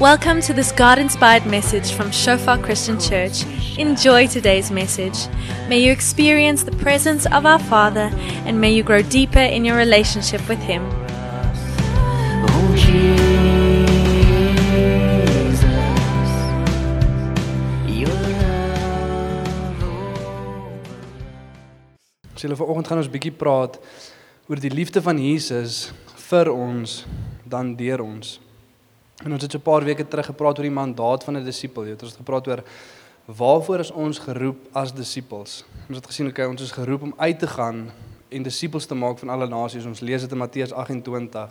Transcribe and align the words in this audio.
Welcome 0.00 0.40
to 0.48 0.54
this 0.54 0.72
God 0.72 0.98
inspired 0.98 1.44
message 1.44 1.92
from 1.92 2.10
Shofar 2.10 2.56
Christian 2.56 2.98
Church. 2.98 3.44
Enjoy 3.76 4.26
today's 4.26 4.70
message. 4.70 5.28
May 5.68 5.84
you 5.84 5.92
experience 5.92 6.62
the 6.62 6.72
presence 6.72 7.26
of 7.26 7.44
our 7.44 7.58
Father 7.58 8.08
and 8.48 8.58
may 8.58 8.72
you 8.72 8.82
grow 8.82 9.02
deeper 9.02 9.44
in 9.44 9.62
your 9.62 9.76
relationship 9.76 10.40
with 10.48 10.58
Him. 10.60 10.80
Julle 22.40 22.56
vanoggend 22.56 22.88
gaan 22.88 23.04
ons 23.04 23.12
bietjie 23.12 23.36
praat 23.36 23.76
oor 24.48 24.56
die 24.56 24.72
liefde 24.72 25.04
van 25.04 25.20
Jesus 25.20 25.90
vir 26.30 26.48
ons 26.48 27.02
dan 27.44 27.76
deur 27.76 28.00
ons. 28.00 28.40
En 29.24 29.32
ons 29.32 29.42
het 29.42 29.52
so 29.52 29.58
'n 29.58 29.62
paar 29.62 29.84
weke 29.84 30.08
terug 30.08 30.26
gepraat 30.26 30.58
oor 30.58 30.64
die 30.64 30.78
mandaat 30.80 31.24
van 31.24 31.36
'n 31.36 31.44
disipel. 31.44 31.84
Jy 31.84 31.90
het 31.90 32.02
ons 32.02 32.16
gepraat 32.16 32.48
oor 32.48 32.62
waarvoor 33.26 33.78
is 33.78 33.90
ons 33.90 34.18
geroep 34.18 34.58
as 34.72 34.92
disippels. 34.92 35.64
Ons 35.88 35.96
het 35.96 36.06
gesien 36.06 36.26
okay, 36.26 36.46
ons 36.46 36.62
is 36.62 36.70
geroep 36.70 37.02
om 37.02 37.14
uit 37.16 37.38
te 37.38 37.46
gaan 37.46 37.90
en 38.28 38.42
disippels 38.42 38.86
te 38.86 38.94
maak 38.94 39.18
van 39.18 39.28
alle 39.28 39.48
nasies. 39.48 39.84
Ons 39.84 40.00
lees 40.00 40.20
dit 40.20 40.32
in 40.32 40.38
Matteus 40.38 40.72
28. 40.72 41.50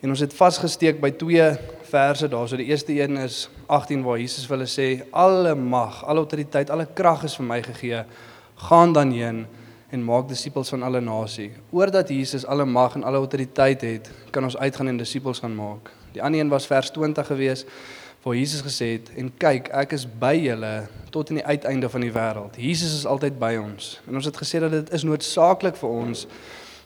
En 0.00 0.08
ons 0.08 0.20
het 0.20 0.34
vasgesteek 0.34 1.00
by 1.00 1.10
twee 1.10 1.50
verse 1.82 2.28
daar. 2.28 2.48
So 2.48 2.56
die 2.56 2.66
eerste 2.70 2.92
een 3.00 3.16
is 3.16 3.48
18 3.66 4.02
waar 4.02 4.18
Jesus 4.18 4.46
vir 4.46 4.56
hulle 4.56 4.70
sê 4.70 4.88
alle 5.10 5.54
mag, 5.54 6.04
alle 6.04 6.18
autoriteit, 6.18 6.70
alle 6.70 6.86
krag 6.86 7.24
is 7.24 7.36
vir 7.36 7.46
my 7.46 7.62
gegee. 7.62 8.04
Gaan 8.68 8.92
dan 8.92 9.10
heen 9.10 9.46
en 9.90 10.04
maak 10.04 10.28
disippels 10.28 10.68
van 10.68 10.82
alle 10.82 11.00
nasie. 11.00 11.50
Oordat 11.70 12.08
Jesus 12.08 12.46
alle 12.46 12.64
mag 12.64 12.94
en 12.94 13.04
alle 13.04 13.16
autoriteit 13.16 13.80
het, 13.80 14.10
kan 14.30 14.44
ons 14.44 14.56
uitgaan 14.56 14.88
en 14.88 14.96
disippels 14.96 15.38
gaan 15.38 15.56
maak. 15.56 15.97
Die 16.12 16.22
ander 16.22 16.40
een 16.40 16.52
was 16.52 16.66
vers 16.66 16.90
20 16.90 17.26
gewees 17.26 17.64
waar 18.22 18.36
Jesus 18.36 18.60
gesê 18.60 18.92
het 18.96 19.10
en 19.16 19.30
kyk, 19.38 19.68
ek 19.72 19.92
is 19.96 20.04
by 20.20 20.34
julle 20.36 20.88
tot 21.14 21.30
aan 21.30 21.40
die 21.40 21.46
uiteinde 21.46 21.88
van 21.88 22.04
die 22.04 22.12
wêreld. 22.12 22.56
Jesus 22.60 22.96
is 22.98 23.06
altyd 23.06 23.38
by 23.38 23.54
ons. 23.60 24.00
En 24.08 24.18
ons 24.18 24.24
het 24.28 24.36
gesê 24.36 24.60
dat 24.60 24.74
dit 24.74 24.90
is 24.92 25.06
noodsaaklik 25.06 25.78
vir 25.78 25.88
ons 25.90 26.26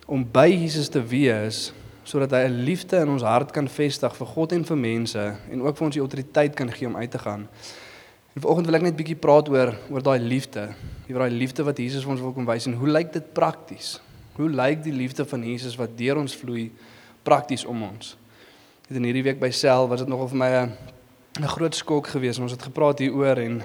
om 0.06 0.24
by 0.32 0.48
Jesus 0.50 0.90
te 0.92 1.02
wees 1.02 1.70
sodat 2.04 2.34
hy 2.34 2.48
'n 2.48 2.64
liefde 2.66 2.98
in 2.98 3.08
ons 3.08 3.22
hart 3.22 3.52
kan 3.52 3.68
vestig 3.68 4.16
vir 4.16 4.26
God 4.26 4.52
en 4.52 4.64
vir 4.64 4.76
mense 4.76 5.22
en 5.50 5.62
ook 5.62 5.76
vir 5.76 5.84
ons 5.86 5.94
die 5.94 6.02
autoriteit 6.02 6.54
kan 6.54 6.70
gee 6.70 6.86
om 6.86 6.96
uit 6.96 7.10
te 7.10 7.18
gaan. 7.18 7.48
En 8.34 8.40
vanoggend 8.40 8.66
wil 8.66 8.74
ek 8.74 8.82
net 8.82 8.96
bietjie 8.96 9.16
praat 9.16 9.48
oor 9.48 9.74
oor 9.90 10.02
daai 10.02 10.18
liefde. 10.18 10.74
Oor 11.08 11.18
daai 11.18 11.30
liefde 11.30 11.62
wat 11.64 11.78
Jesus 11.78 12.02
vir 12.02 12.12
ons 12.12 12.20
wil 12.20 12.32
kom 12.32 12.46
wys 12.46 12.66
en 12.66 12.74
hoe 12.74 12.88
lyk 12.88 13.12
dit 13.12 13.32
prakties? 13.32 14.00
Hoe 14.36 14.48
lyk 14.48 14.82
die 14.82 14.92
liefde 14.92 15.24
van 15.24 15.44
Jesus 15.44 15.76
wat 15.76 15.96
deur 15.96 16.16
ons 16.16 16.36
vloei 16.36 16.70
prakties 17.22 17.64
om 17.64 17.82
ons? 17.82 18.16
Dit 18.92 19.00
in 19.00 19.06
hierdie 19.08 19.22
week 19.24 19.38
by 19.40 19.48
Sel 19.56 19.86
was 19.88 20.02
dit 20.02 20.08
nogal 20.12 20.26
vir 20.28 20.36
my 20.36 20.48
'n 20.52 20.72
'n 21.40 21.48
groot 21.48 21.74
skok 21.74 22.06
geweest. 22.12 22.40
Ons 22.40 22.52
het 22.52 22.62
gepraat 22.62 22.98
hieroor 22.98 23.38
en 23.38 23.62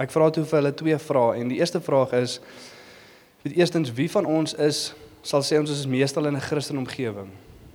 ek 0.00 0.10
vra 0.10 0.30
toe 0.30 0.44
vir 0.44 0.58
hulle 0.58 0.74
twee 0.74 0.98
vrae 0.98 1.40
en 1.40 1.48
die 1.48 1.58
eerste 1.58 1.80
vraag 1.80 2.12
is 2.12 2.40
weet 3.42 3.56
eerstens 3.56 3.92
wie 3.92 4.10
van 4.10 4.24
ons 4.24 4.54
is 4.54 4.94
sal 5.22 5.42
sê 5.42 5.58
ons 5.58 5.70
is 5.70 5.86
meestal 5.86 6.26
in 6.26 6.36
'n 6.36 6.40
Christen 6.40 6.78
omgewing. 6.78 7.28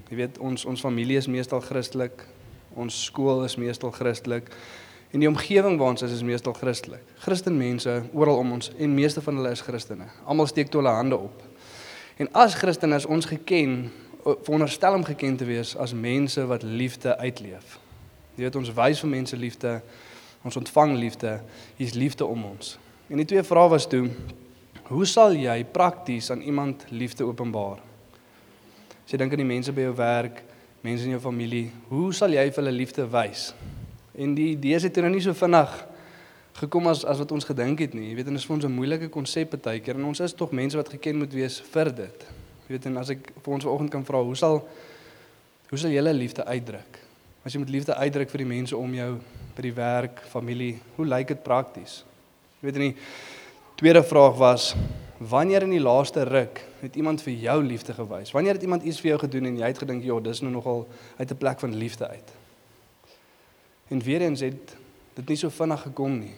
Jy 0.10 0.16
weet 0.16 0.38
ons 0.40 0.66
ons 0.66 0.82
familie 0.82 1.18
is 1.18 1.28
meestal 1.28 1.62
Christelik, 1.62 2.26
ons 2.74 3.06
skool 3.06 3.44
is 3.44 3.56
meestal 3.56 3.92
Christelik 3.92 4.50
en 5.14 5.20
die 5.20 5.30
omgewing 5.30 5.78
waar 5.78 5.90
ons 5.90 6.02
is 6.02 6.12
is 6.12 6.24
meestal 6.24 6.54
Christelik. 6.54 7.06
Christenmense 7.20 8.04
oral 8.14 8.38
om 8.38 8.52
ons 8.52 8.72
en 8.80 8.96
meeste 8.96 9.22
van 9.22 9.36
hulle 9.36 9.52
is 9.52 9.62
Christene. 9.62 10.06
Almal 10.26 10.48
steek 10.48 10.70
toe 10.70 10.82
hulle 10.82 10.96
hande 10.96 11.18
op. 11.18 11.44
En 12.18 12.28
as 12.34 12.56
Christene 12.56 12.96
is 12.96 13.06
ons 13.06 13.26
geken 13.26 13.92
veronderstel 14.24 14.94
om 14.94 15.04
geken 15.04 15.38
te 15.38 15.46
wees 15.46 15.76
as 15.76 15.94
mense 15.94 16.46
wat 16.46 16.64
liefde 16.64 17.18
uitleef. 17.18 17.80
Jy 18.36 18.44
weet 18.44 18.56
ons 18.56 18.74
wys 18.74 19.00
vir 19.00 19.10
mense 19.10 19.38
liefde, 19.38 19.82
ons 20.44 20.56
ontvang 20.56 20.98
liefde, 20.98 21.42
hier's 21.76 21.94
liefde 21.94 22.26
om 22.26 22.44
ons. 22.52 22.78
En 23.10 23.18
die 23.18 23.26
twee 23.26 23.44
vrae 23.44 23.70
was 23.70 23.88
toe 23.88 24.08
Hoe 24.90 25.06
sal 25.06 25.36
jy 25.38 25.60
prakties 25.70 26.32
aan 26.34 26.42
iemand 26.42 26.88
liefde 26.90 27.22
openbaar? 27.22 27.78
As 29.06 29.12
jy 29.14 29.20
dink 29.22 29.36
aan 29.36 29.44
die 29.44 29.52
mense 29.52 29.74
by 29.74 29.84
jou 29.86 29.92
werk, 30.00 30.40
mense 30.82 31.06
in 31.06 31.14
jou 31.14 31.20
familie, 31.22 31.68
hoe 31.92 32.08
sal 32.18 32.34
jy 32.34 32.48
vir 32.50 32.58
hulle 32.64 32.74
liefde 32.74 33.06
wys? 33.14 33.52
En 34.18 34.34
die 34.34 34.56
idees 34.56 34.88
het 34.88 34.98
nou 34.98 35.12
nie 35.14 35.22
so 35.22 35.38
vinnig 35.38 35.76
gekom 36.58 36.90
as 36.90 37.04
as 37.06 37.22
wat 37.22 37.36
ons 37.38 37.46
gedink 37.46 37.86
het 37.86 37.94
nie. 37.94 38.08
Jy 38.10 38.18
weet, 38.18 38.32
en 38.32 38.40
dit 38.40 38.42
is 38.42 38.50
vir 38.50 38.56
ons 38.56 38.66
'n 38.66 38.78
moeilike 38.80 39.10
konsep 39.14 39.54
baie 39.62 39.80
keer 39.80 39.96
en 39.96 40.10
ons 40.10 40.20
is 40.20 40.34
tog 40.34 40.52
mense 40.52 40.76
wat 40.76 40.90
geken 40.90 41.20
moet 41.22 41.34
wees 41.34 41.62
vir 41.62 41.94
dit. 41.94 42.26
Jy 42.70 42.76
weet, 42.76 42.86
en 42.86 43.00
as 43.02 43.10
ek 43.10 43.32
vir 43.34 43.54
ons 43.56 43.64
vanoggend 43.66 43.90
kan 43.90 44.04
vra, 44.06 44.20
hoe 44.22 44.36
sal 44.38 44.60
hoe 45.72 45.78
sal 45.78 45.90
jy 45.90 46.02
liefde 46.14 46.46
uitdruk? 46.46 47.00
As 47.42 47.54
jy 47.54 47.62
met 47.64 47.72
liefde 47.74 47.96
uitdruk 47.98 48.30
vir 48.30 48.44
die 48.44 48.50
mense 48.50 48.78
om 48.78 48.94
jou, 48.94 49.08
by 49.58 49.64
die 49.66 49.74
werk, 49.74 50.22
familie, 50.30 50.76
hoe 50.96 51.08
lyk 51.08 51.32
dit 51.34 51.42
prakties? 51.42 52.04
Jy 52.60 52.68
weet, 52.68 52.78
en 52.78 52.86
die 52.86 52.96
tweede 53.82 54.04
vraag 54.06 54.38
was 54.38 54.76
wanneer 55.18 55.66
in 55.66 55.74
die 55.74 55.82
laaste 55.82 56.28
ruk 56.30 56.62
het 56.84 56.96
iemand 56.96 57.26
vir 57.26 57.34
jou 57.42 57.58
liefde 57.66 57.96
gewys? 57.98 58.36
Wanneer 58.38 58.60
het 58.60 58.68
iemand 58.70 58.86
iets 58.86 59.02
vir 59.02 59.16
jou 59.16 59.20
gedoen 59.26 59.50
en 59.50 59.58
jy 59.58 59.72
het 59.74 59.82
gedink, 59.82 60.04
"Ja, 60.06 60.20
dis 60.20 60.42
nou 60.42 60.52
nogal 60.54 60.88
uit 61.18 61.32
'n 61.32 61.38
plek 61.38 61.60
van 61.60 61.76
liefde 61.76 62.08
uit." 62.08 62.30
En 63.90 64.00
weer 64.00 64.22
eens 64.22 64.40
het 64.40 64.76
dit 65.16 65.28
nie 65.28 65.38
so 65.38 65.50
vinnig 65.50 65.82
gekom 65.82 66.20
nie. 66.20 66.36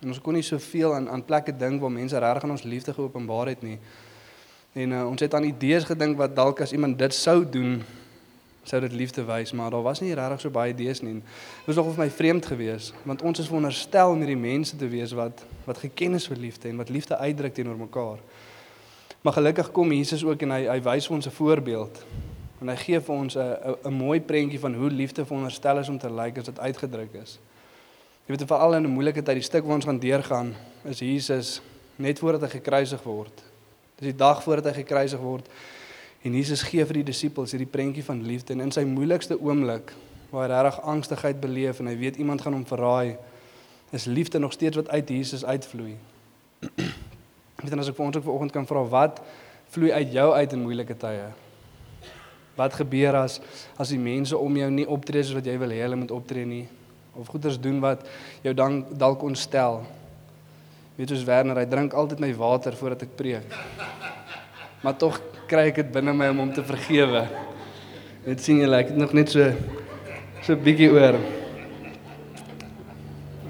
En 0.00 0.08
ons 0.08 0.20
kon 0.20 0.32
nie 0.32 0.42
soveel 0.42 0.94
aan 0.94 1.08
aan 1.08 1.24
plekke 1.24 1.56
dink 1.56 1.80
waar 1.80 1.92
mense 1.92 2.18
regtig 2.18 2.42
aan 2.42 2.50
ons 2.50 2.62
liefde 2.62 2.92
geopenbaar 2.92 3.46
het 3.46 3.62
nie. 3.62 3.78
En 4.74 4.90
uh, 4.90 5.04
ons 5.06 5.20
het 5.22 5.34
aan 5.34 5.46
idees 5.46 5.84
gedink 5.86 6.18
wat 6.18 6.34
dalk 6.34 6.60
as 6.64 6.72
iemand 6.74 6.98
dit 6.98 7.14
sou 7.14 7.44
doen, 7.46 7.76
sou 8.66 8.80
dit 8.82 8.92
liefde 8.92 9.22
wys, 9.28 9.52
maar 9.52 9.70
daar 9.70 9.84
was 9.84 10.00
nie 10.02 10.14
regtig 10.16 10.40
so 10.40 10.50
baie 10.50 10.72
idees 10.72 11.02
nie. 11.04 11.20
Dit 11.20 11.68
was 11.68 11.78
nog 11.78 11.92
vir 11.92 12.02
my 12.02 12.10
vreemd 12.10 12.48
geweest, 12.50 12.94
want 13.06 13.22
ons 13.22 13.38
is 13.38 13.50
veronderstel 13.50 14.10
om 14.10 14.24
hierdie 14.24 14.40
mense 14.40 14.76
te 14.76 14.88
wees 14.90 15.14
wat 15.14 15.44
wat 15.68 15.78
geken 15.78 16.18
is 16.18 16.26
vir 16.28 16.40
liefde 16.42 16.68
en 16.68 16.82
wat 16.82 16.90
liefde 16.90 17.16
uitdruk 17.16 17.54
teenoor 17.54 17.78
mekaar. 17.78 18.18
Maar 19.24 19.32
gelukkig 19.38 19.70
kom 19.72 19.92
Jesus 19.92 20.24
ook 20.24 20.42
en 20.42 20.56
hy 20.56 20.64
hy 20.66 20.80
wys 20.82 21.08
ons 21.08 21.26
'n 21.26 21.36
voorbeeld. 21.38 22.04
En 22.60 22.68
hy 22.68 22.76
gee 22.76 23.00
vir 23.00 23.14
ons 23.14 23.36
'n 23.36 23.56
'n 23.84 23.92
mooi 23.92 24.20
prentjie 24.20 24.60
van 24.60 24.74
hoe 24.74 24.90
liefde 24.90 25.24
veronderstel 25.24 25.78
is 25.78 25.88
om 25.88 25.98
te 25.98 26.10
lyk 26.10 26.38
as 26.38 26.44
dit 26.44 26.58
uitgedruk 26.58 27.14
is. 27.22 27.38
Jy 28.26 28.36
weet 28.36 28.48
veral 28.48 28.74
in 28.74 28.82
'n 28.82 28.90
moeilike 28.90 29.22
tyd, 29.22 29.34
die 29.34 29.42
stuk 29.42 29.64
waar 29.64 29.74
ons 29.74 29.84
gaan 29.84 29.98
deurgaan, 29.98 30.54
is 30.84 30.98
Jesus 30.98 31.60
net 31.96 32.18
voordat 32.18 32.40
hy 32.40 32.58
gekruisig 32.58 33.02
word. 33.02 33.53
Dis 34.04 34.12
die 34.12 34.20
dag 34.20 34.42
voordat 34.44 34.68
hy 34.68 34.82
gekruisig 34.82 35.20
word. 35.24 35.46
En 36.24 36.34
Jesus 36.36 36.60
gee 36.68 36.84
vir 36.84 36.98
die 37.00 37.06
disippels 37.08 37.54
hierdie 37.54 37.68
prentjie 37.68 38.04
van 38.04 38.20
liefde 38.24 38.52
en 38.52 38.66
in 38.66 38.72
sy 38.72 38.84
moeilikste 38.88 39.38
oomblik 39.40 39.94
waar 40.28 40.50
hy 40.50 40.58
regtig 40.66 40.88
angstigheid 40.92 41.40
beleef 41.40 41.80
en 41.80 41.88
hy 41.88 41.94
weet 41.96 42.18
iemand 42.20 42.42
gaan 42.44 42.56
hom 42.56 42.66
verraai, 42.68 43.16
is 43.96 44.04
liefde 44.10 44.40
nog 44.42 44.52
steeds 44.52 44.76
wat 44.76 44.90
uit 44.90 45.12
Jesus 45.14 45.44
uitvloei. 45.44 45.94
Weet 47.64 47.70
dan 47.72 47.80
as 47.80 47.88
ek 47.88 47.96
vir 47.96 48.04
ons 48.04 48.16
ook 48.18 48.26
vanoggend 48.26 48.52
kan 48.52 48.66
vra 48.68 48.82
wat 48.92 49.22
vloei 49.72 49.92
uit 49.94 50.10
jou 50.12 50.26
uit 50.34 50.56
in 50.56 50.64
moeilike 50.64 50.96
tye? 51.00 51.30
Wat 52.58 52.76
gebeur 52.76 53.16
as 53.22 53.38
as 53.80 53.94
die 53.94 54.00
mense 54.00 54.36
om 54.36 54.58
jou 54.58 54.70
nie 54.74 54.88
optree 54.90 55.22
soos 55.24 55.38
wat 55.38 55.48
jy 55.48 55.54
wil 55.62 55.72
hê 55.72 55.80
hulle 55.86 56.00
moet 56.02 56.12
optree 56.12 56.44
nie 56.48 56.64
of 57.14 57.30
goeders 57.30 57.56
doen 57.62 57.78
wat 57.84 58.04
jou 58.44 58.52
dalk 58.58 59.22
ontstel? 59.24 59.84
Weet 60.94 61.10
jy 61.10 61.24
Werner, 61.26 61.58
hy 61.58 61.66
drink 61.66 61.94
altyd 61.98 62.20
my 62.22 62.28
water 62.38 62.74
voordat 62.78 63.00
ek 63.02 63.16
preek. 63.18 63.54
Maar 64.84 64.94
tog 64.94 65.16
kry 65.50 65.64
ek 65.72 65.80
dit 65.80 65.88
binne 65.90 66.12
my 66.14 66.28
om 66.30 66.44
hom 66.44 66.52
te 66.54 66.62
vergewe. 66.62 67.24
Net 68.22 68.44
sien 68.44 68.60
julle, 68.62 68.78
ek 68.78 68.92
het 68.92 69.00
nog 69.00 69.14
net 69.16 69.32
so 69.34 69.48
so 70.44 70.54
bietjie 70.54 70.92
oor. 70.94 71.18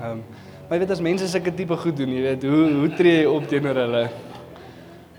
Ehm 0.00 0.10
um, 0.14 0.22
maar 0.64 0.78
jy 0.78 0.80
weet 0.86 0.94
as 0.94 1.02
mense 1.04 1.26
sulke 1.28 1.52
tipe 1.52 1.76
goed 1.76 1.98
doen, 1.98 2.14
jy 2.16 2.22
weet, 2.24 2.46
hoe 2.48 2.62
hoe 2.78 2.88
tree 2.96 3.18
jy 3.18 3.26
op 3.28 3.44
teenoor 3.50 3.76
hulle? 3.82 4.04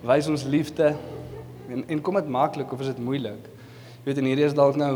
Wys 0.10 0.30
ons 0.32 0.48
liefde 0.50 0.96
en 1.70 1.84
en 1.86 2.02
kom 2.02 2.18
dit 2.18 2.32
maklik 2.34 2.74
of 2.74 2.82
is 2.82 2.90
dit 2.96 3.04
moeilik? 3.06 3.52
Jy 4.00 4.10
weet 4.10 4.24
en 4.24 4.30
hierdie 4.32 4.48
is 4.50 4.58
dalk 4.58 4.82
nou 4.82 4.96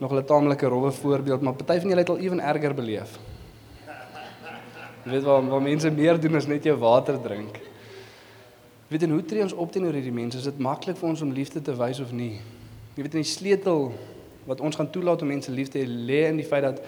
nog 0.00 0.14
'n 0.16 0.24
taamlike 0.24 0.66
rowwe 0.66 0.92
voorbeeld, 0.96 1.42
maar 1.42 1.60
party 1.60 1.80
van 1.80 1.92
julle 1.92 2.00
het 2.00 2.08
al 2.14 2.24
ewen 2.24 2.40
erger 2.40 2.74
beleef. 2.74 3.18
Jy 5.04 5.10
weet 5.14 5.24
waar 5.24 5.46
waar 5.48 5.62
mense 5.62 5.90
meer 5.90 6.20
doen 6.20 6.36
as 6.36 6.46
net 6.46 6.64
jou 6.64 6.76
water 6.78 7.16
drink. 7.22 7.56
Jy 7.56 8.92
weet 8.92 9.02
en 9.06 9.14
hoe 9.14 9.24
tree 9.24 9.42
ons 9.42 9.54
op 9.56 9.72
teenoor 9.72 9.96
hierdie 9.96 10.12
mense? 10.12 10.38
Is 10.38 10.44
dit 10.44 10.58
maklik 10.58 10.98
vir 11.00 11.08
ons 11.08 11.22
om 11.24 11.32
liefde 11.32 11.62
te 11.62 11.72
wys 11.78 12.00
of 12.04 12.12
nie? 12.12 12.40
Jy 12.96 13.04
weet 13.06 13.16
in 13.16 13.24
die 13.24 13.30
sleutel 13.30 13.92
wat 14.48 14.60
ons 14.60 14.76
gaan 14.76 14.90
toelaat 14.92 15.22
om 15.22 15.30
mense 15.30 15.52
lief 15.52 15.70
te 15.72 15.80
hê, 15.80 15.86
lê 15.86 16.24
in 16.28 16.40
die 16.40 16.44
feit 16.44 16.66
dat 16.66 16.82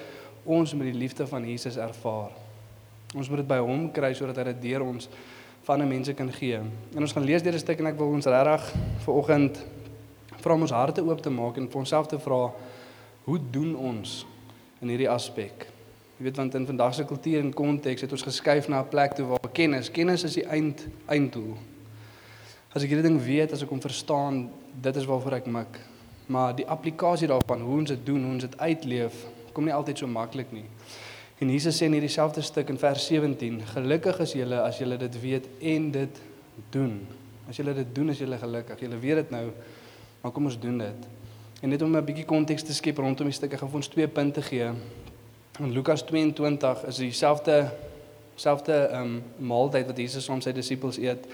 ons 0.44 0.75
met 0.75 0.91
die 0.91 0.99
liefde 0.99 1.26
van 1.31 1.47
Jesus 1.49 1.79
ervaar. 1.81 2.35
Ons 3.14 3.31
moet 3.31 3.41
dit 3.41 3.49
by 3.49 3.61
hom 3.62 3.88
kry 3.94 4.12
sodat 4.19 4.43
hy 4.43 4.50
dit 4.50 4.62
deur 4.69 4.85
ons 4.85 5.08
van 5.65 5.81
'n 5.81 5.88
mense 5.88 6.12
kan 6.15 6.32
gee. 6.32 6.61
En 6.94 7.00
ons 7.00 7.12
gaan 7.12 7.25
lees 7.25 7.43
deur 7.43 7.55
'n 7.55 7.65
stuk 7.65 7.79
en 7.79 7.87
ek 7.87 7.99
wil 7.99 8.12
ons 8.12 8.26
regtig 8.26 8.73
vir 9.05 9.15
oggend 9.15 9.65
vra 10.37 10.55
om 10.55 10.61
ons 10.61 10.70
harte 10.70 11.00
oop 11.00 11.23
te 11.23 11.31
maak 11.31 11.56
en 11.56 11.69
vir 11.69 11.79
onsself 11.79 12.06
te 12.06 12.19
vra 12.19 12.53
hoe 13.25 13.38
doen 13.50 13.76
ons 13.76 14.26
in 14.81 14.88
hierdie 14.88 15.11
aspek? 15.11 15.71
Jy 16.22 16.28
weet 16.28 16.36
want 16.38 16.54
in 16.54 16.66
vandag 16.66 16.92
se 16.94 17.02
kultuur 17.02 17.40
en 17.42 17.48
konteks 17.50 18.04
het 18.04 18.12
ons 18.14 18.22
geskuif 18.22 18.69
na 18.70 18.78
'n 18.80 18.88
plek 18.88 19.12
toe 19.19 19.24
waar 19.26 19.50
kennis, 19.52 19.90
kennis 19.90 20.22
is 20.22 20.34
die 20.34 20.46
eind 20.46 20.86
einddoel. 21.06 21.56
As 22.72 22.82
ek 22.82 22.90
hierdie 22.90 23.08
ding 23.08 23.19
weet, 23.19 23.52
as 23.52 23.62
ek 23.62 23.69
hom 23.69 23.80
verstaan, 23.80 24.50
dit 24.80 24.96
is 24.96 25.04
waarvoor 25.04 25.32
ek 25.32 25.46
mik. 25.46 25.80
Maar 26.26 26.54
die 26.54 26.66
applikasie 26.66 27.26
daarvan, 27.26 27.60
hoe 27.60 27.78
ons 27.78 27.88
dit 27.88 28.06
doen, 28.06 28.22
hoe 28.22 28.32
ons 28.32 28.42
dit 28.42 28.58
uitleef, 28.58 29.12
kom 29.52 29.64
nie 29.64 29.74
altyd 29.74 29.98
so 29.98 30.06
maklik 30.06 30.52
nie. 30.52 30.64
En 31.40 31.50
Jesus 31.50 31.82
sê 31.82 31.84
in 31.84 31.92
hierdie 31.92 32.08
selfde 32.08 32.40
stuk 32.42 32.69
in 32.69 32.78
vers 32.78 33.06
17: 33.06 33.62
Gelukkig 33.66 34.20
is 34.20 34.32
julle 34.32 34.60
as 34.60 34.78
julle 34.78 34.96
dit 34.96 35.20
weet 35.20 35.46
en 35.60 35.90
dit 35.90 36.20
doen. 36.70 37.06
As 37.48 37.56
julle 37.56 37.74
dit 37.74 37.94
doen, 37.94 38.10
is 38.10 38.19
julle 38.19 38.38
gelukkig. 38.38 38.80
Julle 38.80 38.98
weet 38.98 39.14
dit 39.14 39.30
nou, 39.30 39.50
maar 40.20 40.32
kom 40.32 40.44
ons 40.44 40.60
doen 40.60 40.78
dit. 40.78 41.06
En 41.62 41.69
net 41.69 41.82
om 41.82 41.96
'n 41.96 42.04
bietjie 42.04 42.24
konteks 42.24 42.62
te 42.62 42.74
skep 42.74 42.98
rondom 42.98 43.26
die 43.26 43.34
stuk, 43.34 43.52
ek 43.52 43.58
gaan 43.58 43.69
vir 43.69 43.76
ons 43.76 43.88
twee 43.88 44.08
punte 44.08 44.42
gee. 44.42 44.70
In 45.60 45.72
Lukas 45.72 46.02
22 46.02 46.84
is 46.88 46.96
dieselfde 46.96 47.70
selfde 48.40 48.88
um, 48.96 49.19
maaltyd 49.37 49.84
wat 49.87 49.99
Jesus 50.00 50.25
saam 50.25 50.40
sy 50.40 50.54
disippels 50.56 50.96
eet 50.96 51.26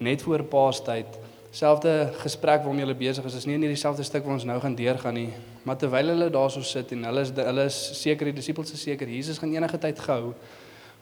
net 0.00 0.22
voor 0.24 0.40
Paastyd. 0.48 1.18
Selfde 1.52 1.92
gesprek 2.22 2.64
waarmee 2.64 2.86
hulle 2.86 2.96
besig 2.96 3.26
is. 3.28 3.36
Is 3.36 3.44
nie 3.44 3.58
in 3.58 3.66
hierdie 3.66 3.76
selfde 3.76 4.06
stuk 4.08 4.24
waar 4.24 4.38
ons 4.38 4.46
nou 4.48 4.56
gaan 4.62 4.76
deurgaan 4.78 5.18
nie, 5.20 5.28
maar 5.68 5.76
terwyl 5.76 6.14
hulle 6.14 6.30
daarso 6.32 6.62
sit 6.64 6.94
en 6.96 7.04
hulle 7.10 7.26
is 7.26 7.34
hulle 7.36 7.66
is 7.68 7.82
seker 7.98 8.30
die 8.30 8.38
disippels 8.38 8.72
is 8.72 8.86
seker 8.88 9.12
Jesus 9.12 9.42
gaan 9.42 9.52
enige 9.52 9.82
tyd 9.84 10.00
gehou 10.00 10.32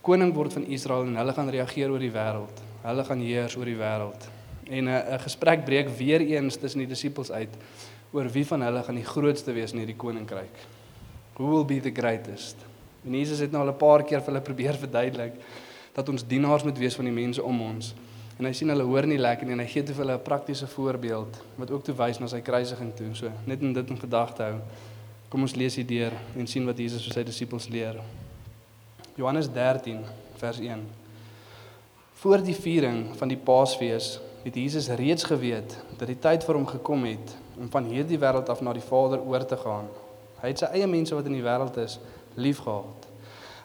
koning 0.03 0.35
word 0.35 0.59
van 0.59 0.67
Israel 0.75 1.07
en 1.07 1.23
hulle 1.23 1.37
gaan 1.39 1.55
reageer 1.55 1.95
oor 1.95 2.03
die 2.03 2.11
wêreld. 2.19 2.67
Hulle 2.83 3.07
gaan 3.13 3.25
heers 3.29 3.57
oor 3.61 3.71
die 3.71 3.79
wêreld. 3.79 4.27
En 4.67 4.91
'n 4.91 4.91
'n 4.91 5.23
gesprek 5.23 5.65
breek 5.65 5.95
weer 6.03 6.21
eens 6.21 6.59
tussen 6.59 6.83
die 6.83 6.91
disippels 6.91 7.31
uit 7.31 7.55
oor 8.11 8.27
wie 8.27 8.47
van 8.47 8.63
hulle 8.63 8.83
gaan 8.83 8.99
die 8.99 9.07
grootste 9.15 9.53
wees 9.53 9.71
in 9.73 9.87
hierdie 9.87 9.97
koninkryk. 9.97 10.80
Who 11.41 11.49
will 11.49 11.65
be 11.65 11.81
the 11.81 11.91
greatest? 11.91 12.57
En 13.05 13.15
Jesus 13.17 13.39
het 13.39 13.51
nou 13.51 13.63
al 13.65 13.73
'n 13.73 13.77
paar 13.77 14.05
keer 14.05 14.21
vir 14.21 14.33
hulle 14.33 14.45
probeer 14.45 14.75
verduidelik 14.75 15.33
dat 15.93 16.09
ons 16.09 16.27
dienaars 16.27 16.63
moet 16.63 16.79
wees 16.79 16.95
van 16.95 17.05
die 17.05 17.15
mense 17.15 17.43
om 17.43 17.61
ons. 17.61 17.95
En 18.39 18.45
hy 18.45 18.53
sien 18.53 18.69
hulle 18.69 18.85
hoor 18.85 19.07
nie 19.07 19.19
lekker 19.19 19.47
nie 19.47 19.53
en 19.53 19.59
hy 19.59 19.67
gee 19.67 19.83
toe 19.83 19.95
vir 19.95 20.05
hulle 20.05 20.19
'n 20.19 20.23
praktiese 20.23 20.67
voorbeeld 20.67 21.43
wat 21.57 21.71
ook 21.71 21.85
toe 21.85 21.95
wys 21.95 22.19
na 22.19 22.27
sy 22.27 22.41
kruisiging 22.41 22.95
toe. 22.95 23.15
So 23.15 23.31
net 23.47 23.63
om 23.63 23.73
dit 23.73 23.91
in 23.91 23.99
gedagte 23.99 24.43
hou. 24.43 24.61
Kom 25.29 25.41
ons 25.43 25.55
lees 25.55 25.75
hier 25.75 25.87
deur 25.87 26.13
en 26.37 26.47
sien 26.47 26.67
wat 26.67 26.79
Jesus 26.79 27.05
vir 27.05 27.13
sy 27.13 27.23
disippels 27.23 27.69
leer. 27.69 27.97
Johannes 29.17 29.49
13 29.53 30.05
vers 30.37 30.59
1. 30.59 30.87
Voor 32.15 32.43
die 32.43 32.55
viering 32.55 33.17
van 33.17 33.29
die 33.29 33.37
Paasfees 33.37 34.21
het 34.45 34.55
Jesus 34.55 34.89
reeds 34.89 35.25
geweet 35.25 35.79
dat 35.99 36.09
die 36.09 36.19
tyd 36.19 36.45
vir 36.45 36.55
hom 36.55 36.67
gekom 36.67 37.05
het 37.05 37.37
om 37.59 37.71
van 37.71 37.85
hierdie 37.85 38.19
wêreld 38.19 38.49
af 38.49 38.61
na 38.61 38.73
die 38.73 38.85
Vader 38.85 39.21
oor 39.21 39.47
te 39.47 39.57
gaan. 39.57 39.89
Hy 40.41 40.53
het 40.53 40.63
sy 40.63 40.71
eie 40.73 40.87
mense 40.89 41.15
wat 41.15 41.27
in 41.29 41.37
die 41.37 41.45
wêreld 41.45 41.77
is, 41.83 41.99
liefgehad. 42.41 43.09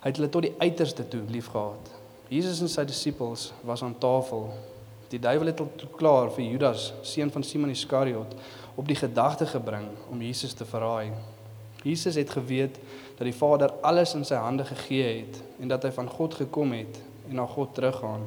Hy 0.02 0.12
het 0.12 0.20
hulle 0.20 0.30
tot 0.30 0.46
die 0.46 0.56
uiterste 0.60 1.08
toe 1.08 1.22
liefgehad. 1.32 1.92
Jesus 2.30 2.62
en 2.62 2.70
sy 2.72 2.84
disippels 2.86 3.52
was 3.66 3.84
aan 3.86 3.98
tafel. 4.02 4.50
Die 5.10 5.20
duiwel 5.22 5.52
het 5.52 5.62
al 5.62 5.90
klaar 5.96 6.32
vir 6.34 6.48
Judas, 6.48 6.92
seun 7.06 7.32
van 7.32 7.46
Simon 7.46 7.70
Iskariot, 7.70 8.34
op 8.76 8.88
die 8.90 8.98
gedagte 8.98 9.48
gebring 9.48 9.88
om 10.12 10.22
Jesus 10.22 10.54
te 10.54 10.66
verraai. 10.66 11.14
Jesus 11.86 12.18
het 12.18 12.30
geweet 12.34 12.80
dat 13.18 13.28
die 13.28 13.36
Vader 13.36 13.72
alles 13.86 14.16
in 14.18 14.26
sy 14.26 14.40
hande 14.42 14.66
gegee 14.66 15.20
het 15.22 15.38
en 15.62 15.70
dat 15.70 15.86
hy 15.86 15.92
van 15.94 16.10
God 16.10 16.34
gekom 16.42 16.74
het 16.74 16.98
en 17.30 17.38
na 17.38 17.46
God 17.46 17.76
teruggaan. 17.78 18.26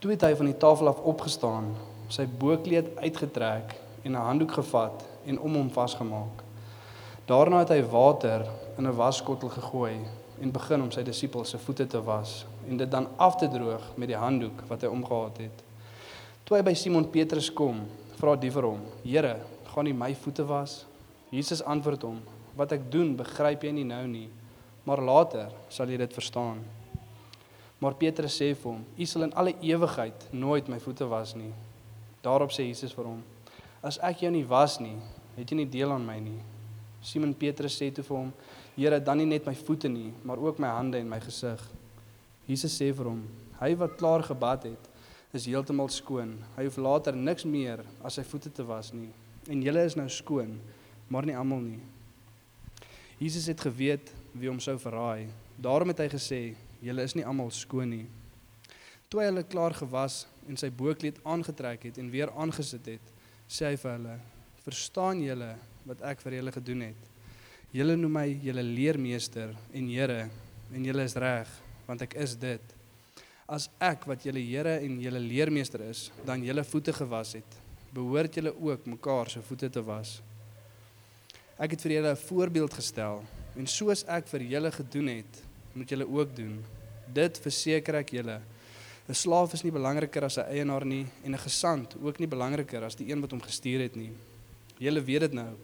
Toe 0.00 0.10
het 0.14 0.24
hy 0.24 0.32
van 0.36 0.48
die 0.48 0.56
tafel 0.56 0.88
af 0.88 1.04
opgestaan, 1.04 1.70
sy 2.08 2.24
bokkleed 2.40 2.96
uitgetrek 2.96 3.76
en 4.02 4.12
'n 4.12 4.26
handdoek 4.28 4.52
gevat 4.52 5.04
en 5.26 5.40
om 5.40 5.54
hom 5.54 5.70
vasgemaak. 5.70 6.45
Daarna 7.26 7.64
het 7.64 7.72
hy 7.74 7.80
water 7.90 8.44
in 8.78 8.86
'n 8.86 8.94
waskottel 8.94 9.48
gegooi 9.48 9.98
en 10.40 10.52
begin 10.52 10.82
om 10.82 10.90
sy 10.90 11.02
disippels 11.02 11.50
se 11.50 11.58
voete 11.58 11.86
te 11.86 12.02
was 12.02 12.46
en 12.68 12.76
dit 12.76 12.90
dan 12.90 13.08
af 13.16 13.36
te 13.36 13.48
droog 13.48 13.82
met 13.96 14.08
die 14.08 14.16
handdoek 14.16 14.62
wat 14.68 14.80
hy 14.80 14.86
omgehad 14.86 15.36
het. 15.36 15.64
Toe 16.44 16.56
hy 16.56 16.62
by 16.62 16.74
Simon 16.74 17.10
Petrus 17.10 17.52
kom, 17.52 17.80
vra 18.20 18.36
die 18.36 18.50
vir 18.50 18.62
hom: 18.62 18.80
"Here, 19.02 19.36
gaan 19.74 19.86
U 19.86 19.92
my 19.92 20.14
voete 20.14 20.44
was?" 20.46 20.86
Jesus 21.30 21.62
antwoord 21.62 22.02
hom: 22.02 22.20
"Wat 22.54 22.72
ek 22.72 22.90
doen, 22.90 23.16
begryp 23.16 23.62
jy 23.62 23.72
nie 23.72 23.84
nou 23.84 24.06
nie, 24.06 24.28
maar 24.84 25.02
later 25.02 25.50
sal 25.68 25.88
jy 25.88 25.96
dit 25.96 26.14
verstaan." 26.14 26.64
Maar 27.78 27.94
Petrus 27.94 28.40
sê 28.40 28.54
vir 28.54 28.72
hom: 28.72 28.84
"U 28.96 29.04
sal 29.04 29.22
in 29.22 29.34
alle 29.34 29.54
ewigheid 29.60 30.28
nooit 30.30 30.68
my 30.68 30.78
voete 30.78 31.08
was 31.08 31.34
nie." 31.34 31.52
Daarop 32.22 32.50
sê 32.50 32.62
Jesus 32.62 32.92
vir 32.92 33.04
hom: 33.04 33.22
"As 33.82 33.98
ek 33.98 34.20
jou 34.20 34.30
nie 34.30 34.46
was 34.46 34.78
nie, 34.78 34.96
het 35.36 35.50
jy 35.50 35.56
nie 35.56 35.70
deel 35.70 35.92
aan 35.92 36.06
my 36.06 36.20
nie." 36.20 36.55
Simon 37.06 37.34
Petrus 37.38 37.76
sê 37.78 37.92
toe 37.94 38.02
vir 38.02 38.16
hom: 38.18 38.30
Here, 38.74 38.98
dan 38.98 39.20
nie 39.20 39.28
net 39.30 39.46
my 39.46 39.54
voete 39.54 39.88
nie, 39.88 40.10
maar 40.26 40.40
ook 40.42 40.58
my 40.62 40.72
hande 40.74 40.98
en 40.98 41.10
my 41.10 41.20
gesig. 41.22 41.62
Jesus 42.48 42.74
sê 42.74 42.90
vir 42.90 43.12
hom: 43.12 43.20
Hy 43.60 43.70
wat 43.78 43.94
klaar 44.00 44.24
gebad 44.26 44.66
het, 44.72 44.88
is 45.36 45.46
heeltemal 45.46 45.90
skoon. 45.92 46.34
Hy 46.56 46.66
hoef 46.66 46.80
later 46.82 47.14
niks 47.14 47.46
meer 47.46 47.84
as 48.02 48.18
sy 48.18 48.24
voete 48.26 48.50
te 48.50 48.66
was 48.66 48.90
nie. 48.94 49.12
En 49.46 49.62
julle 49.62 49.84
is 49.86 49.94
nou 49.98 50.08
skoon, 50.10 50.56
maar 51.08 51.28
nie 51.28 51.36
almal 51.38 51.62
nie. 51.62 51.82
Jesus 53.20 53.46
het 53.52 53.62
geweet 53.62 54.10
wie 54.34 54.50
hom 54.50 54.58
sou 54.60 54.74
verraai. 54.80 55.30
Daarom 55.62 55.94
het 55.94 56.02
hy 56.02 56.08
gesê: 56.16 56.40
Julle 56.82 57.06
is 57.06 57.14
nie 57.14 57.24
almal 57.24 57.54
skoon 57.54 57.94
nie. 57.94 58.06
Toe 59.06 59.22
hy 59.22 59.30
hulle 59.30 59.46
klaar 59.46 59.78
gewas 59.78 60.24
en 60.50 60.58
sy 60.58 60.72
bokkleed 60.74 61.22
aangetrek 61.22 61.86
het 61.86 62.02
en 62.02 62.10
weer 62.10 62.34
aangesit 62.34 62.90
het, 62.96 63.14
sê 63.46 63.70
hy 63.70 63.78
vir 63.78 63.94
hulle: 63.94 64.18
"Verstaan 64.66 65.22
julle 65.22 65.54
wat 65.86 66.02
ek 66.02 66.20
vir 66.20 66.40
julle 66.40 66.52
gedoen 66.52 66.80
het?" 66.90 67.12
Julle 67.74 67.96
noem 67.96 68.12
my 68.12 68.26
julle 68.42 68.62
leermeester 68.62 69.50
en 69.74 69.88
Here 69.90 70.28
en 70.72 70.84
julle 70.84 71.04
is 71.04 71.14
reg 71.14 71.48
want 71.86 72.02
ek 72.02 72.16
is 72.18 72.34
dit. 72.34 72.62
As 73.46 73.68
ek 73.78 74.06
wat 74.10 74.24
julle 74.26 74.42
Here 74.42 74.80
en 74.82 74.98
julle 75.02 75.20
leermeester 75.22 75.84
is, 75.86 76.10
dan 76.26 76.42
julle 76.42 76.64
voete 76.66 76.94
gewas 76.96 77.36
het, 77.38 77.58
behoort 77.94 78.34
julle 78.34 78.52
ook 78.54 78.88
mekaar 78.90 79.30
se 79.30 79.42
voete 79.42 79.70
te 79.70 79.82
was. 79.86 80.16
Ek 81.58 81.76
het 81.76 81.82
vir 81.82 81.92
julle 81.98 82.12
'n 82.12 82.24
voorbeeld 82.28 82.74
gestel 82.74 83.22
en 83.56 83.66
soos 83.66 84.04
ek 84.08 84.26
vir 84.28 84.42
julle 84.42 84.70
gedoen 84.72 85.08
het, 85.08 85.42
moet 85.74 85.88
julle 85.88 86.08
ook 86.08 86.36
doen. 86.36 86.64
Dit 87.12 87.38
verseker 87.38 87.94
ek 87.94 88.10
julle. 88.10 88.40
'n 89.08 89.14
Slaaf 89.14 89.52
is 89.54 89.62
nie 89.62 89.72
belangriker 89.72 90.24
as 90.24 90.34
sy 90.34 90.40
eienaar 90.40 90.84
nie 90.84 91.06
en 91.24 91.34
'n 91.34 91.38
gesant 91.38 91.96
ook 92.02 92.18
nie 92.18 92.26
belangriker 92.26 92.82
as 92.84 92.96
die 92.96 93.10
een 93.10 93.20
wat 93.20 93.30
hom 93.30 93.40
gestuur 93.40 93.80
het 93.80 93.96
nie. 93.96 94.12
Julle 94.78 95.00
weet 95.00 95.20
dit 95.20 95.32
nou. 95.32 95.54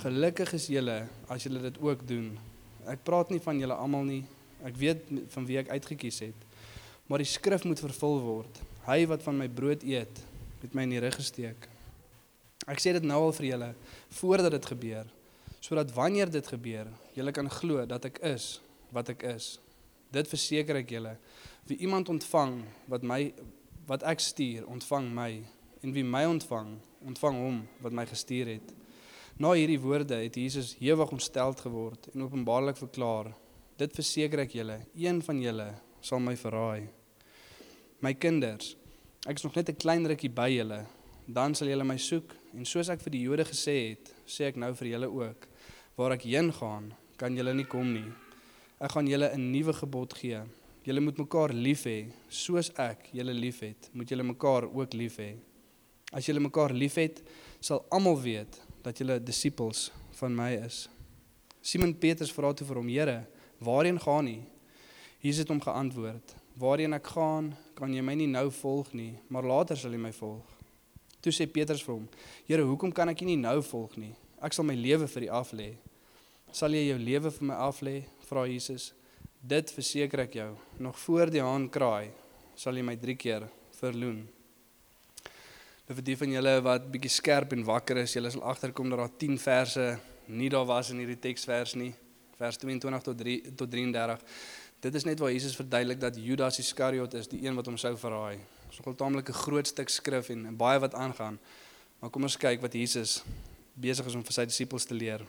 Gelukkig 0.00 0.54
is 0.56 0.70
julle 0.72 1.02
as 1.28 1.44
julle 1.44 1.60
dit 1.60 1.76
ook 1.84 2.06
doen. 2.08 2.30
Ek 2.88 3.02
praat 3.04 3.28
nie 3.28 3.40
van 3.44 3.58
julle 3.60 3.76
almal 3.76 4.06
nie. 4.08 4.22
Ek 4.64 4.78
weet 4.80 5.02
van 5.34 5.44
wie 5.44 5.58
ek 5.60 5.68
uitgekies 5.74 6.22
het. 6.24 6.46
Maar 7.04 7.20
die 7.20 7.28
skrif 7.28 7.66
moet 7.68 7.82
vervul 7.84 8.16
word. 8.24 8.62
Hy 8.86 9.02
wat 9.10 9.26
van 9.26 9.36
my 9.36 9.48
brood 9.52 9.84
eet, 9.84 10.22
het 10.62 10.76
my 10.76 10.86
in 10.88 10.94
die 10.94 11.02
rug 11.04 11.18
gesteek. 11.20 11.68
Ek 12.64 12.80
sê 12.80 12.94
dit 12.96 13.04
nou 13.04 13.18
al 13.26 13.36
vir 13.36 13.50
julle 13.50 13.70
voordat 14.16 14.56
dit 14.56 14.70
gebeur, 14.72 15.12
sodat 15.60 15.92
wanneer 15.92 16.32
dit 16.32 16.48
gebeur, 16.48 16.88
julle 17.16 17.36
kan 17.36 17.52
glo 17.52 17.84
dat 17.88 18.08
ek 18.08 18.22
is 18.30 18.54
wat 18.96 19.12
ek 19.12 19.26
is. 19.34 19.52
Dit 20.12 20.32
verseker 20.32 20.80
ek 20.80 20.96
julle. 20.96 21.16
Wie 21.68 21.76
iemand 21.84 22.08
ontvang 22.08 22.62
wat 22.88 23.04
my 23.04 23.22
wat 23.90 24.04
ek 24.08 24.24
stuur, 24.24 24.64
ontvang 24.70 25.12
my 25.12 25.32
en 25.84 25.92
wie 25.92 26.04
my 26.08 26.24
ontvang, 26.30 26.78
ontvang 27.04 27.40
hom 27.44 27.64
wat 27.84 27.96
my 27.96 28.08
gestuur 28.08 28.56
het. 28.56 28.76
Na 29.40 29.54
hierdie 29.56 29.80
woorde 29.80 30.18
het 30.20 30.34
Jesus 30.36 30.74
hewig 30.76 31.14
ontsteld 31.14 31.62
geword 31.64 32.10
en 32.12 32.26
openbaarlik 32.26 32.76
verklaar: 32.76 33.30
"Dit 33.80 33.94
verseker 33.96 34.42
ek 34.42 34.52
julle, 34.52 34.76
een 34.92 35.22
van 35.24 35.40
julle 35.40 35.68
sal 36.00 36.20
my 36.20 36.34
verraai." 36.36 36.90
My 38.04 38.12
kinders, 38.12 38.76
ek 39.24 39.40
is 39.40 39.42
nog 39.42 39.54
net 39.54 39.70
'n 39.70 39.76
klein 39.80 40.06
rukkie 40.06 40.28
by 40.28 40.50
julle, 40.50 40.84
dan 41.26 41.54
sal 41.54 41.68
julle 41.68 41.84
my 41.84 41.96
soek 41.96 42.36
en 42.52 42.66
soos 42.66 42.90
ek 42.90 43.00
vir 43.00 43.10
die 43.10 43.22
Jode 43.22 43.44
gesê 43.44 43.88
het, 43.88 44.12
sê 44.26 44.44
ek 44.44 44.56
nou 44.56 44.74
vir 44.74 44.88
julle 44.88 45.08
ook: 45.08 45.48
Waar 45.96 46.12
ek 46.12 46.22
heen 46.22 46.52
gaan, 46.52 46.92
kan 47.16 47.34
julle 47.34 47.54
nie 47.54 47.64
kom 47.64 47.92
nie. 47.94 48.12
Ek 48.78 48.90
gaan 48.90 49.06
julle 49.06 49.32
'n 49.32 49.52
nuwe 49.52 49.72
gebod 49.72 50.12
gee. 50.12 50.42
Julle 50.84 51.00
moet 51.00 51.16
mekaar 51.16 51.52
lief 51.52 51.84
hê, 51.84 52.12
soos 52.28 52.70
ek 52.76 53.08
julle 53.12 53.32
liefhet, 53.32 53.88
moet 53.94 54.08
julle 54.08 54.22
mekaar 54.22 54.64
ook 54.64 54.92
lief 54.92 55.16
hê. 55.16 55.36
As 56.12 56.26
julle 56.26 56.40
mekaar 56.40 56.74
liefhet, 56.74 57.22
sal 57.60 57.86
almal 57.90 58.20
weet 58.20 58.69
dat 58.82 58.98
julle 58.98 59.18
disippels 59.22 59.90
van 60.20 60.34
my 60.34 60.50
is. 60.64 60.88
Simon 61.60 61.92
Petrus 61.98 62.32
vra 62.32 62.52
toe 62.52 62.66
vir 62.66 62.76
hom: 62.76 62.88
"Here, 62.88 63.26
waarheen 63.58 64.00
gaan 64.00 64.28
U?" 64.28 64.38
Jesus 65.20 65.38
het 65.38 65.48
hom 65.48 65.60
geantwoord: 65.60 66.34
"Waarheen 66.56 66.94
ek 66.94 67.06
gaan, 67.06 67.56
kan 67.74 67.94
jy 67.94 68.00
my 68.02 68.14
nie 68.14 68.26
nou 68.26 68.50
volg 68.50 68.92
nie, 68.92 69.18
maar 69.28 69.44
later 69.44 69.76
sal 69.76 69.92
jy 69.92 69.98
my 69.98 70.12
volg." 70.12 70.44
Toe 71.20 71.32
sê 71.32 71.46
Petrus 71.46 71.82
vir 71.82 71.94
hom: 71.94 72.08
"Here, 72.46 72.62
hoekom 72.62 72.92
kan 72.92 73.08
ek 73.08 73.20
U 73.22 73.24
nie 73.24 73.36
nou 73.36 73.62
volg 73.62 73.96
nie? 73.96 74.14
Ek 74.42 74.52
sal 74.52 74.64
my 74.64 74.74
lewe 74.74 75.06
vir 75.06 75.22
U 75.22 75.26
aflê." 75.26 75.76
"Sal 76.52 76.70
jy 76.70 76.88
jou 76.88 76.98
lewe 76.98 77.30
vir 77.30 77.46
my 77.46 77.54
aflê?" 77.54 78.04
vra 78.28 78.46
Jesus. 78.46 78.92
"Dit 79.46 79.70
verseker 79.70 80.20
ek 80.20 80.34
jou, 80.34 80.56
nog 80.78 80.98
voor 80.98 81.30
die 81.30 81.40
haan 81.40 81.68
kraai, 81.68 82.10
sal 82.56 82.74
jy 82.74 82.82
my 82.82 82.96
3 82.96 83.16
keer 83.16 83.50
verloon." 83.72 84.39
Nou 85.90 85.96
vir 85.98 86.04
die 86.06 86.14
van 86.14 86.30
julle 86.30 86.50
wat 86.62 86.84
bietjie 86.86 87.10
skerp 87.10 87.50
en 87.50 87.64
wakker 87.66 87.98
is, 87.98 88.12
julle 88.14 88.30
sal 88.30 88.44
agterkom 88.46 88.92
dat 88.92 89.00
daar 89.00 89.14
10 89.18 89.40
verse 89.42 89.86
nie 90.30 90.46
daar 90.54 90.68
was 90.68 90.92
in 90.94 91.00
hierdie 91.02 91.16
teksvers 91.18 91.72
nie. 91.74 91.88
Vers 92.38 92.60
22 92.62 93.02
tot 93.08 93.16
3 93.18 93.32
tot 93.58 93.72
33. 93.72 94.20
Dit 94.86 94.98
is 95.00 95.06
net 95.08 95.18
waar 95.18 95.32
Jesus 95.34 95.56
verduidelik 95.58 95.98
dat 95.98 96.14
Judas 96.14 96.60
Iskariot 96.62 97.16
is 97.18 97.26
die 97.32 97.40
een 97.42 97.58
wat 97.58 97.66
hom 97.66 97.74
sou 97.74 97.90
verraai. 97.98 98.38
Dit 98.38 98.70
is 98.70 98.78
nogal 98.78 98.94
taamlik 99.00 99.32
'n 99.34 99.38
groot 99.40 99.66
stuk 99.66 99.90
skrif 99.90 100.30
en, 100.30 100.46
en 100.46 100.56
baie 100.56 100.78
wat 100.78 100.94
aangaan. 100.94 101.40
Maar 101.98 102.10
kom 102.10 102.22
ons 102.22 102.36
kyk 102.36 102.62
wat 102.62 102.72
Jesus 102.72 103.24
besig 103.74 104.06
is 104.06 104.14
om 104.14 104.22
vir 104.22 104.32
sy 104.32 104.44
disippels 104.44 104.86
te 104.86 104.94
leer. 104.94 105.26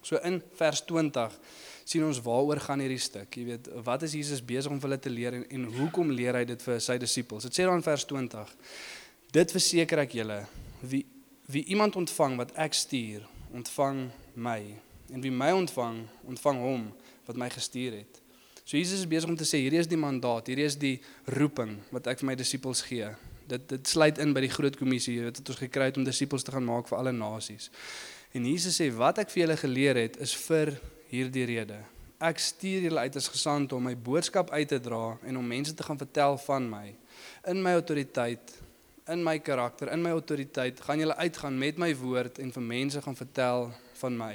So 0.00 0.16
in 0.16 0.40
vers 0.56 0.80
20 0.80 1.36
sien 1.84 2.04
ons 2.04 2.22
waaroor 2.22 2.60
gaan 2.60 2.80
hierdie 2.80 2.98
stuk. 2.98 3.36
Jy 3.36 3.44
weet, 3.44 3.68
wat 3.84 4.02
is 4.02 4.12
Jesus 4.12 4.40
besig 4.40 4.72
om 4.72 4.80
vir 4.80 4.88
hulle 4.88 5.00
te 5.00 5.10
leer 5.10 5.34
en, 5.34 5.44
en 5.50 5.64
hoekom 5.64 6.10
leer 6.10 6.34
hy 6.34 6.44
dit 6.44 6.62
vir 6.62 6.80
sy 6.80 6.96
disippels? 6.96 7.44
Dit 7.44 7.52
sê 7.52 7.68
dan 7.68 7.76
in 7.76 7.82
vers 7.82 8.04
20: 8.04 8.56
Dit 9.28 9.52
verseker 9.52 10.00
ek 10.06 10.14
julle, 10.16 10.42
wie 10.80 11.04
wie 11.48 11.64
iemand 11.72 11.96
ontvang 11.96 12.34
wat 12.36 12.50
ek 12.60 12.74
stuur, 12.76 13.22
ontvang 13.56 14.02
my. 14.36 14.58
En 15.08 15.22
wie 15.24 15.32
my 15.32 15.48
ontvang, 15.56 16.02
ontvang 16.28 16.58
hom 16.60 16.82
wat 17.24 17.38
my 17.40 17.48
gestuur 17.48 17.94
het. 18.02 18.18
So 18.68 18.76
Jesus 18.76 19.00
is 19.00 19.08
besig 19.08 19.30
om 19.30 19.36
te 19.36 19.48
sê 19.48 19.62
hierdie 19.62 19.80
is 19.80 19.88
die 19.88 19.96
mandaat, 19.96 20.50
hierdie 20.50 20.66
is 20.68 20.76
die 20.76 20.98
roeping 21.38 21.78
wat 21.88 22.10
ek 22.12 22.20
vir 22.20 22.28
my 22.28 22.36
disippels 22.36 22.82
gee. 22.84 23.08
Dit 23.48 23.64
dit 23.70 23.88
sluit 23.88 24.20
in 24.20 24.34
by 24.36 24.44
die 24.44 24.52
groot 24.52 24.76
kommissie 24.76 25.16
wat 25.24 25.40
ons 25.40 25.60
gekry 25.60 25.88
het 25.88 26.00
om 26.00 26.04
disippels 26.04 26.44
te 26.44 26.52
gaan 26.52 26.68
maak 26.68 26.88
vir 26.92 26.98
alle 27.00 27.16
nasies. 27.16 27.70
En 28.36 28.44
Jesus 28.44 28.76
sê 28.76 28.90
wat 28.92 29.24
ek 29.24 29.32
vir 29.32 29.46
julle 29.46 29.56
geleer 29.56 30.04
het 30.04 30.20
is 30.24 30.36
vir 30.44 30.74
hierdie 31.08 31.48
rede. 31.48 31.80
Ek 32.20 32.40
stuur 32.44 32.90
julle 32.90 33.08
uit 33.08 33.16
as 33.16 33.32
gesande 33.32 33.76
om 33.76 33.88
my 33.88 33.96
boodskap 33.96 34.52
uit 34.52 34.68
te 34.68 34.80
dra 34.84 35.16
en 35.24 35.40
om 35.40 35.52
mense 35.56 35.72
te 35.72 35.84
gaan 35.86 36.00
vertel 36.00 36.36
van 36.44 36.68
my 36.68 36.86
in 37.48 37.64
my 37.64 37.78
autoriteit, 37.78 38.52
in 39.08 39.24
my 39.24 39.38
karakter, 39.40 39.90
in 39.92 40.02
my 40.04 40.12
autoriteit 40.16 40.80
gaan 40.84 41.00
julle 41.00 41.16
uitgaan 41.16 41.58
met 41.58 41.78
my 41.80 41.90
woord 41.96 42.38
en 42.42 42.52
vir 42.52 42.64
mense 42.64 43.02
gaan 43.02 43.16
vertel 43.16 43.68
van 44.00 44.16
my. 44.16 44.34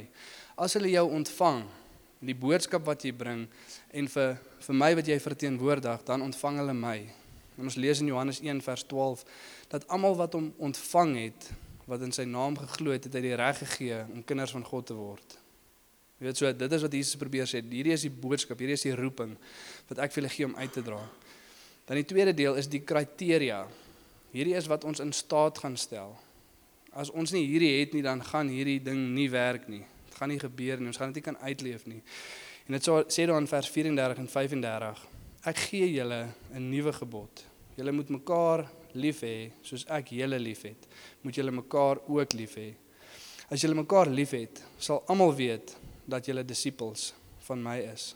As 0.58 0.74
hulle 0.78 0.92
jou 0.94 1.06
ontvang, 1.14 1.64
die 2.24 2.36
boodskap 2.38 2.86
wat 2.88 3.04
jy 3.06 3.12
bring 3.16 3.46
en 3.94 4.08
vir 4.08 4.38
vir 4.64 4.80
my 4.80 4.94
wat 4.96 5.10
jy 5.12 5.18
verteenwoordig, 5.20 6.06
dan 6.08 6.24
ontvang 6.24 6.62
hulle 6.62 6.76
my. 6.78 6.98
En 7.60 7.68
ons 7.70 7.78
lees 7.78 8.00
in 8.02 8.10
Johannes 8.10 8.40
1 8.42 8.64
vers 8.66 8.86
12 8.90 9.26
dat 9.74 9.86
almal 9.92 10.16
wat 10.18 10.38
hom 10.38 10.50
ontvang 10.58 11.16
het, 11.20 11.50
wat 11.86 12.02
in 12.06 12.14
sy 12.16 12.24
naam 12.26 12.56
geglo 12.58 12.94
het, 12.96 13.10
het 13.10 13.18
hy 13.18 13.24
die 13.26 13.38
reg 13.38 13.60
gegee 13.60 14.00
om 14.08 14.24
kinders 14.24 14.54
van 14.56 14.64
God 14.66 14.88
te 14.90 14.98
word. 14.98 15.38
Jy 16.18 16.30
weet 16.30 16.40
so, 16.40 16.52
dit 16.56 16.76
is 16.78 16.86
wat 16.86 16.94
Jesus 16.96 17.20
probeer 17.20 17.50
sê. 17.50 17.60
Hierdie 17.60 17.96
is 17.98 18.06
die 18.08 18.14
boodskap, 18.14 18.62
hierdie 18.64 18.78
is 18.80 18.86
die 18.88 18.96
roeping 18.96 19.36
wat 19.90 20.06
ek 20.06 20.14
vir 20.14 20.22
julle 20.22 20.34
gee 20.34 20.48
om 20.48 20.56
uit 20.56 20.72
te 20.72 20.84
dra. 20.86 21.02
Dan 21.84 22.00
die 22.00 22.08
tweede 22.08 22.32
deel 22.38 22.56
is 22.62 22.70
die 22.72 22.80
kriteria. 22.88 23.66
Hierdie 24.34 24.56
is 24.58 24.68
wat 24.68 24.84
ons 24.84 25.00
in 25.00 25.14
staat 25.14 25.60
gaan 25.62 25.78
stel. 25.78 26.16
As 26.94 27.12
ons 27.14 27.32
nie 27.34 27.46
hierdie 27.46 27.72
het 27.80 27.94
nie, 27.94 28.02
dan 28.06 28.22
gaan 28.26 28.50
hierdie 28.50 28.80
ding 28.82 29.12
nie 29.14 29.30
werk 29.30 29.68
nie. 29.70 29.84
Dit 30.10 30.18
gaan 30.18 30.34
nie 30.34 30.42
gebeur 30.42 30.82
nie. 30.82 30.90
Ons 30.90 30.98
gaan 31.02 31.14
dit 31.14 31.22
nie 31.22 31.28
kan 31.30 31.38
uitleef 31.46 31.86
nie. 31.90 32.02
En 32.66 32.78
dit 32.78 32.90
sê 33.14 33.28
dan 33.30 33.48
vers 33.50 33.70
34 33.70 34.24
en 34.24 34.30
35. 34.30 35.04
Ek 35.46 35.58
gee 35.70 35.92
julle 35.92 36.28
'n 36.54 36.70
nuwe 36.70 36.94
gebod. 36.94 37.46
Julle 37.78 37.92
moet 37.92 38.10
mekaar 38.10 38.70
lief 38.94 39.22
hê 39.22 39.52
soos 39.62 39.86
ek 39.90 40.14
julle 40.14 40.40
liefhet. 40.40 40.88
Moet 41.22 41.36
julle 41.36 41.52
mekaar 41.52 42.00
ook 42.08 42.34
lief 42.34 42.56
hê. 42.56 42.74
As 43.50 43.62
julle 43.62 43.76
mekaar 43.76 44.08
liefhet, 44.08 44.64
sal 44.78 45.04
almal 45.08 45.36
weet 45.36 45.76
dat 46.08 46.26
julle 46.26 46.44
disippels 46.46 47.14
van 47.40 47.62
my 47.64 47.78
is. 47.94 48.16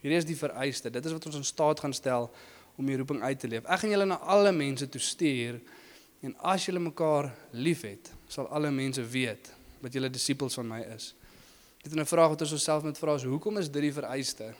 Hierdie 0.00 0.18
is 0.18 0.24
die 0.28 0.36
vereiste. 0.36 0.90
Dit 0.90 1.04
is 1.04 1.12
wat 1.12 1.26
ons 1.26 1.36
in 1.36 1.44
staat 1.44 1.80
gaan 1.80 1.92
stel 1.92 2.30
om 2.76 2.86
die 2.86 2.96
roeping 2.96 3.22
uit 3.22 3.40
te 3.40 3.48
leef. 3.48 3.64
Ek 3.64 3.84
gaan 3.84 3.90
julle 3.94 4.06
na 4.08 4.18
alle 4.34 4.52
mense 4.52 4.88
toe 4.90 5.00
stuur 5.00 5.60
en 6.24 6.34
as 6.54 6.66
julle 6.66 6.82
mekaar 6.82 7.30
liefhet, 7.52 8.10
sal 8.28 8.48
alle 8.48 8.70
mense 8.74 9.02
weet 9.04 9.52
dat 9.84 9.92
julle 9.92 10.10
disippels 10.10 10.56
van 10.58 10.68
my 10.68 10.80
is. 10.94 11.12
Dit 11.84 11.92
is 11.92 11.98
'n 11.98 12.06
vraag 12.06 12.28
wat 12.28 12.40
ons 12.40 12.52
osself 12.52 12.82
moet 12.82 12.98
vra 12.98 13.14
is 13.14 13.22
hoekom 13.22 13.58
is 13.58 13.70
dit 13.70 13.82
die 13.82 13.92
vereiste? 13.92 14.54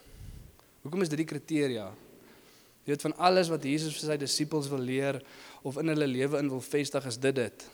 Hoekom 0.82 1.02
is 1.02 1.08
dit 1.08 1.18
die 1.18 1.26
kriteria? 1.26 1.92
Jy 2.84 2.92
weet 2.92 3.02
van 3.02 3.16
alles 3.16 3.48
wat 3.48 3.64
Jesus 3.64 3.96
vir 3.96 4.10
sy 4.10 4.16
disippels 4.16 4.68
wil 4.68 4.78
leer 4.78 5.22
of 5.62 5.78
in 5.80 5.88
hulle 5.88 6.06
lewe 6.06 6.38
in 6.38 6.48
wil 6.48 6.60
vestig 6.60 7.06
is 7.06 7.16
dit 7.16 7.34
dit. 7.34 7.64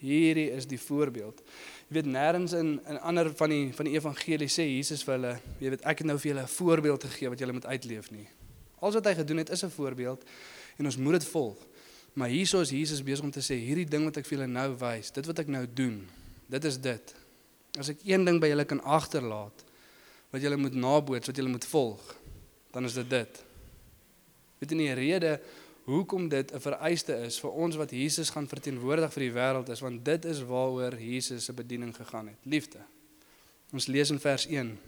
Hierdie 0.00 0.50
is 0.50 0.66
die 0.66 0.80
voorbeeld. 0.80 1.42
Jy 1.88 1.94
weet 1.94 2.06
nêrens 2.06 2.52
in 2.52 2.80
'n 2.86 2.98
ander 3.02 3.30
van 3.34 3.50
die 3.50 3.72
van 3.72 3.86
die 3.86 3.94
evangelie 3.94 4.48
sê 4.48 4.66
Jesus 4.66 5.04
vir 5.04 5.14
hulle, 5.14 5.40
jy 5.60 5.70
weet 5.70 5.82
ek 5.82 5.98
het 5.98 6.06
nou 6.06 6.18
vir 6.18 6.34
julle 6.34 6.42
'n 6.42 6.56
voorbeeld 6.58 7.04
gegee 7.04 7.28
wat 7.28 7.38
julle 7.38 7.52
moet 7.52 7.66
uitleef 7.66 8.10
nie. 8.10 8.28
Alles 8.80 8.94
wat 8.94 9.04
hy 9.10 9.14
gedoen 9.14 9.42
het 9.42 9.50
is 9.50 9.64
'n 9.64 9.70
voorbeeld 9.70 10.24
en 10.76 10.84
ons 10.84 10.96
moet 10.96 11.12
dit 11.12 11.24
volg. 11.24 11.56
Maar 12.12 12.28
hieso 12.28 12.60
is 12.60 12.70
Jesus 12.70 13.02
besig 13.02 13.24
om 13.24 13.30
te 13.30 13.40
sê 13.40 13.54
hierdie 13.54 13.88
ding 13.88 14.04
wat 14.04 14.16
ek 14.16 14.26
vir 14.26 14.38
julle 14.38 14.50
nou 14.50 14.74
wys, 14.78 15.10
dit 15.10 15.26
wat 15.26 15.38
ek 15.38 15.46
nou 15.46 15.66
doen, 15.74 16.08
dit 16.46 16.64
is 16.64 16.78
dit. 16.80 17.14
As 17.78 17.88
ek 17.88 17.98
een 18.04 18.24
ding 18.24 18.40
by 18.40 18.48
julle 18.48 18.64
kan 18.64 18.82
agterlaat 18.82 19.64
wat 20.30 20.42
julle 20.42 20.56
moet 20.56 20.74
naboots, 20.74 21.26
wat 21.26 21.36
julle 21.36 21.48
moet 21.48 21.64
volg, 21.64 22.16
dan 22.72 22.84
is 22.84 22.94
dit 22.94 23.10
dit. 23.10 23.44
Weet 24.58 24.70
nie 24.70 24.92
rede 24.92 25.40
hoekom 25.88 26.28
dit 26.28 26.52
'n 26.52 26.60
vereiste 26.60 27.14
is 27.24 27.40
vir 27.40 27.50
ons 27.50 27.76
wat 27.76 27.90
Jesus 27.90 28.30
gaan 28.30 28.48
verteenwoordig 28.48 29.12
vir 29.12 29.22
die 29.22 29.32
wêreld 29.32 29.68
is 29.68 29.80
want 29.80 30.04
dit 30.04 30.24
is 30.24 30.42
waaroor 30.42 31.00
Jesus 31.00 31.44
se 31.44 31.52
bediening 31.52 31.96
gegaan 31.96 32.26
het. 32.26 32.36
Liefde. 32.42 32.78
Ons 33.72 33.86
lees 33.86 34.10
in 34.10 34.20
vers 34.20 34.46
1. 34.46 34.78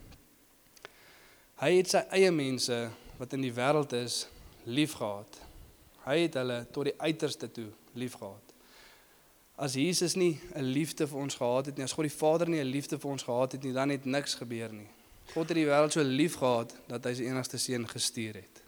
Hy 1.55 1.77
het 1.77 1.89
sy 1.89 2.03
eie 2.11 2.31
mense 2.31 2.91
wat 3.21 3.37
in 3.37 3.45
die 3.45 3.53
wêreld 3.53 3.93
is 3.99 4.23
liefgehad. 4.65 5.41
Hy 6.07 6.23
het 6.23 6.39
hulle 6.41 6.63
tot 6.73 6.89
die 6.89 6.97
uiterste 6.97 7.51
toe 7.53 7.69
liefgehad. 8.01 8.55
As 9.61 9.77
Jesus 9.77 10.17
nie 10.17 10.41
'n 10.57 10.65
liefde 10.65 11.07
vir 11.07 11.19
ons 11.19 11.35
gehad 11.35 11.67
het 11.67 11.77
nie, 11.77 11.85
as 11.85 11.93
God 11.93 12.09
die 12.09 12.17
Vader 12.17 12.49
nie 12.49 12.61
'n 12.61 12.73
liefde 12.73 12.99
vir 12.99 13.11
ons 13.11 13.23
gehad 13.23 13.53
het 13.53 13.63
nie, 13.63 13.73
dan 13.73 13.91
het 13.91 14.05
niks 14.05 14.35
gebeur 14.35 14.73
nie. 14.73 14.89
God 15.35 15.49
het 15.49 15.57
die 15.57 15.67
wêreld 15.67 15.93
so 15.93 16.03
liefgehad 16.03 16.75
dat 16.89 17.05
hy 17.05 17.15
sy 17.15 17.23
enigste 17.23 17.59
seun 17.59 17.89
gestuur 17.89 18.35
het. 18.35 18.63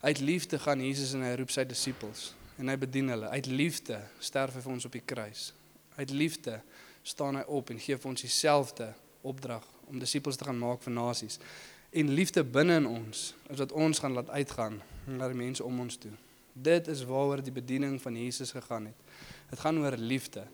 Uit 0.00 0.20
liefde 0.20 0.58
gaan 0.58 0.80
Jesus 0.80 1.12
en 1.12 1.22
hy 1.22 1.34
roep 1.34 1.50
sy 1.50 1.64
disippels 1.64 2.34
en 2.58 2.68
hy 2.68 2.76
bedien 2.76 3.08
hulle. 3.08 3.28
Uit 3.28 3.46
liefde 3.46 4.00
sterf 4.18 4.54
hy 4.54 4.60
vir 4.60 4.72
ons 4.72 4.84
op 4.84 4.92
die 4.92 5.04
kruis. 5.04 5.52
Uit 5.96 6.10
liefde 6.10 6.60
staan 7.02 7.36
hy 7.36 7.42
op 7.46 7.70
en 7.70 7.80
gee 7.80 7.96
vir 7.96 8.10
ons 8.10 8.20
dieselfde 8.20 8.94
opdrag 9.22 9.66
om 9.88 9.98
disippels 9.98 10.36
te 10.36 10.44
gaan 10.44 10.58
maak 10.58 10.82
vir 10.82 10.92
nasies. 10.92 11.40
En 11.90 12.10
liefde 12.12 12.44
binne 12.44 12.74
in 12.82 12.86
ons 12.86 13.34
is 13.48 13.58
wat 13.58 13.72
ons 13.72 13.98
gaan 13.98 14.12
laat 14.12 14.28
uitgaan 14.30 14.80
na 15.08 15.28
die 15.30 15.38
mense 15.38 15.64
om 15.64 15.80
ons 15.80 15.96
toe. 15.96 16.12
Dit 16.52 16.88
is 16.92 17.04
waaroor 17.08 17.40
die 17.42 17.54
bediening 17.54 17.96
van 18.02 18.16
Jesus 18.16 18.52
gegaan 18.52 18.90
het. 18.90 19.04
Dit 19.50 19.58
gaan 19.58 19.78
oor 19.80 19.96
liefde. 19.96 20.44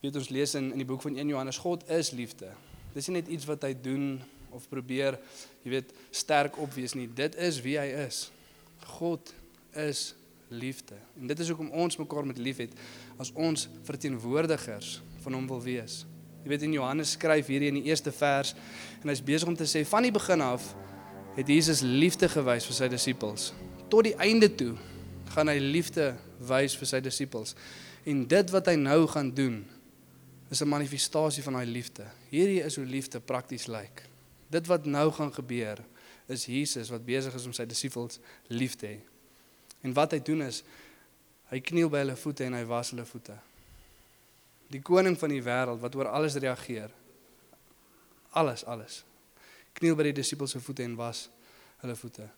Weet 0.00 0.16
ons 0.16 0.30
lees 0.32 0.54
in 0.56 0.70
in 0.72 0.80
die 0.80 0.88
boek 0.88 1.02
van 1.04 1.16
1 1.16 1.28
Johannes 1.28 1.60
God 1.60 1.84
is 1.92 2.10
liefde. 2.16 2.54
Dis 2.94 3.10
nie 3.10 3.20
net 3.20 3.28
iets 3.28 3.44
wat 3.44 3.66
hy 3.68 3.74
doen 3.76 4.22
of 4.50 4.64
probeer, 4.68 5.18
jy 5.62 5.74
weet, 5.76 5.92
sterk 6.10 6.56
opwees 6.58 6.96
nie. 6.96 7.06
Dit 7.06 7.36
is 7.38 7.60
wie 7.62 7.76
hy 7.78 7.90
is. 8.06 8.30
God 8.96 9.34
is 9.76 10.14
liefde. 10.48 10.96
En 11.20 11.28
dit 11.30 11.38
is 11.38 11.52
hoekom 11.52 11.70
ons 11.70 12.00
mekaar 12.00 12.26
met 12.26 12.40
liefhet 12.40 12.72
as 13.20 13.30
ons 13.36 13.68
verteenwoordigers 13.86 14.96
van 15.22 15.36
hom 15.36 15.46
wil 15.52 15.62
wees. 15.62 16.00
Jy 16.42 16.48
weet 16.48 16.62
in 16.62 16.72
Johannes 16.72 17.14
skryf 17.16 17.50
hierdie 17.52 17.68
in 17.68 17.80
die 17.82 17.88
eerste 17.90 18.12
vers 18.12 18.54
en 19.02 19.12
hy's 19.12 19.24
besig 19.24 19.48
om 19.48 19.56
te 19.56 19.68
sê 19.68 19.84
van 19.88 20.06
die 20.06 20.14
begin 20.14 20.40
af 20.44 20.70
het 21.36 21.48
Jesus 21.48 21.82
liefde 21.84 22.28
gewys 22.28 22.66
vir 22.68 22.76
sy 22.76 22.88
disippels. 22.90 23.50
Tot 23.92 24.06
die 24.08 24.16
einde 24.22 24.48
toe 24.48 24.74
gaan 25.34 25.50
hy 25.52 25.58
liefde 25.60 26.14
wys 26.48 26.74
vir 26.78 26.88
sy 26.88 27.00
disippels. 27.04 27.54
En 28.08 28.24
dit 28.28 28.54
wat 28.54 28.70
hy 28.70 28.76
nou 28.80 29.04
gaan 29.10 29.30
doen 29.34 29.60
is 30.50 30.62
'n 30.62 30.68
manifestasie 30.68 31.42
van 31.42 31.52
daai 31.52 31.66
liefde. 31.66 32.06
Hierdie 32.30 32.62
is 32.62 32.76
hoe 32.76 32.84
liefde 32.84 33.20
prakties 33.20 33.66
lyk. 33.66 34.02
Dit 34.50 34.66
wat 34.66 34.86
nou 34.86 35.10
gaan 35.12 35.32
gebeur 35.32 35.78
is 36.26 36.46
Jesus 36.46 36.90
wat 36.90 37.04
besig 37.04 37.34
is 37.34 37.46
om 37.46 37.52
sy 37.52 37.66
disippels 37.66 38.18
lief 38.48 38.74
te 38.74 38.86
hê. 38.86 38.98
En 39.82 39.92
wat 39.92 40.12
hy 40.12 40.18
doen 40.18 40.42
is 40.42 40.62
hy 41.50 41.60
kniel 41.60 41.88
by 41.88 41.98
hulle 41.98 42.16
voete 42.16 42.44
en 42.44 42.52
hy 42.52 42.64
was 42.64 42.90
hulle 42.90 43.04
voete. 43.04 43.38
Die 44.70 44.82
koning 44.82 45.18
van 45.18 45.32
die 45.32 45.42
wêreld 45.42 45.80
wat 45.82 45.96
oor 45.98 46.08
alles 46.08 46.38
reageer. 46.38 46.90
Alles, 48.30 48.64
alles. 48.64 49.02
Kniel 49.74 49.96
by 49.98 50.10
die 50.10 50.18
disippels 50.20 50.54
se 50.54 50.60
voete 50.62 50.84
en 50.86 50.94
was 50.98 51.28
hulle 51.82 51.96
voete. 51.96 52.28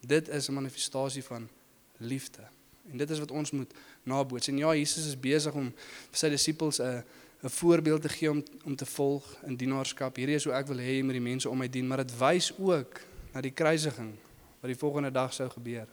Dit 0.00 0.28
is 0.28 0.48
'n 0.48 0.52
manifestasie 0.52 1.24
van 1.24 1.48
liefde. 1.96 2.44
En 2.90 2.96
dit 2.96 3.10
is 3.10 3.18
wat 3.18 3.30
ons 3.30 3.50
moet 3.50 3.74
naboots. 4.02 4.48
En 4.48 4.58
ja, 4.58 4.74
Jesus 4.74 5.06
is 5.06 5.20
besig 5.20 5.54
om 5.54 5.72
vir 6.10 6.18
sy 6.18 6.28
disippels 6.28 6.80
'n 6.80 7.04
'n 7.42 7.48
voorbeeld 7.48 8.02
te 8.02 8.08
gee 8.08 8.30
om 8.30 8.42
om 8.64 8.76
te 8.76 8.86
volg 8.86 9.36
in 9.42 9.56
dienaarskap. 9.56 10.16
Hierdie 10.16 10.34
is 10.34 10.44
hoe 10.44 10.52
ek 10.52 10.66
wil 10.66 10.78
hê 10.78 11.04
met 11.04 11.14
die 11.14 11.20
mense 11.20 11.48
om 11.48 11.58
my 11.58 11.68
dien, 11.68 11.86
maar 11.86 11.96
dit 11.96 12.18
wys 12.18 12.52
ook 12.58 13.00
na 13.32 13.40
die 13.40 13.50
kruisiging 13.50 14.14
wat 14.60 14.70
die 14.70 14.78
volgende 14.78 15.10
dag 15.10 15.32
sou 15.32 15.50
gebeur. 15.50 15.86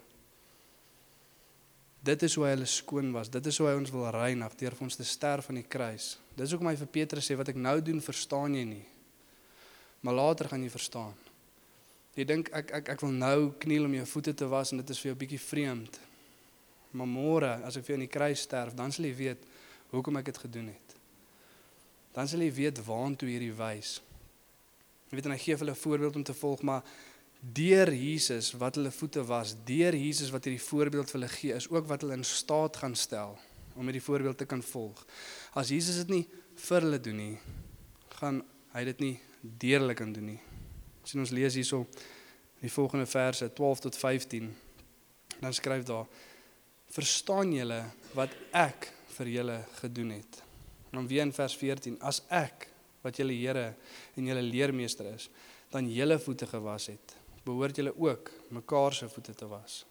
Dit 2.06 2.22
is 2.22 2.36
hoe 2.38 2.44
hy 2.46 2.52
hulle 2.54 2.68
skoon 2.70 3.10
was. 3.14 3.30
Dit 3.32 3.48
is 3.50 3.58
hoe 3.58 3.66
hy 3.70 3.74
ons 3.80 3.90
wil 3.90 4.06
reinig 4.14 4.54
deur 4.60 4.76
vir 4.78 4.86
ons 4.86 4.98
te 4.98 5.06
sterf 5.06 5.50
aan 5.50 5.60
die 5.60 5.66
kruis. 5.66 6.14
Dis 6.38 6.52
hoekom 6.54 6.70
hy 6.70 6.76
vir 6.78 6.92
Petrus 6.98 7.26
sê 7.26 7.36
wat 7.38 7.50
ek 7.50 7.58
nou 7.58 7.80
doen, 7.82 8.02
verstaan 8.04 8.54
jy 8.54 8.64
nie. 8.68 8.84
Maar 10.06 10.20
later 10.20 10.52
gaan 10.52 10.62
jy 10.62 10.70
verstaan. 10.70 11.14
Jy 12.16 12.24
dink 12.24 12.50
ek 12.56 12.72
ek 12.78 12.92
ek 12.94 13.02
wil 13.04 13.12
nou 13.12 13.38
kniel 13.60 13.88
om 13.88 13.98
jou 13.98 14.06
voete 14.14 14.36
te 14.38 14.46
was 14.48 14.72
en 14.72 14.84
dit 14.84 14.94
is 14.94 15.02
vir 15.02 15.12
jou 15.12 15.20
bietjie 15.24 15.42
vreemd. 15.42 16.00
Maar 16.96 17.10
môre 17.10 17.54
as 17.66 17.76
ek 17.76 17.84
vir 17.84 17.96
jou 17.96 18.00
in 18.00 18.06
die 18.06 18.14
kruis 18.14 18.46
sterf, 18.46 18.76
dan 18.76 18.94
sal 18.94 19.10
jy 19.10 19.16
weet 19.18 19.48
hoekom 19.90 20.22
ek 20.22 20.30
dit 20.30 20.44
gedoen 20.46 20.70
het 20.72 20.86
dan 22.16 22.28
sal 22.28 22.40
jy 22.40 22.48
weet 22.56 22.80
waantoe 22.86 23.28
hierdie 23.28 23.52
wys. 23.52 23.98
Jy 25.10 25.18
weet 25.18 25.26
en 25.28 25.34
hy 25.34 25.42
gee 25.42 25.56
hulle 25.60 25.74
'n 25.76 25.82
voorbeeld 25.84 26.16
om 26.16 26.24
te 26.24 26.34
volg, 26.34 26.62
maar 26.62 26.82
deur 27.54 27.92
Jesus 27.94 28.52
wat 28.58 28.78
hulle 28.78 28.90
voete 28.90 29.22
was, 29.26 29.54
deur 29.66 29.94
Jesus 29.94 30.32
wat 30.34 30.46
hierdie 30.48 30.62
voorbeeld 30.62 31.10
vir 31.10 31.20
hulle 31.20 31.30
gee, 31.30 31.54
is 31.54 31.68
ook 31.70 31.86
wat 31.90 32.02
hulle 32.02 32.18
in 32.18 32.26
staat 32.26 32.80
gaan 32.82 32.96
stel 32.98 33.36
om 33.76 33.86
hierdie 33.86 34.02
voorbeeld 34.02 34.38
te 34.40 34.48
kan 34.48 34.62
volg. 34.64 35.02
As 35.54 35.70
Jesus 35.70 36.00
dit 36.02 36.12
nie 36.14 36.24
vir 36.66 36.86
hulle 36.86 37.00
doen 37.02 37.18
nie, 37.20 37.34
gaan 38.16 38.40
hy 38.72 38.84
dit 38.88 39.02
nie 39.04 39.14
deur 39.40 39.84
hulle 39.84 39.96
kan 39.98 40.12
doen 40.16 40.32
nie. 40.32 40.40
Sien 41.06 41.22
ons 41.22 41.34
lees 41.34 41.58
hierso 41.58 41.84
die 42.62 42.72
volgende 42.72 43.06
verse 43.06 43.48
12 43.54 43.84
tot 43.86 43.98
15. 44.00 44.48
Dan 45.36 45.54
skryf 45.54 45.84
daar: 45.86 46.08
Verstaan 46.90 47.52
julle 47.54 47.82
wat 48.16 48.32
ek 48.56 48.88
vir 49.18 49.30
julle 49.34 49.58
gedoen 49.80 50.16
het? 50.16 50.40
En 50.90 51.02
dan 51.02 51.10
weer 51.10 51.26
in 51.26 51.34
vers 51.36 51.56
14: 51.60 52.00
As 52.00 52.22
ek 52.32 52.70
wat 53.04 53.20
julle 53.20 53.36
Here 53.36 53.68
en 54.16 54.26
julle 54.26 54.42
leermeester 54.42 55.12
is, 55.12 55.28
dan 55.70 55.90
julle 55.92 56.18
voete 56.22 56.48
gewas 56.48 56.88
het, 56.90 57.15
behoort 57.46 57.76
julle 57.78 57.94
ook 57.94 58.30
mekaar 58.48 58.94
se 58.94 59.08
voete 59.08 59.34
te 59.34 59.46
was. 59.48 59.84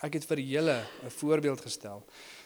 Ek 0.00 0.16
het 0.16 0.24
vir 0.28 0.40
julle 0.40 0.78
'n 1.04 1.10
voorbeeld 1.10 1.60
gestel. 1.60 2.04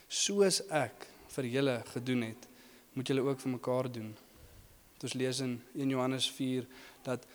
Soos 0.09 0.63
ek 0.71 1.07
vir 1.29 1.45
julle 1.45 1.83
gedoen 1.93 2.23
het, 2.23 2.49
moet 2.93 3.07
julle 3.07 3.21
ook 3.21 3.41
vir 3.41 3.51
mekaar 3.51 3.93
doen. 3.93 4.15
Dit 4.95 5.03
ons 5.03 5.15
lees 5.15 5.41
in 5.41 5.63
1 5.75 5.89
Johannes 5.89 6.31
4 6.31 6.67
dat 7.03 7.27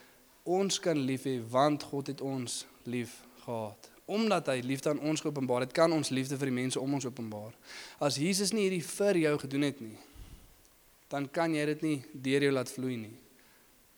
ons 0.43 0.79
kan 0.79 0.97
lief 0.97 1.23
hê 1.23 1.39
want 1.49 1.83
God 1.83 2.07
het 2.07 2.21
ons 2.21 2.65
lief 2.83 3.23
gehad. 3.43 3.91
Omdat 4.05 4.47
hy 4.47 4.59
liefde 4.59 4.89
aan 4.89 4.99
ons 4.99 5.21
geopenbaar 5.21 5.61
het, 5.61 5.71
kan 5.71 5.91
ons 5.91 6.09
liefde 6.09 6.37
vir 6.37 6.49
die 6.49 6.59
mense 6.61 6.79
om 6.79 6.93
ons 6.93 7.05
openbaar. 7.05 7.53
As 7.99 8.15
Jesus 8.15 8.51
nie 8.51 8.61
hierdie 8.61 8.85
vir 8.85 9.17
jou 9.17 9.39
gedoen 9.39 9.61
het 9.61 9.81
nie, 9.81 9.97
dan 11.09 11.29
kan 11.29 11.53
jy 11.53 11.65
dit 11.65 11.81
nie 11.81 12.03
deur 12.13 12.41
jou 12.41 12.51
laat 12.51 12.71
vloei 12.71 12.97
nie. 12.97 13.17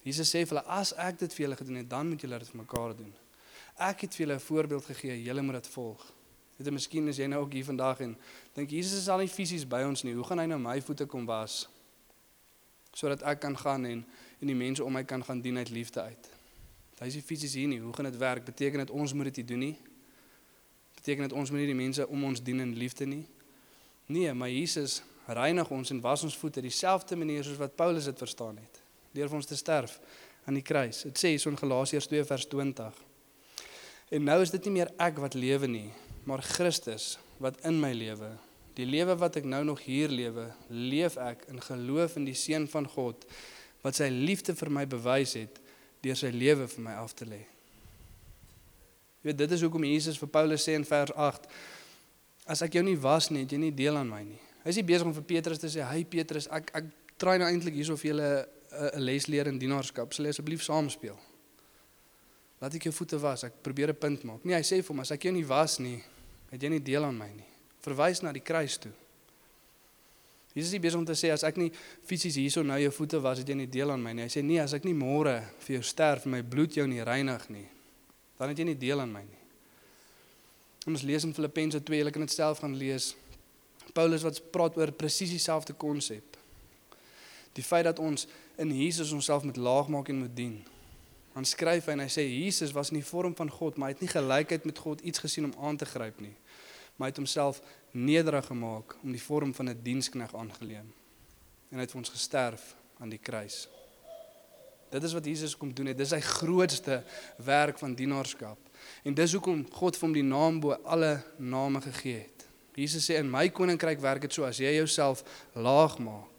Jesus 0.03 0.31
sê 0.33 0.41
vir 0.45 0.57
hulle 0.57 0.63
as 0.67 0.93
ek 0.97 1.19
dit 1.19 1.33
vir 1.33 1.45
julle 1.45 1.59
gedoen 1.59 1.81
het, 1.81 1.89
dan 1.89 2.09
moet 2.09 2.21
julle 2.21 2.39
dit 2.41 2.49
vir 2.53 2.61
mekaar 2.63 2.95
doen. 2.97 3.13
Ek 3.77 4.01
het 4.05 4.15
vir 4.15 4.25
julle 4.25 4.35
'n 4.35 4.47
voorbeeld 4.47 4.85
gegee, 4.85 5.23
julle 5.23 5.41
moet 5.41 5.63
dit 5.63 5.67
volg. 5.67 6.01
Weet 6.57 6.67
jy, 6.67 6.73
miskien 6.73 7.07
is 7.07 7.17
jy 7.17 7.27
nou 7.27 7.41
ook 7.41 7.53
hier 7.53 7.65
vandag 7.65 7.99
en 7.99 8.17
dink 8.53 8.69
Jesus 8.69 8.99
is 8.99 9.09
al 9.09 9.17
nie 9.19 9.27
fisies 9.27 9.67
by 9.67 9.83
ons 9.83 10.03
nie. 10.03 10.13
Hoe 10.13 10.23
gaan 10.23 10.39
hy 10.39 10.45
nou 10.45 10.59
my 10.59 10.81
voete 10.81 11.05
kom 11.05 11.25
was? 11.25 11.67
Sodat 12.93 13.23
ek 13.23 13.39
kan 13.39 13.57
gaan 13.57 13.85
en 13.85 14.05
en 14.41 14.47
die 14.47 14.55
mense 14.55 14.83
om 14.83 14.93
my 14.93 15.03
kan 15.03 15.23
gaan 15.23 15.41
dien 15.41 15.57
uit 15.57 15.69
liefde 15.69 16.01
uit. 16.01 16.29
Hy 17.01 17.07
is 17.07 17.15
nie 17.17 17.25
fisies 17.25 17.53
hier 17.53 17.67
nie. 17.67 17.79
Hoe 17.81 17.93
gaan 17.93 18.05
dit 18.05 18.17
werk? 18.17 18.45
Beteken 18.45 18.79
dit 18.79 18.89
ons 18.89 19.13
moet 19.13 19.33
dit 19.33 19.47
doen 19.47 19.59
nie? 19.59 19.77
Beteken 20.95 21.25
dit 21.29 21.33
ons 21.33 21.49
moet 21.49 21.59
nie 21.59 21.69
die 21.71 21.77
mense 21.77 22.07
om 22.07 22.23
ons 22.23 22.41
dien 22.41 22.59
in 22.59 22.75
liefde 22.77 23.05
nie? 23.05 23.23
Nee, 24.05 24.33
maar 24.33 24.49
Jesus 24.49 24.99
reinig 25.25 25.69
ons 25.69 25.89
en 25.89 26.01
was 26.01 26.23
ons 26.23 26.37
voete 26.37 26.61
dieselfde 26.61 27.15
manier 27.15 27.43
soos 27.43 27.57
wat 27.57 27.75
Paulus 27.75 28.05
dit 28.05 28.17
verstaan 28.17 28.57
het. 28.57 28.80
Deur 29.15 29.31
vir 29.31 29.39
ons 29.41 29.49
te 29.49 29.57
sterf 29.59 29.97
aan 30.47 30.57
die 30.57 30.65
kruis. 30.65 31.03
Dit 31.07 31.19
sê 31.19 31.33
hier 31.33 31.47
in 31.51 31.59
Galasiërs 31.59 32.07
2 32.11 32.27
vers 32.29 32.47
20. 32.51 33.01
En 34.11 34.23
nou 34.27 34.39
is 34.43 34.51
dit 34.51 34.67
nie 34.67 34.79
meer 34.79 34.91
ek 34.99 35.19
wat 35.23 35.37
lewe 35.39 35.69
nie, 35.71 35.89
maar 36.27 36.43
Christus 36.43 37.17
wat 37.41 37.59
in 37.67 37.79
my 37.81 37.91
lewe. 37.95 38.33
Die 38.75 38.87
lewe 38.87 39.17
wat 39.19 39.37
ek 39.39 39.47
nou 39.47 39.61
nog 39.67 39.83
hier 39.83 40.11
lewe, 40.11 40.49
leef 40.69 41.17
ek 41.19 41.45
in 41.51 41.59
geloof 41.63 42.17
in 42.19 42.27
die 42.27 42.37
seun 42.37 42.67
van 42.71 42.87
God 42.87 43.25
wat 43.81 43.97
sy 43.97 44.07
liefde 44.11 44.53
vir 44.55 44.71
my 44.71 44.85
bewys 44.89 45.35
het 45.39 45.57
deur 46.05 46.17
sy 46.17 46.31
lewe 46.33 46.67
vir 46.69 46.85
my 46.85 46.95
af 47.01 47.15
te 47.17 47.27
lê. 47.27 47.41
Jy 49.21 49.29
weet 49.29 49.41
dit 49.41 49.51
is 49.53 49.63
hoekom 49.65 49.85
Jesus 49.85 50.17
vir 50.21 50.31
Paulus 50.33 50.63
sê 50.65 50.75
in 50.77 50.87
vers 50.87 51.13
8 51.13 51.49
as 52.51 52.63
ek 52.65 52.77
jou 52.77 52.83
nie 52.85 52.97
was 52.99 53.29
nie, 53.29 53.43
het 53.45 53.53
jy 53.53 53.59
nie 53.61 53.75
deel 53.75 53.99
aan 53.99 54.09
my 54.09 54.23
nie. 54.25 54.39
Hy 54.63 54.73
is 54.73 54.79
nie 54.79 54.87
besig 54.87 55.07
om 55.07 55.13
vir 55.13 55.25
Petrus 55.29 55.61
te 55.61 55.69
sê, 55.69 55.85
"Hey 55.85 56.03
Petrus, 56.03 56.47
ek 56.51 56.71
ek 56.73 56.85
try 57.17 57.37
nou 57.37 57.47
eintlik 57.47 57.73
hierso 57.73 57.95
vir 57.95 58.11
julle 58.11 58.47
'n 58.71 59.01
les 59.01 59.27
leer 59.27 59.47
in 59.47 59.59
dienaarskap. 59.59 60.13
Sal 60.13 60.25
jy 60.25 60.29
asseblief 60.29 60.63
saam 60.63 60.89
speel?" 60.89 61.19
Laat 62.61 62.75
ek 62.75 62.83
jou 62.83 62.93
voete 62.93 63.19
was. 63.19 63.43
Ek 63.43 63.53
probeer 63.61 63.89
'n 63.89 63.97
punt 63.97 64.23
maak. 64.23 64.45
Nee, 64.45 64.55
hy 64.55 64.61
sê 64.61 64.81
vir 64.81 64.87
hom, 64.87 64.99
as 64.99 65.11
ek 65.11 65.23
jou 65.23 65.33
nie 65.33 65.45
was 65.45 65.79
nie, 65.79 66.03
het 66.51 66.61
jy 66.61 66.69
nie 66.69 66.83
deel 66.83 67.03
aan 67.03 67.17
my 67.17 67.29
nie. 67.33 67.47
Verwys 67.81 68.21
na 68.21 68.31
die 68.31 68.43
kruis 68.43 68.77
toe. 68.77 68.91
Jesus 70.53 70.67
is 70.67 70.75
nie 70.75 70.83
besig 70.83 70.99
om 70.99 71.05
te 71.05 71.15
sê 71.15 71.31
as 71.31 71.45
ek 71.47 71.57
nie 71.57 71.71
fisies 72.03 72.35
hierso 72.35 72.63
nou 72.63 72.75
jou 72.79 72.91
voete 72.91 73.21
was, 73.23 73.39
het 73.39 73.47
jy 73.47 73.55
nie 73.55 73.69
deel 73.71 73.93
aan 73.93 74.03
my 74.03 74.11
nie. 74.13 74.25
Hy 74.27 74.33
sê 74.33 74.43
nee, 74.43 74.59
as 74.59 74.73
ek 74.73 74.83
nie 74.83 74.95
môre 74.97 75.37
vir 75.63 75.77
jou 75.77 75.83
sterf 75.87 76.25
my 76.25 76.41
bloed 76.43 76.75
jou 76.75 76.87
nie 76.87 77.03
reinig 77.07 77.45
nie, 77.49 77.67
dan 78.37 78.51
het 78.51 78.59
jy 78.59 78.65
nie 78.67 78.75
deel 78.75 78.99
aan 78.99 79.13
my 79.13 79.21
nie. 79.23 79.39
En 80.85 80.97
ons 80.97 81.05
lees 81.07 81.23
in 81.23 81.33
Filippense 81.33 81.79
2, 81.87 82.03
jy 82.03 82.11
kan 82.11 82.25
dit 82.25 82.35
self 82.35 82.59
gaan 82.59 82.75
lees. 82.75 83.13
Paulus 83.95 84.25
wat 84.25 84.41
praat 84.51 84.75
oor 84.79 84.91
presies 84.91 85.31
dieselfde 85.31 85.75
konsep. 85.79 86.30
Die 87.53 87.63
feit 87.63 87.83
dat 87.83 87.99
ons 87.99 88.27
in 88.55 88.71
Jesus 88.77 89.11
onsself 89.11 89.43
met 89.43 89.57
laag 89.57 89.87
maak 89.87 90.07
en 90.07 90.19
moet 90.23 90.35
dien. 90.35 90.61
Dan 91.33 91.45
skryf 91.47 91.87
hy 91.87 91.95
en 91.95 92.03
hy 92.03 92.09
sê 92.11 92.23
Jesus 92.27 92.73
was 92.75 92.91
in 92.91 92.99
die 92.99 93.07
vorm 93.07 93.35
van 93.35 93.49
God, 93.51 93.77
maar 93.77 93.91
hy 93.91 93.95
het 93.95 94.03
nie 94.03 94.11
gelykheid 94.11 94.67
met 94.67 94.79
God 94.83 95.03
iets 95.07 95.23
gesien 95.23 95.47
om 95.47 95.55
aan 95.67 95.79
te 95.79 95.87
gryp 95.87 96.19
nie. 96.23 96.35
Maar 96.95 97.07
hy 97.07 97.11
het 97.13 97.21
homself 97.23 97.61
nederig 97.91 98.45
gemaak 98.45 98.97
om 99.03 99.11
die 99.11 99.23
vorm 99.23 99.53
van 99.55 99.69
'n 99.69 99.79
dienskneg 99.83 100.35
aangeleem. 100.35 100.91
En 101.71 101.77
hy 101.77 101.83
het 101.87 101.91
vir 101.91 102.01
ons 102.03 102.09
gesterf 102.09 102.75
aan 102.99 103.09
die 103.09 103.19
kruis. 103.19 103.67
Dit 104.91 105.03
is 105.03 105.13
wat 105.13 105.25
Jesus 105.25 105.57
kom 105.57 105.73
doen 105.73 105.85
het. 105.85 105.97
Dis 105.97 106.09
sy 106.09 106.19
grootste 106.19 107.03
werk 107.37 107.79
van 107.79 107.95
dienaarskap. 107.95 108.57
En 109.03 109.13
dis 109.13 109.33
hoekom 109.33 109.65
God 109.71 109.97
vir 109.97 110.07
hom 110.07 110.13
die 110.13 110.23
naam 110.23 110.59
bo 110.59 110.71
alle 110.83 111.23
name 111.37 111.81
gegee 111.81 112.19
het. 112.19 112.45
Jesus 112.75 113.05
sê 113.09 113.17
in 113.19 113.29
my 113.31 113.49
koninkryk 113.49 113.99
werk 113.99 114.21
dit 114.21 114.33
so 114.33 114.43
as 114.43 114.57
jy 114.57 114.75
jouself 114.75 115.23
laag 115.53 115.97
maak 115.99 116.30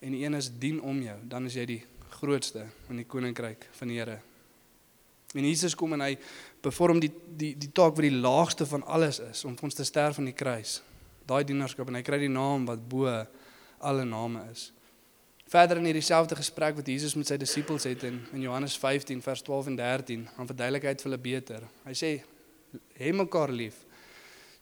en 0.00 0.12
die 0.12 0.24
een 0.24 0.34
is 0.34 0.50
dien 0.58 0.80
om 0.80 1.02
jou, 1.02 1.16
dan 1.28 1.48
is 1.48 1.56
jy 1.56 1.66
die 1.68 1.82
grootste 2.18 2.66
in 2.90 3.00
die 3.00 3.08
koninkryk 3.08 3.68
van 3.78 3.92
die 3.92 3.98
Here. 3.98 4.18
En 5.34 5.44
Jesus 5.44 5.74
kom 5.76 5.92
en 5.96 6.04
hy 6.04 6.14
bevorm 6.64 7.00
die 7.02 7.10
die 7.10 7.52
die 7.58 7.72
taak 7.74 7.96
wat 7.96 8.06
die 8.06 8.14
laagste 8.14 8.66
van 8.68 8.84
alles 8.86 9.18
is 9.20 9.44
om 9.44 9.56
vir 9.56 9.68
ons 9.68 9.76
te 9.76 9.84
sterf 9.84 10.20
aan 10.20 10.30
die 10.30 10.36
kruis. 10.36 10.78
Daai 11.26 11.42
dienaarskap 11.44 11.90
en 11.90 11.98
hy 11.98 12.04
kry 12.06 12.20
die 12.22 12.32
naam 12.32 12.64
wat 12.68 12.84
bo 12.88 13.10
alle 13.10 14.06
name 14.08 14.46
is. 14.52 14.70
Verder 15.50 15.78
in 15.78 15.86
hierdie 15.90 16.02
selfde 16.02 16.38
gesprek 16.38 16.78
wat 16.78 16.88
Jesus 16.90 17.14
met 17.14 17.28
sy 17.28 17.36
disippels 17.38 17.84
het 17.86 18.06
in 18.08 18.22
in 18.34 18.46
Johannes 18.46 18.78
15 18.78 19.20
vers 19.22 19.42
12 19.46 19.72
en 19.72 19.76
13, 19.78 20.24
aan 20.36 20.48
verduidelikheid 20.48 21.02
vir 21.02 21.10
hulle 21.10 21.22
beter. 21.22 21.68
Hy 21.84 21.94
sê 21.94 22.12
hê 22.98 23.12
mekaar 23.14 23.52
lief 23.52 23.82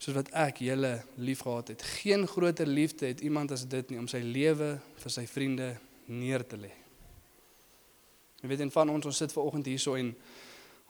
soos 0.04 0.16
wat 0.18 0.30
ek 0.36 0.60
julle 0.60 0.98
liefgehad 1.16 1.72
het. 1.72 1.82
Geen 2.02 2.26
groter 2.28 2.68
liefde 2.68 3.08
het 3.08 3.22
iemand 3.24 3.54
as 3.56 3.64
dit 3.68 3.90
nie 3.90 4.00
om 4.00 4.08
sy 4.10 4.20
lewe 4.20 4.74
vir 5.00 5.12
sy 5.12 5.24
vriende 5.28 5.70
neer 6.12 6.44
te 6.44 6.58
lê. 6.60 6.72
Jy 8.42 8.50
weet 8.50 8.66
en 8.66 8.72
van 8.74 8.92
ons 8.92 9.08
ons 9.08 9.20
sit 9.22 9.32
ver 9.32 9.46
oggend 9.46 9.70
hierso 9.70 9.94
en 9.96 10.10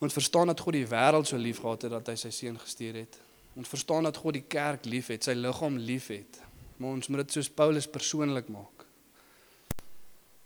ons 0.03 0.16
verstaan 0.16 0.50
dat 0.50 0.61
God 0.61 0.74
die 0.74 0.88
wêreld 0.90 1.31
so 1.31 1.38
liefgehad 1.38 1.87
het 1.87 1.94
dat 1.94 2.11
hy 2.11 2.16
sy 2.18 2.33
seun 2.35 2.59
gestuur 2.59 2.98
het. 3.05 3.20
Ons 3.55 3.70
verstaan 3.70 4.09
dat 4.09 4.18
God 4.18 4.35
die 4.35 4.48
kerk 4.50 4.88
liefhet, 4.90 5.22
sy 5.22 5.37
liggaam 5.38 5.79
liefhet. 5.79 6.40
Maar 6.83 6.96
ons 6.98 7.09
moet 7.09 7.22
dit 7.22 7.37
soos 7.37 7.53
Paulus 7.55 7.87
persoonlik 7.87 8.50
maak. 8.50 8.83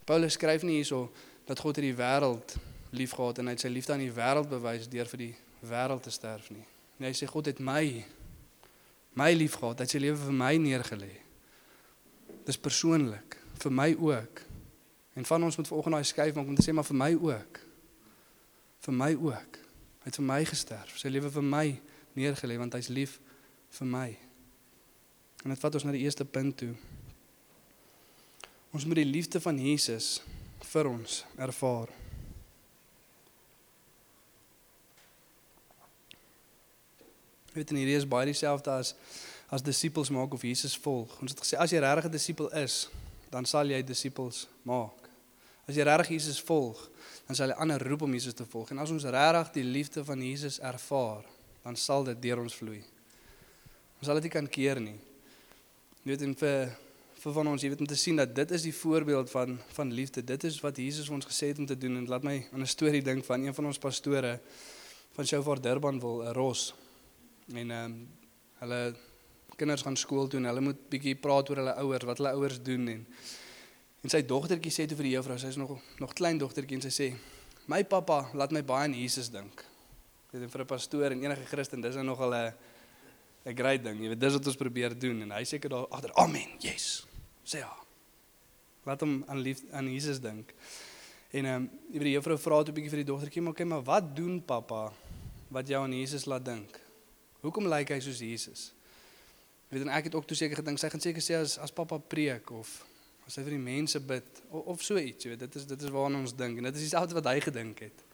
Paulus 0.04 0.36
skryf 0.36 0.66
nie 0.68 0.82
hierso 0.82 1.06
dat 1.48 1.64
God 1.64 1.80
hierdie 1.80 1.96
wêreld 1.96 2.58
liefgehad 2.92 3.40
en 3.40 3.48
hy 3.48 3.56
het 3.56 3.64
sy 3.64 3.72
liefde 3.72 3.96
aan 3.96 4.04
die 4.04 4.12
wêreld 4.12 4.52
bewys 4.52 4.92
deur 4.92 5.08
vir 5.08 5.24
die 5.24 5.34
wêreld 5.64 6.04
te 6.04 6.12
sterf 6.12 6.52
nie. 6.52 6.66
Nee, 6.98 7.08
hy 7.08 7.16
sê 7.16 7.28
God 7.30 7.48
het 7.48 7.64
my 7.64 8.04
my 9.18 9.32
liefgehad, 9.34 9.80
hy 9.80 9.86
het 9.86 9.94
sy 9.94 10.00
lewe 10.02 10.18
vir 10.20 10.36
my 10.36 10.52
neergelê. 10.62 11.14
Dis 12.46 12.60
persoonlik 12.60 13.36
vir 13.58 13.74
my 13.74 13.90
ook. 13.98 14.42
En 15.18 15.26
van 15.26 15.44
ons 15.48 15.58
moet 15.58 15.68
vanoggend 15.68 15.98
daai 15.98 16.06
skuif 16.06 16.36
maak 16.36 16.46
om 16.46 16.58
te 16.58 16.64
sê 16.64 16.74
maar 16.74 16.86
vir 16.86 16.98
my 17.00 17.10
ook. 17.16 17.60
Vir 18.86 18.94
my 18.94 19.10
ook. 19.18 19.58
Hy 20.04 20.10
het 20.10 20.20
vir 20.20 20.28
my 20.28 20.40
gesterf, 20.46 20.94
sy 21.00 21.10
lewe 21.10 21.30
vir 21.34 21.44
my 21.44 21.66
neergelê 22.18 22.58
want 22.60 22.76
hy's 22.78 22.90
lief 22.94 23.18
vir 23.78 23.90
my. 23.90 24.08
En 25.44 25.54
dit 25.54 25.62
vat 25.62 25.78
ons 25.78 25.86
na 25.86 25.94
die 25.94 26.04
eerste 26.06 26.26
punt 26.26 26.56
toe. 26.62 26.72
Ons 28.74 28.86
moet 28.86 29.00
die 29.00 29.08
liefde 29.08 29.40
van 29.42 29.58
Jesus 29.58 30.18
vir 30.72 30.90
ons 30.90 31.22
ervaar. 31.40 31.90
Weet 37.58 37.72
nie, 37.74 37.82
hierdie 37.82 37.98
is 37.98 38.06
baie 38.06 38.28
dieselfde 38.30 38.70
as 38.70 38.94
as 39.48 39.64
disippels 39.64 40.10
maak 40.12 40.34
of 40.36 40.42
Jesus 40.44 40.76
volg. 40.76 41.14
Ons 41.24 41.32
het 41.32 41.40
gesê 41.40 41.56
as 41.58 41.72
jy 41.72 41.80
regtig 41.80 42.04
'n 42.06 42.12
disipel 42.12 42.50
is, 42.52 42.88
dan 43.30 43.46
sal 43.48 43.66
jy 43.66 43.80
disippels 43.82 44.46
maak. 44.62 45.08
As 45.66 45.74
jy 45.74 45.82
regtig 45.82 46.08
Jesus 46.08 46.40
volg, 46.40 46.76
dan 47.26 47.36
sal 47.36 47.48
jy 47.48 47.56
ander 47.56 47.80
roep 47.82 48.02
om 48.02 48.12
Jesus 48.12 48.34
te 48.34 48.44
volg. 48.44 48.70
En 48.70 48.78
as 48.78 48.90
ons 48.90 49.04
regtig 49.04 49.52
die 49.52 49.64
liefde 49.64 50.04
van 50.04 50.22
Jesus 50.22 50.60
ervaar, 50.60 51.24
dan 51.64 51.76
sal 51.76 52.04
dit 52.04 52.22
deur 52.22 52.38
ons 52.38 52.54
vloei. 52.54 52.82
Ons 53.98 54.06
sal 54.06 54.14
dit 54.14 54.28
nie 54.28 54.30
kan 54.30 54.48
keer 54.48 54.80
nie. 54.80 54.98
Weet 56.04 56.22
en 56.22 56.34
vir 56.34 56.76
vir 57.18 57.32
van 57.32 57.48
ons, 57.50 57.62
jy 57.62 57.68
weet 57.68 57.80
om 57.80 57.86
te 57.86 57.96
sien 57.98 58.16
dat 58.16 58.34
dit 58.34 58.50
is 58.50 58.62
die 58.62 58.74
voorbeeld 58.74 59.30
van 59.30 59.58
van 59.74 59.92
liefde. 59.92 60.22
Dit 60.22 60.44
is 60.44 60.60
wat 60.60 60.76
Jesus 60.76 61.08
ons 61.08 61.26
gesê 61.26 61.50
het 61.50 61.58
om 61.58 61.66
te 61.66 61.78
doen 61.78 61.96
en 61.96 62.06
laat 62.06 62.22
my 62.22 62.46
aan 62.52 62.62
'n 62.62 62.66
storie 62.66 63.02
dink 63.02 63.24
van 63.24 63.42
een 63.42 63.54
van 63.54 63.66
ons 63.66 63.78
pastore 63.78 64.40
van 65.16 65.26
Shofar 65.26 65.60
Durban 65.60 66.00
wil 66.00 66.22
'n 66.22 66.32
ros. 66.32 66.74
En 67.54 67.70
ehm 67.70 67.84
um, 67.84 68.08
hulle 68.58 68.80
kinders 69.58 69.82
gaan 69.82 69.96
skool 69.96 70.28
toe 70.28 70.38
en 70.40 70.46
hulle 70.50 70.62
moet 70.62 70.80
bietjie 70.90 71.14
praat 71.18 71.50
oor 71.50 71.60
hulle 71.62 71.74
ouers, 71.82 72.06
wat 72.06 72.20
hulle 72.20 72.34
ouers 72.38 72.62
doen 72.62 72.88
en 72.94 73.04
en 74.06 74.12
sy 74.12 74.20
dogtertjie 74.22 74.70
sê 74.70 74.84
toe 74.86 74.96
vir 74.98 75.08
die 75.08 75.14
juffrou, 75.16 75.34
sy 75.38 75.50
is 75.50 75.58
nog 75.58 75.72
nog 75.98 76.14
klein 76.18 76.38
dogtertjie 76.38 76.78
en 76.78 76.84
sy 76.86 76.92
sê: 76.94 77.08
"My 77.66 77.82
pappa 77.84 78.30
laat 78.34 78.54
my 78.54 78.62
baie 78.62 78.86
aan 78.86 78.94
Jesus 78.94 79.30
dink." 79.34 79.64
Dit 80.32 80.42
is 80.42 80.52
vir 80.52 80.62
'n 80.62 80.66
pastoor 80.66 81.10
en 81.12 81.22
enige 81.24 81.46
Christen, 81.46 81.80
dis 81.80 81.94
nou 81.94 82.04
nogal 82.04 82.34
'n 82.34 82.52
'n 83.46 83.56
great 83.56 83.82
ding. 83.82 84.00
Jy 84.02 84.08
weet, 84.08 84.20
dis 84.20 84.32
wat 84.32 84.46
ons 84.46 84.56
probeer 84.56 84.98
doen 84.98 85.22
en 85.22 85.30
hy 85.30 85.44
seker 85.44 85.70
daar 85.70 85.86
agter, 85.88 86.12
"Amen." 86.14 86.48
Yes. 86.60 87.06
Sê 87.44 87.58
ja. 87.58 87.76
Laat 88.84 89.00
hom 89.00 89.24
aan 89.26 89.40
lief 89.40 89.62
aan 89.72 89.88
Jesus 89.88 90.20
dink. 90.20 90.54
En 91.30 91.44
ehm 91.44 91.54
um, 91.54 91.70
jy 91.92 91.98
weet 91.98 92.08
die 92.08 92.16
juffrou 92.16 92.38
vra 92.38 92.62
toe 92.62 92.74
bietjie 92.74 92.90
vir 92.90 93.04
die 93.04 93.12
dogtertjie, 93.12 93.42
maar 93.42 93.52
okay, 93.52 93.66
maar 93.66 93.82
wat 93.82 94.16
doen 94.16 94.44
pappa 94.44 94.92
wat 95.50 95.68
jou 95.68 95.82
aan 95.82 95.92
Jesus 95.92 96.24
laat 96.24 96.44
dink? 96.44 96.87
Hoekom 97.40 97.68
lyk 97.70 97.92
hy 97.94 98.00
soos 98.02 98.22
Jesus? 98.24 98.68
Weet 99.68 99.84
en 99.84 99.92
ek 99.92 100.08
het 100.08 100.16
ook 100.16 100.26
toe 100.26 100.36
seker 100.36 100.58
gedink 100.62 100.80
sy 100.80 100.90
gaan 100.90 101.02
seker 101.02 101.24
sê 101.24 101.36
as 101.38 101.58
as 101.62 101.74
pappa 101.74 102.00
preek 102.00 102.50
of 102.56 102.70
as 103.28 103.36
hy 103.36 103.44
vir 103.44 103.54
die 103.58 103.62
mense 103.62 104.00
bid 104.00 104.42
of, 104.48 104.74
of 104.74 104.82
so 104.82 104.96
iets, 104.96 105.28
weet 105.28 105.44
dit 105.44 105.58
is 105.60 105.66
dit 105.68 105.82
is 105.84 105.92
waarna 105.92 106.22
ons 106.24 106.34
dink 106.34 106.58
en 106.58 106.70
dit 106.70 106.80
is 106.80 106.88
dieselfde 106.88 107.18
wat 107.18 107.28
hy 107.28 107.38
gedink 107.44 107.84
het. 107.84 108.04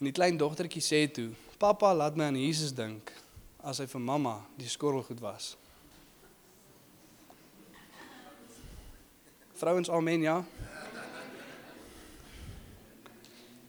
En 0.00 0.08
die 0.08 0.16
klein 0.16 0.40
dogtertjie 0.40 0.82
sê 0.82 1.04
toe: 1.12 1.30
"Pappa, 1.58 1.94
laat 1.94 2.16
my 2.16 2.28
aan 2.28 2.40
Jesus 2.40 2.74
dink 2.74 3.12
as 3.62 3.78
hy 3.78 3.86
vir 3.86 4.00
mamma 4.00 4.40
die 4.58 4.68
skorrelgoed 4.68 5.20
was." 5.22 5.54
Vrouens, 9.60 9.90
amen, 9.90 10.22
ja. 10.24 10.44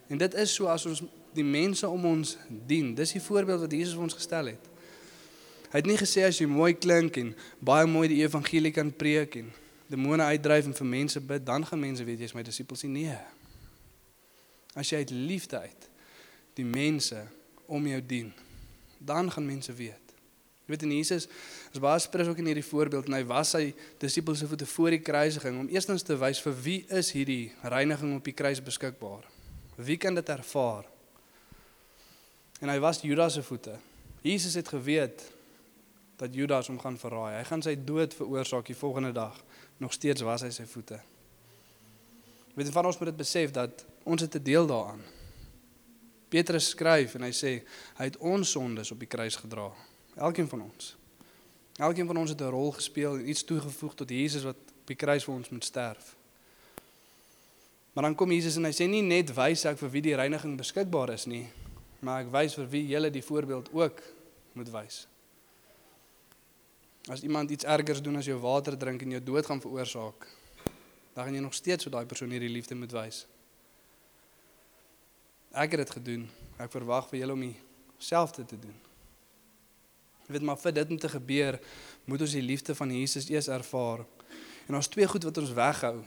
En 0.07 0.17
dit 0.17 0.33
is 0.33 0.53
so 0.55 0.67
as 0.71 0.85
ons 0.87 1.01
die 1.35 1.45
mense 1.45 1.87
om 1.87 2.05
ons 2.05 2.35
dien. 2.47 2.93
Dis 2.95 3.15
die 3.15 3.23
voorbeeld 3.23 3.65
wat 3.65 3.71
Jesus 3.71 3.95
vir 3.95 4.05
ons 4.07 4.17
gestel 4.17 4.51
het. 4.53 4.69
Hy 5.71 5.79
het 5.79 5.87
nie 5.87 5.99
gesê 5.99 6.25
as 6.27 6.39
jy 6.41 6.49
mooi 6.51 6.73
klink 6.75 7.15
en 7.21 7.31
baie 7.63 7.87
mooi 7.87 8.09
die 8.11 8.19
evangelie 8.25 8.73
kan 8.75 8.91
preek 8.91 9.37
en 9.39 9.51
demone 9.91 10.23
uitdryf 10.23 10.67
en 10.67 10.75
vir 10.75 10.87
mense 10.87 11.21
bid, 11.23 11.45
dan 11.47 11.65
gaan 11.67 11.79
mense 11.79 12.03
weet 12.07 12.25
jy's 12.25 12.35
my 12.35 12.43
disipels 12.43 12.83
nie. 12.83 13.07
Nee. 13.07 13.19
As 14.75 14.91
jy 14.91 15.01
uit 15.03 15.15
liefde 15.15 15.59
uit 15.63 15.87
die 16.59 16.67
mense 16.67 17.23
om 17.71 17.87
jou 17.87 17.99
dien, 18.03 18.31
dan 18.99 19.31
gaan 19.31 19.47
mense 19.47 19.73
weet. 19.75 20.15
Jy 20.67 20.75
weet 20.75 20.83
en 20.87 20.93
Jesus 20.95 21.27
is 21.71 21.81
baie 21.83 21.99
spesifiek 21.99 22.35
ook 22.35 22.43
in 22.43 22.51
hierdie 22.51 22.67
voorbeeld 22.67 23.07
en 23.07 23.17
hy 23.17 23.23
was 23.27 23.55
sy 23.55 23.63
disippels 23.99 24.43
se 24.43 24.47
voete 24.51 24.67
voor 24.75 24.95
die 24.95 25.03
kruisiging 25.03 25.59
om 25.63 25.71
eerstens 25.71 26.03
te 26.07 26.15
wys 26.19 26.43
vir 26.43 26.55
wie 26.67 26.79
is 26.99 27.11
hierdie 27.15 27.51
reiniging 27.63 28.17
op 28.19 28.27
die 28.27 28.35
kruis 28.35 28.61
beskikbaar. 28.63 29.23
Wie 29.79 29.97
kan 29.99 30.15
dit 30.15 30.29
ervaar? 30.29 30.87
En 32.61 32.69
hy 32.69 32.77
was 32.79 33.01
Judas 33.01 33.33
se 33.33 33.43
voete. 33.43 33.73
Jesus 34.21 34.53
het 34.53 34.67
geweet 34.69 35.23
dat 36.21 36.33
Judas 36.33 36.67
hom 36.69 36.79
gaan 36.79 36.97
verraai. 36.97 37.39
Hy 37.39 37.45
gaan 37.49 37.63
sy 37.65 37.73
dood 37.75 38.13
veroorsaak 38.13 38.67
die 38.69 38.77
volgende 38.77 39.11
dag. 39.15 39.39
Nog 39.81 39.93
steeds 39.93 40.21
was 40.21 40.45
hy 40.45 40.51
sy 40.53 40.67
voete. 40.69 40.99
Weet 42.53 42.69
jy 42.69 42.73
van 42.75 42.85
ons 42.85 42.99
moet 42.99 43.09
dit 43.09 43.17
besef 43.23 43.53
dat 43.55 43.85
ons 44.03 44.21
het 44.21 44.35
'n 44.37 44.43
deel 44.43 44.67
daaraan. 44.67 45.01
Petrus 46.29 46.69
skryf 46.69 47.15
en 47.15 47.21
hy 47.21 47.31
sê 47.31 47.63
hy 47.97 48.03
het 48.03 48.17
ons 48.17 48.51
sondes 48.51 48.91
op 48.91 48.99
die 48.99 49.07
kruis 49.07 49.35
gedra. 49.35 49.71
Elkeen 50.15 50.47
van 50.47 50.61
ons. 50.61 50.95
Elkeen 51.77 52.07
van 52.07 52.17
ons 52.17 52.29
het 52.29 52.41
'n 52.41 52.53
rol 52.53 52.71
gespeel 52.71 53.15
en 53.15 53.29
iets 53.29 53.43
toegevoeg 53.43 53.95
tot 53.95 54.09
Jesus 54.09 54.43
wat 54.43 54.55
op 54.55 54.87
die 54.87 54.95
kruis 54.95 55.23
vir 55.23 55.33
ons 55.33 55.49
moet 55.49 55.65
sterf. 55.65 56.15
Maar 57.93 58.03
dan 58.03 58.15
kom 58.15 58.31
Jesus 58.31 58.55
en 58.55 58.63
hy 58.63 58.71
sê 58.71 58.87
nie 58.87 59.01
net 59.01 59.33
wys 59.33 59.65
ek 59.65 59.77
vir 59.77 59.89
wie 59.89 60.01
die 60.01 60.15
reiniging 60.15 60.57
beskikbaar 60.57 61.09
is 61.09 61.25
nie, 61.25 61.49
maar 62.01 62.25
ek 62.25 62.31
wys 62.33 62.57
vir 62.57 62.69
wie 62.69 62.83
julle 62.89 63.09
die 63.13 63.23
voorbeeld 63.23 63.71
ook 63.73 64.01
moet 64.57 64.69
wys. 64.73 65.05
As 67.09 67.23
iemand 67.25 67.49
iets 67.49 67.65
ergers 67.65 68.01
doen 68.01 68.19
as 68.19 68.29
jou 68.29 68.37
water 68.41 68.77
drink 68.77 69.01
en 69.01 69.17
jou 69.17 69.23
dood 69.23 69.45
gaan 69.45 69.61
veroorsaak, 69.61 70.27
dan 71.13 71.25
gaan 71.25 71.35
jy 71.35 71.41
nog 71.43 71.57
steeds 71.57 71.87
vir 71.87 71.95
daai 71.95 72.05
persoon 72.05 72.33
hierdie 72.33 72.51
liefde 72.51 72.77
moet 72.77 72.93
wys. 72.95 73.25
Ek 75.51 75.73
het 75.73 75.81
dit 75.83 75.97
gedoen. 75.97 76.29
Ek 76.61 76.71
verwag 76.71 77.09
vir 77.09 77.19
julle 77.23 77.35
om 77.35 77.43
dieselfde 77.43 78.45
te 78.47 78.59
doen. 78.59 78.77
Jy 80.27 80.37
weet 80.37 80.45
maar 80.47 80.59
vir 80.61 80.73
dit 80.77 80.93
om 80.93 80.99
te 81.01 81.09
gebeur, 81.11 81.57
moet 82.07 82.23
ons 82.23 82.37
die 82.37 82.45
liefde 82.45 82.75
van 82.77 82.93
Jesus 82.95 83.27
eers 83.29 83.49
ervaar. 83.51 84.05
En 84.67 84.77
daar's 84.77 84.87
twee 84.87 85.07
goed 85.09 85.25
wat 85.27 85.41
ons 85.41 85.51
weghou 85.57 85.97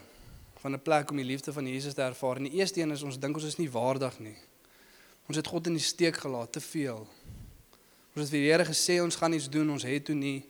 van 0.63 0.73
'n 0.73 0.83
plek 0.83 1.11
om 1.11 1.17
die 1.17 1.27
liefde 1.29 1.53
van 1.53 1.67
Jesus 1.67 1.95
te 1.95 2.03
ervaar. 2.03 2.37
En 2.37 2.49
die 2.49 2.57
eerste 2.57 2.81
een 2.81 2.91
is 2.91 3.03
ons 3.03 3.19
dink 3.19 3.37
ons 3.37 3.45
is 3.45 3.57
nie 3.57 3.71
waardig 3.71 4.19
nie. 4.19 4.37
Ons 5.29 5.41
het 5.41 5.49
God 5.49 5.71
in 5.71 5.79
die 5.79 5.85
steek 5.85 6.19
gelaat 6.21 6.53
te 6.53 6.61
veel. 6.61 7.05
Ons 8.15 8.27
het 8.27 8.33
vir 8.33 8.41
die 8.41 8.51
Here 8.51 8.67
gesê 8.69 9.01
ons 9.03 9.17
gaan 9.17 9.33
iets 9.33 9.49
doen, 9.51 9.71
ons 9.75 9.87
het 9.87 10.05
toe 10.07 10.17
nie. 10.17 10.45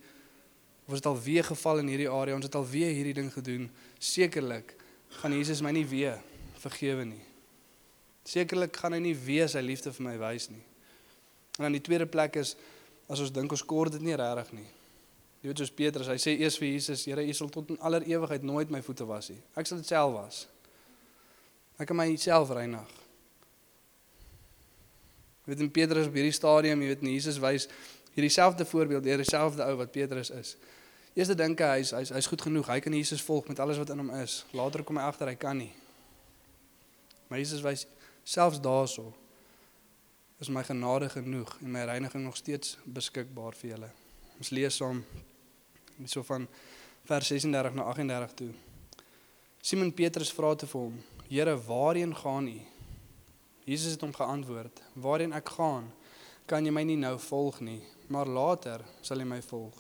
Ons 0.84 0.98
het 1.00 1.06
al 1.08 1.16
weer 1.16 1.46
geval 1.46 1.80
in 1.80 1.92
hierdie 1.94 2.10
area, 2.10 2.37
ons 2.37 2.44
het 2.44 2.56
al 2.58 2.66
weer 2.68 2.90
hierdie 2.92 3.14
ding 3.16 3.30
gedoen. 3.32 3.68
Sekerlik 3.98 4.74
gaan 5.20 5.32
Jesus 5.32 5.62
my 5.64 5.72
nie 5.72 5.87
weer 5.88 6.18
vergewe 6.60 7.06
nie. 7.08 7.22
Sekerlik 8.28 8.76
gaan 8.76 8.96
hy 8.96 9.00
nie 9.04 9.16
weer 9.16 9.48
sy 9.48 9.62
liefde 9.64 9.92
vir 9.94 10.06
my 10.08 10.14
wys 10.20 10.50
nie. 10.52 10.62
En 11.58 11.68
dan 11.68 11.76
die 11.76 11.84
tweede 11.84 12.08
plek 12.10 12.37
is 12.40 12.54
as 13.08 13.20
ons 13.20 13.32
dink 13.32 13.52
ons 13.52 13.64
kort 13.64 13.94
dit 13.94 14.04
nie 14.04 14.16
regtig 14.18 14.50
nie. 14.58 14.66
Jy 15.44 15.50
weet 15.50 15.60
soos 15.60 15.72
Petrus, 15.76 16.08
hy 16.08 16.16
sê 16.20 16.32
eers 16.40 16.56
vir 16.56 16.70
Jesus, 16.70 17.04
Here, 17.04 17.20
U 17.20 17.37
sal 17.37 17.50
tot 17.52 17.68
in 17.74 17.80
aller 17.84 18.04
ewigheid 18.08 18.44
nooit 18.48 18.72
my 18.72 18.80
voete 18.84 19.04
was 19.08 19.28
nie. 19.28 19.40
Ek 19.60 19.68
sal 19.68 19.80
dit 19.80 19.92
self 19.92 20.14
was. 20.16 20.44
Ek 21.76 21.88
kan 21.90 21.98
myself 22.00 22.52
reinig. 22.56 23.03
Jy 25.44 25.52
weet 25.52 25.61
in 25.61 25.70
Petrus 25.70 26.07
op 26.09 26.14
hierdie 26.16 26.33
stadium, 26.33 26.80
jy 26.80 26.94
weet 26.94 27.02
en 27.04 27.11
Jesus 27.12 27.38
wys 27.42 27.68
hierdie 28.14 28.33
selfde 28.33 28.64
voorbeeld, 28.64 29.04
hierdie 29.04 29.28
selfde 29.28 29.64
ou 29.66 29.76
wat 29.76 29.92
Petrus 29.92 30.30
is. 30.33 30.54
Eerste 31.14 31.37
dink 31.38 31.61
hy 31.61 31.78
hy's 31.78 31.92
hy's 31.94 32.11
hy's 32.14 32.28
goed 32.30 32.42
genoeg. 32.42 32.70
Hy 32.72 32.80
kan 32.83 32.96
Jesus 32.96 33.22
volg 33.22 33.46
met 33.50 33.61
alles 33.61 33.78
wat 33.78 33.92
in 33.92 34.00
hom 34.00 34.09
is. 34.18 34.40
Later 34.57 34.83
kom 34.83 34.98
hy 34.98 35.04
agter 35.07 35.28
hy 35.30 35.37
kan 35.38 35.61
nie. 35.61 35.70
Maar 37.28 37.42
Jesus 37.42 37.62
wys 37.62 37.85
selfs 38.24 38.62
daarso 38.62 39.12
is 40.40 40.50
my 40.50 40.64
genade 40.66 41.11
genoeg 41.12 41.52
en 41.62 41.70
my 41.70 41.85
reiniging 41.87 42.24
nog 42.24 42.37
steeds 42.40 42.78
beskikbaar 42.85 43.54
vir 43.61 43.74
julle. 43.74 43.90
Ons 44.40 44.50
lees 44.50 44.80
saam 44.80 45.04
so 46.11 46.24
van 46.26 46.48
vers 47.07 47.30
36 47.30 47.76
na 47.76 47.87
38 47.92 48.35
toe. 48.40 48.52
Simon 49.62 49.92
Petrus 49.94 50.33
vra 50.35 50.54
te 50.57 50.66
vir 50.66 50.80
hom: 50.80 50.96
"Here, 51.28 51.54
waarheen 51.68 52.16
gaan 52.16 52.48
U?" 52.48 52.61
Jesus 53.64 53.92
het 53.92 54.00
hom 54.00 54.12
geantwoord: 54.12 54.83
"Waarheen 54.92 55.33
ek 55.33 55.48
gaan, 55.48 55.92
kan 56.46 56.64
jy 56.64 56.70
my 56.70 56.83
nie 56.83 56.96
nou 56.96 57.18
volg 57.18 57.61
nie, 57.61 57.81
maar 58.07 58.27
later 58.27 58.85
sal 59.00 59.18
jy 59.18 59.24
my 59.24 59.42
volg." 59.42 59.74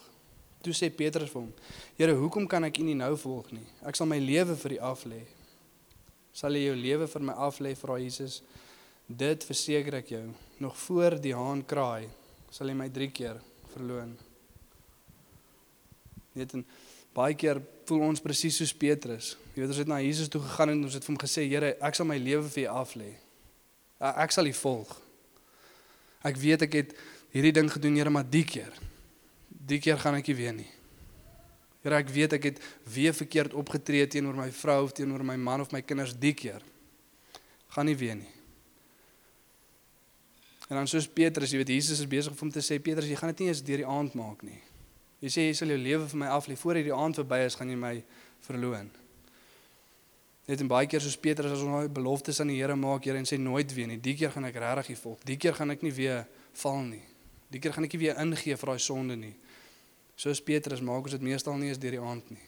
Toe 0.62 0.72
sê 0.72 0.88
Petrus 0.88 1.30
vir 1.30 1.40
hom: 1.40 1.52
"Here, 1.96 2.14
hoekom 2.14 2.46
kan 2.46 2.64
ek 2.64 2.78
U 2.78 2.82
nie 2.82 2.94
nou 2.94 3.16
volg 3.16 3.50
nie? 3.52 3.66
Ek 3.82 3.96
sal 3.96 4.06
my 4.06 4.18
lewe 4.18 4.56
vir 4.56 4.72
U 4.72 4.78
aflê." 4.78 5.20
"Sal 6.32 6.52
jy 6.52 6.64
jou 6.64 6.76
lewe 6.76 7.06
vir 7.06 7.22
my 7.22 7.32
aflê?" 7.32 7.76
vra 7.76 7.98
Jesus. 7.98 8.42
"Dit 9.06 9.44
verseker 9.44 9.94
ek 9.94 10.08
jou, 10.08 10.34
nog 10.58 10.76
voor 10.76 11.20
die 11.20 11.34
haan 11.34 11.62
kraai, 11.66 12.08
sal 12.50 12.68
jy 12.68 12.74
my 12.74 12.88
3 12.88 13.10
keer 13.10 13.40
verloon." 13.74 14.16
Net 16.34 16.54
en 16.54 16.64
baie 17.12 17.34
keer 17.34 17.62
voel 17.84 18.00
ons 18.00 18.20
presies 18.20 18.56
soos 18.56 18.72
Petrus. 18.72 19.36
Jy 19.54 19.60
weet 19.60 19.68
ons 19.68 19.76
het 19.76 19.86
na 19.86 20.00
Jesus 20.00 20.28
toe 20.28 20.40
gegaan 20.40 20.70
en 20.70 20.84
ons 20.84 20.94
het 20.94 21.04
vir 21.04 21.14
hom 21.14 21.18
gesê, 21.18 21.48
"Here, 21.48 21.76
ek 21.80 21.94
sal 21.94 22.06
my 22.06 22.16
lewe 22.16 22.48
vir 22.48 22.64
U 22.64 22.66
aflê." 22.66 23.23
Ek 24.04 24.34
sal 24.34 24.50
U 24.50 24.52
volg. 24.58 24.90
Ek 26.24 26.36
weet 26.40 26.64
ek 26.66 26.76
het 26.76 26.94
hierdie 27.32 27.54
ding 27.56 27.70
gedoen, 27.72 27.96
Here, 27.96 28.12
maar 28.12 28.26
die 28.28 28.44
keer. 28.44 28.72
Die 29.48 29.80
keer 29.80 30.00
gaan 30.00 30.18
ek 30.18 30.28
nie 30.28 30.36
weer 30.36 30.54
nie. 30.56 30.70
Here, 31.84 31.96
ek 32.00 32.12
weet 32.12 32.36
ek 32.36 32.50
het 32.50 32.60
weer 32.88 33.16
verkeerd 33.16 33.56
opgetree 33.56 34.06
teenoor 34.08 34.36
my 34.36 34.50
vrou 34.52 34.82
of 34.86 34.94
teenoor 34.96 35.24
my 35.24 35.36
man 35.40 35.64
of 35.64 35.72
my 35.72 35.82
kinders 35.84 36.14
die 36.16 36.34
keer. 36.36 36.64
Gaan 37.76 37.88
nie 37.88 37.96
weer 37.96 38.16
nie. 38.20 38.30
En 40.68 40.78
dan 40.80 40.88
soos 40.88 41.08
Petrus, 41.08 41.52
jy 41.52 41.60
weet 41.60 41.74
Jesus 41.76 42.00
is 42.00 42.08
besig 42.08 42.32
om 42.40 42.52
te 42.52 42.62
sê 42.64 42.78
Petrus, 42.80 43.08
jy 43.10 43.18
gaan 43.20 43.34
dit 43.34 43.44
nie 43.44 43.50
eens 43.52 43.64
deur 43.64 43.82
die 43.82 43.88
aand 43.88 44.16
maak 44.16 44.44
nie. 44.46 44.60
Jy 45.24 45.32
sê 45.32 45.44
jy 45.48 45.56
sal 45.56 45.72
jou 45.72 45.80
lewe 45.80 46.08
vir 46.08 46.20
my 46.24 46.30
aflê 46.32 46.56
voor 46.60 46.80
hierdie 46.80 46.96
aand 46.96 47.20
verby 47.20 47.42
is, 47.44 47.56
gaan 47.60 47.72
jy 47.72 47.76
my 47.80 47.94
verloon. 48.46 48.88
Net 50.44 50.60
en 50.60 50.68
baie 50.68 50.88
keer 50.90 51.00
soos 51.00 51.16
Petrus 51.16 51.54
as 51.54 51.62
ons 51.64 51.72
nou 51.72 51.84
beloftes 51.88 52.40
aan 52.42 52.50
die 52.52 52.58
Here 52.58 52.76
maak, 52.76 53.06
Here 53.06 53.16
en 53.16 53.28
sê 53.28 53.38
nooit 53.40 53.70
weer 53.72 53.88
nie. 53.88 54.00
Die 54.02 54.16
keer 54.18 54.32
gaan 54.34 54.44
ek 54.44 54.58
regtig 54.60 54.92
die 54.92 55.00
volk. 55.00 55.22
Die 55.24 55.38
keer 55.40 55.56
gaan 55.56 55.72
ek 55.72 55.84
nie 55.86 55.92
weer 55.96 56.26
val 56.60 56.82
nie. 56.84 57.02
Die 57.48 57.60
keer 57.62 57.72
gaan 57.72 57.86
ek 57.88 57.94
nie 57.96 58.02
weer 58.04 58.18
ingee 58.20 58.56
vir 58.60 58.72
daai 58.74 58.82
sonde 58.82 59.16
nie. 59.16 59.32
Soos 60.20 60.42
Petrus 60.44 60.84
maak 60.84 61.08
ons 61.08 61.16
dit 61.16 61.24
meestal 61.24 61.56
nie 61.58 61.72
eens 61.72 61.80
deur 61.80 61.96
die 61.96 62.02
aand 62.02 62.34
nie. 62.34 62.44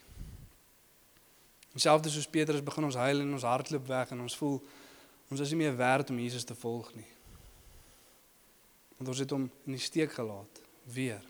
Selfs 1.76 2.12
soos 2.14 2.28
Petrus 2.32 2.64
begin 2.64 2.88
ons 2.88 2.96
huil 2.96 3.20
en 3.20 3.32
ons 3.36 3.44
hart 3.44 3.70
loop 3.72 3.88
weg 3.88 4.12
en 4.14 4.22
ons 4.24 4.36
voel 4.40 4.60
ons 5.32 5.40
is 5.42 5.50
nie 5.52 5.64
meer 5.64 5.74
werd 5.76 6.10
om 6.12 6.20
Jesus 6.22 6.46
te 6.48 6.56
volg 6.56 6.92
nie. 6.96 7.08
Want 8.96 9.12
ons 9.12 9.20
het 9.20 9.32
hom 9.34 9.48
in 9.66 9.76
die 9.76 9.82
steek 9.82 10.14
gelaat 10.16 10.62
weer. 10.94 11.24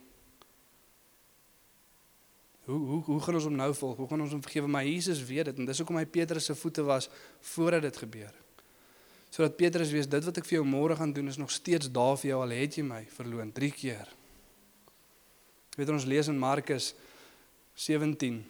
Hoe 2.66 2.78
hoe 2.86 3.02
hoe 3.06 3.20
gaan 3.22 3.38
ons 3.38 3.44
hom 3.46 3.54
nou 3.54 3.68
volg? 3.74 3.96
Hoe 3.96 4.08
gaan 4.10 4.20
ons 4.24 4.32
hom 4.34 4.42
vergewe? 4.42 4.66
Maar 4.66 4.86
Jesus 4.86 5.22
weet 5.24 5.44
dit 5.50 5.58
en 5.62 5.68
dis 5.68 5.78
hoekom 5.78 6.00
hy 6.00 6.06
Petrus 6.06 6.48
se 6.50 6.54
voete 6.58 6.82
was 6.82 7.06
voordat 7.54 7.86
dit 7.86 8.00
gebeur. 8.02 8.34
Sodat 9.30 9.56
Petrus 9.56 9.92
weet 9.94 10.10
dit 10.10 10.26
wat 10.26 10.40
ek 10.42 10.48
vir 10.48 10.58
jou 10.58 10.66
môre 10.66 10.96
gaan 10.98 11.12
doen 11.14 11.30
is 11.30 11.38
nog 11.38 11.52
steeds 11.54 11.90
daar 11.94 12.18
vir 12.18 12.32
jou 12.32 12.40
al 12.42 12.56
het 12.56 12.78
jy 12.78 12.86
my 12.86 13.04
verloon 13.14 13.54
3 13.54 13.70
keer. 13.70 14.10
Weet 15.78 15.94
ons 15.94 16.08
lees 16.10 16.32
in 16.32 16.42
Markus 16.42 16.94
17 17.86 18.42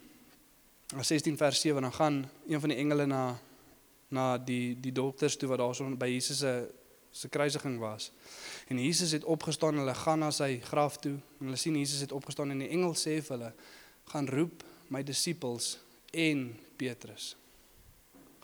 16 0.97 1.37
vers 1.37 1.61
7 1.61 1.83
dan 1.83 1.93
gaan 1.93 2.19
een 2.49 2.61
van 2.63 2.73
die 2.73 2.81
engele 2.81 3.07
na 3.11 3.23
na 4.09 4.39
die 4.39 4.79
die 4.81 4.95
dokters 4.95 5.37
toe 5.37 5.49
wat 5.51 5.61
daarso 5.61 5.93
by 5.93 6.09
Jesus 6.09 6.41
se 6.41 6.57
se 7.17 7.29
kruisiging 7.29 7.79
was. 7.81 8.11
En 8.69 8.79
Jesus 8.79 9.11
het 9.11 9.25
opgestaan, 9.25 9.79
hulle 9.79 9.95
gaan 9.95 10.19
na 10.21 10.31
sy 10.31 10.61
graf 10.61 10.99
toe 11.01 11.15
en 11.17 11.49
hulle 11.49 11.57
sien 11.57 11.77
Jesus 11.77 12.01
het 12.05 12.13
opgestaan 12.13 12.51
en 12.53 12.61
die 12.61 12.69
engel 12.69 12.93
sê 12.93 13.23
vir 13.25 13.37
hulle 13.37 13.53
gaan 14.13 14.29
roep 14.29 14.65
my 14.93 15.03
disippels 15.03 15.77
en 16.15 16.49
Petrus. 16.77 17.35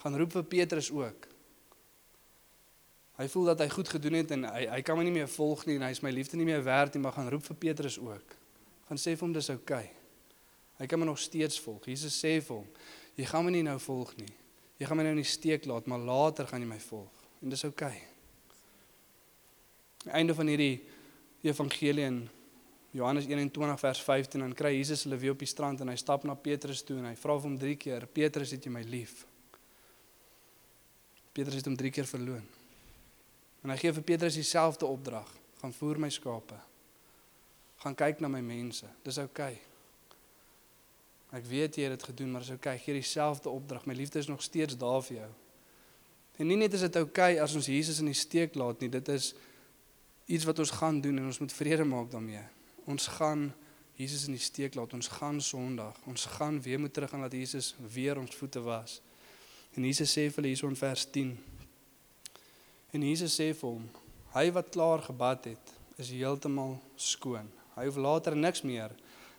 Gaan 0.03 0.16
roep 0.18 0.35
vir 0.35 0.44
Petrus 0.44 0.90
ook. 0.90 1.29
Hy 3.20 3.29
voel 3.29 3.53
dat 3.53 3.61
hy 3.62 3.68
goed 3.70 3.88
gedoen 3.92 4.16
het 4.18 4.33
en 4.35 4.46
hy 4.48 4.66
hy 4.72 4.81
kan 4.83 4.98
my 4.98 5.05
nie 5.07 5.14
meer 5.14 5.31
volg 5.31 5.66
nie 5.68 5.77
en 5.79 5.87
hy 5.87 5.92
is 5.94 6.03
my 6.03 6.11
liefde 6.11 6.38
nie 6.40 6.48
meer 6.48 6.62
werd 6.64 6.94
nie, 6.96 7.03
maar 7.05 7.14
gaan 7.14 7.31
roep 7.31 7.44
vir 7.51 7.59
Petrus 7.68 7.98
ook. 8.01 8.38
Gaan 8.88 8.98
sê 9.01 9.14
vir 9.14 9.27
hom 9.27 9.35
dis 9.37 9.51
oukei. 9.53 9.85
Okay. 9.85 9.98
Hy 10.81 10.88
kan 10.90 10.98
my 10.98 11.07
nog 11.07 11.20
steeds 11.22 11.61
volg. 11.62 11.85
Jesus 11.87 12.16
sê 12.18 12.40
vir 12.42 12.57
hom, 12.57 12.66
jy 13.14 13.27
gaan 13.29 13.44
my 13.46 13.53
nie 13.55 13.62
nou 13.66 13.77
volg 13.85 14.16
nie. 14.18 14.33
Jy 14.81 14.88
gaan 14.88 14.98
my 14.98 15.05
nou 15.07 15.14
in 15.14 15.22
die 15.22 15.29
steek 15.29 15.68
laat, 15.70 15.87
maar 15.87 16.03
later 16.03 16.48
gaan 16.51 16.64
jy 16.64 16.70
my 16.72 16.81
volg. 16.83 17.22
En 17.44 17.53
dis 17.53 17.64
oukei. 17.68 17.92
Okay. 17.92 18.09
Einde 20.18 20.35
van 20.35 20.51
hierdie 20.51 20.83
evangelie 21.46 22.09
in 22.09 22.25
Johannes 22.92 23.24
21 23.24 23.81
vers 23.81 24.00
15 24.05 24.40
dan 24.44 24.52
kry 24.52 24.74
Jesus 24.76 25.07
hulle 25.07 25.16
weer 25.16 25.33
op 25.33 25.40
die 25.40 25.48
strand 25.48 25.81
en 25.81 25.88
hy 25.88 25.96
stap 25.96 26.26
na 26.28 26.35
Petrus 26.37 26.83
toe 26.85 26.98
en 27.00 27.09
hy 27.09 27.14
vra 27.16 27.38
hom 27.40 27.55
drie 27.59 27.78
keer: 27.81 28.05
"Petrus, 28.07 28.52
het 28.52 28.64
jy 28.64 28.72
my 28.72 28.83
lief?" 28.85 29.24
Petrus 31.33 31.62
het 31.62 31.70
hom 31.70 31.76
drie 31.76 31.90
keer 31.90 32.05
verloon. 32.05 32.44
En 33.64 33.72
hy 33.72 33.78
gee 33.81 33.92
vir 33.96 34.05
Petrus 34.05 34.37
dieselfde 34.37 34.87
opdrag: 34.87 35.28
"Gaan 35.62 35.72
voer 35.72 35.98
my 35.98 36.11
skape. 36.11 36.61
Gaan 37.81 37.94
kyk 37.96 38.20
na 38.20 38.28
my 38.28 38.40
mense. 38.40 38.87
Dis 39.02 39.18
oukei." 39.18 39.52
Okay. 39.52 41.40
Ek 41.40 41.46
weet 41.48 41.76
jy 41.76 41.88
het 41.88 41.96
dit 41.96 42.09
gedoen, 42.11 42.31
maar 42.31 42.44
dis 42.44 42.50
oukei. 42.50 42.74
Okay. 42.76 42.85
Gee 42.85 43.00
dieselfde 43.00 43.48
opdrag. 43.48 43.87
My 43.87 43.94
liefde 43.94 44.18
is 44.18 44.28
nog 44.28 44.42
steeds 44.42 44.76
daar 44.76 45.02
vir 45.02 45.16
jou. 45.16 45.31
En 46.37 46.46
nie 46.46 46.57
net 46.57 46.72
is 46.72 46.81
dit 46.81 46.96
oukei 46.96 47.35
okay 47.35 47.42
as 47.42 47.55
ons 47.55 47.66
Jesus 47.66 48.00
in 48.00 48.11
die 48.11 48.16
steek 48.16 48.55
laat 48.55 48.81
nie, 48.81 48.88
dit 48.92 49.09
is 49.09 49.35
iets 50.26 50.44
wat 50.44 50.59
ons 50.59 50.70
gaan 50.70 51.00
doen 51.00 51.18
en 51.18 51.24
ons 51.24 51.38
moet 51.38 51.52
vrede 51.52 51.85
maak 51.85 52.11
daarmee. 52.11 52.44
Ons 52.84 53.06
gaan 53.06 53.50
Jesus 53.94 54.26
in 54.26 54.36
die 54.36 54.42
steek 54.42 54.74
laat. 54.74 54.92
Ons 54.92 55.08
gaan 55.08 55.40
Sondag. 55.40 55.96
Ons 56.10 56.24
gaan 56.36 56.62
weer 56.62 56.80
moet 56.80 56.92
terug 56.92 57.12
aan 57.12 57.26
dat 57.26 57.32
Jesus 57.32 57.74
weer 57.92 58.18
ons 58.18 58.34
voete 58.36 58.60
was. 58.60 59.00
En 59.74 59.84
Jesus 59.84 60.12
sê 60.12 60.26
vir 60.28 60.40
hulle 60.40 60.52
hierson 60.52 60.76
vers 60.76 61.04
10. 61.14 61.36
En 62.92 63.04
Jesus 63.06 63.36
sê 63.38 63.52
vir 63.56 63.68
hom: 63.68 63.86
Hy 64.34 64.50
wat 64.52 64.72
klaar 64.74 65.04
gebad 65.04 65.48
het, 65.52 65.72
is 66.00 66.10
heeltemal 66.12 66.76
skoon. 66.96 67.48
Hy 67.76 67.86
hoef 67.88 67.96
later 67.96 68.36
niks 68.36 68.64
meer 68.66 68.92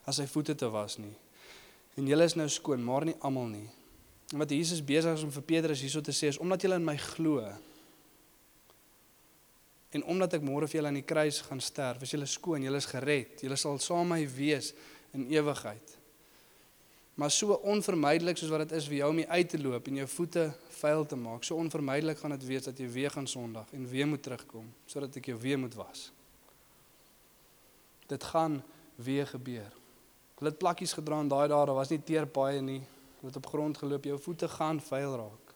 as 0.09 0.17
sy 0.17 0.25
voete 0.29 0.55
te 0.57 0.69
was 0.73 0.97
nie. 0.97 1.13
En 1.97 2.07
julle 2.09 2.25
is 2.25 2.37
nou 2.37 2.47
skoon, 2.49 2.81
maar 2.81 3.05
nie 3.05 3.17
almal 3.21 3.51
nie. 3.51 3.67
En 4.33 4.41
wat 4.41 4.49
Jesus 4.49 4.81
besig 4.81 5.13
is 5.13 5.25
om 5.25 5.33
vir 5.33 5.45
Petrus 5.45 5.83
hierso 5.85 6.01
te 6.01 6.15
sê 6.15 6.31
is 6.31 6.39
omdat 6.41 6.65
julle 6.65 6.79
in 6.81 6.87
my 6.87 6.97
glo. 6.97 7.43
En 9.93 10.03
omdat 10.09 10.39
ek 10.39 10.45
môre 10.45 10.67
vir 10.67 10.79
julle 10.79 10.89
aan 10.89 10.97
die 10.97 11.05
kruis 11.05 11.43
gaan 11.45 11.61
sterf, 11.61 12.01
is 12.01 12.13
julle 12.15 12.29
skoon, 12.29 12.65
julle 12.65 12.79
is 12.81 12.89
gered. 12.89 13.43
Julle 13.45 13.57
sal 13.59 13.77
saam 13.81 14.09
met 14.09 14.23
my 14.23 14.29
wees 14.35 14.71
in 15.13 15.27
ewigheid. 15.29 15.97
Maar 17.13 17.31
so 17.31 17.53
onvermydelik 17.69 18.37
soos 18.37 18.49
wat 18.49 18.65
dit 18.65 18.71
is 18.79 18.87
vir 18.89 19.03
jou 19.03 19.09
om 19.13 19.19
uit 19.21 19.49
te 19.49 19.59
loop 19.61 19.87
en 19.87 19.99
jou 20.01 20.07
voete 20.15 20.47
vuil 20.79 21.05
te 21.05 21.17
maak, 21.19 21.43
so 21.45 21.59
onvermydelik 21.61 22.17
gaan 22.17 22.33
dit 22.33 22.45
wees 22.49 22.65
dat 22.65 22.79
jy 22.81 22.87
weer 22.89 23.13
gaan 23.13 23.29
Sondag 23.29 23.69
en 23.77 23.85
weer 23.89 24.09
moet 24.09 24.23
terugkom 24.25 24.71
sodat 24.89 25.19
ek 25.21 25.29
jou 25.29 25.37
weer 25.37 25.61
moet 25.61 25.77
was. 25.77 26.07
Dit 28.09 28.25
gaan 28.33 28.57
weer 28.97 29.29
gebeur. 29.29 29.69
Hulle 30.39 30.49
het 30.49 30.57
plakkies 30.59 30.95
gedra 30.97 31.21
in 31.21 31.29
daai 31.29 31.45
dae, 31.45 31.65
daar 31.69 31.77
was 31.77 31.93
nie 31.93 32.01
teerpaaie 32.01 32.65
nie. 32.65 32.81
Hulle 33.19 33.29
het 33.29 33.37
op 33.39 33.51
grond 33.53 33.77
geloop, 33.77 34.09
jou 34.09 34.17
voete 34.25 34.49
gaan 34.49 34.81
vuil 34.81 35.13
raak. 35.21 35.53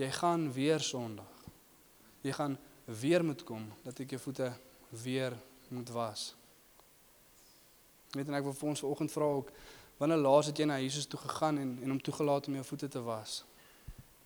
Jy 0.00 0.08
gaan 0.16 0.48
weer 0.52 0.80
Sondag. 0.80 1.44
Jy 2.24 2.32
gaan 2.32 2.56
weer 2.86 3.24
moet 3.24 3.42
kom 3.44 3.66
dat 3.82 4.00
ek 4.00 4.14
jou 4.14 4.20
voete 4.20 4.52
weer 5.02 5.34
moet 5.68 5.90
was. 5.90 6.34
Net 8.14 8.28
en 8.30 8.38
ek 8.38 8.46
wil 8.46 8.54
vir 8.54 8.68
ons 8.70 8.84
vanoggend 8.84 9.12
vra 9.12 9.30
ook 9.40 9.50
wanneer 9.98 10.20
laas 10.20 10.50
het 10.50 10.58
jy 10.60 10.66
na 10.68 10.78
Jesus 10.78 11.08
toe 11.10 11.20
gegaan 11.20 11.58
en 11.58 11.78
en 11.82 11.94
hom 11.94 12.00
toegelaat 12.00 12.46
om 12.46 12.54
jou 12.54 12.64
voete 12.64 12.88
te 12.88 13.02
was? 13.02 13.42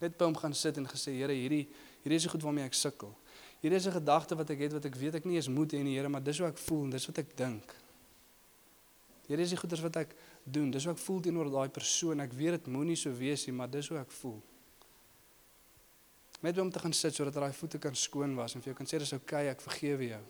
Net 0.01 0.17
by 0.19 0.29
hom 0.29 0.37
gaan 0.37 0.55
sit 0.55 0.77
en 0.77 0.89
gesê 0.89 1.17
Here, 1.17 1.33
hierdie 1.33 1.67
hierdie 2.03 2.17
is 2.17 2.25
so 2.25 2.33
goed 2.33 2.45
waarmee 2.45 2.65
ek 2.69 2.77
sukkel. 2.77 3.13
Hierdie 3.61 3.77
is 3.77 3.87
'n 3.87 3.99
gedagte 4.01 4.37
wat 4.37 4.51
ek 4.51 4.59
het 4.59 4.73
wat 4.73 4.85
ek 4.85 4.97
weet 4.97 5.15
ek 5.15 5.25
nie 5.25 5.37
eens 5.37 5.49
moet 5.49 5.73
hê 5.73 5.83
nie, 5.83 5.97
Here, 5.97 6.09
maar 6.09 6.23
dis 6.23 6.39
hoe 6.39 6.49
ek 6.49 6.59
voel 6.59 6.85
en 6.85 6.91
dis 6.91 7.07
wat 7.07 7.19
ek 7.19 7.37
dink. 7.37 7.75
Hierdie 9.29 9.45
is 9.45 9.51
die 9.51 9.61
goeders 9.61 9.81
wat 9.81 9.97
ek 9.97 10.15
doen. 10.43 10.71
Dis 10.71 10.85
hoe 10.85 10.93
ek 10.93 10.99
voel 10.99 11.21
teenoor 11.21 11.51
daai 11.51 11.69
persoon. 11.69 12.21
Ek 12.21 12.33
weet 12.33 12.51
dit 12.51 12.67
moenie 12.67 12.97
so 12.97 13.13
wees 13.15 13.47
nie, 13.47 13.55
maar 13.55 13.71
dis 13.71 13.89
hoe 13.89 13.99
ek 13.99 14.11
voel. 14.11 14.41
Net 16.41 16.59
om 16.59 16.71
te 16.71 16.81
gaan 16.81 16.93
sit 16.97 17.15
sodat 17.15 17.37
daai 17.37 17.53
voete 17.53 17.79
kan 17.79 17.95
skoon 17.95 18.35
was 18.39 18.55
en 18.55 18.63
vir 18.65 18.73
jou 18.73 18.79
kan 18.79 18.89
sê 18.89 19.01
dis 19.01 19.13
oukei, 19.13 19.45
okay, 19.45 19.53
ek 19.53 19.65
vergewe 19.65 20.07
jou. 20.15 20.23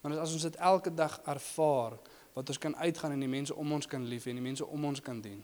Want 0.00 0.16
as 0.22 0.32
ons 0.32 0.46
dit 0.48 0.56
elke 0.56 0.92
dag 0.94 1.18
ervaar, 1.28 1.98
wat 2.36 2.52
ons 2.52 2.60
kan 2.60 2.76
uitgaan 2.76 3.12
en 3.16 3.24
die 3.24 3.32
mense 3.32 3.54
om 3.54 3.72
ons 3.72 3.88
kan 3.88 4.04
lief 4.08 4.24
hê 4.24 4.32
en 4.32 4.40
die 4.40 4.44
mense 4.44 4.64
om 4.64 4.84
ons 4.84 5.02
kan 5.04 5.20
dien. 5.24 5.42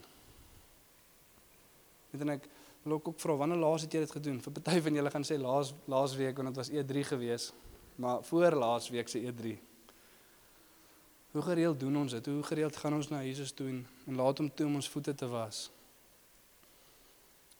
Net 2.13 2.25
en 2.25 2.35
ek 2.37 2.49
wil 2.85 2.99
ook 2.99 3.13
vra 3.21 3.37
wanneer 3.41 3.61
laas 3.63 3.85
het 3.87 3.95
jy 3.95 4.03
dit 4.05 4.15
gedoen? 4.17 4.41
Vir 4.45 4.55
party 4.59 4.81
van 4.85 4.99
julle 5.01 5.13
gaan 5.15 5.27
sê 5.27 5.39
laas 5.41 5.75
laas 5.93 6.17
week 6.19 6.41
want 6.41 6.53
dit 6.53 6.61
was 6.61 6.73
E3 6.73 7.05
gewees, 7.13 7.51
maar 7.97 8.25
voor 8.29 8.57
laas 8.65 8.89
week 8.93 9.09
se 9.09 9.21
E3. 9.21 9.55
Hoe 11.33 11.43
gereeld 11.43 11.81
doen 11.81 11.97
ons 11.97 12.13
dit? 12.13 12.27
Hoe 12.27 12.43
gereeld 12.45 12.77
gaan 12.77 12.95
ons 12.95 13.09
na 13.09 13.23
Jesus 13.25 13.53
toe 13.57 13.69
en 13.69 14.17
laat 14.21 14.39
hom 14.39 14.51
toe 14.53 14.67
om 14.67 14.75
ons 14.81 14.89
voete 14.89 15.15
te 15.15 15.29
was? 15.33 15.71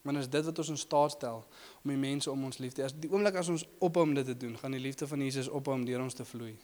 Want 0.03 0.19
is 0.19 0.29
dit 0.29 0.45
wat 0.45 0.59
ons 0.59 0.69
in 0.73 0.77
staat 0.77 1.15
stel 1.15 1.45
om 1.83 1.91
die 1.93 1.99
mense 1.99 2.31
om 2.31 2.41
ons 2.43 2.59
lief 2.59 2.75
te 2.75 2.83
hê. 2.83 2.87
As 2.89 2.95
die 2.95 3.11
oomblik 3.11 3.37
as 3.39 3.49
ons 3.51 3.63
ophou 3.79 4.03
om 4.03 4.15
dit 4.17 4.27
te 4.27 4.35
doen, 4.37 4.57
gaan 4.59 4.75
die 4.75 4.81
liefde 4.83 5.07
van 5.07 5.23
Jesus 5.23 5.47
ophou 5.47 5.77
om 5.77 5.85
deur 5.87 6.03
ons 6.03 6.17
te 6.17 6.25
vloei. 6.27 6.57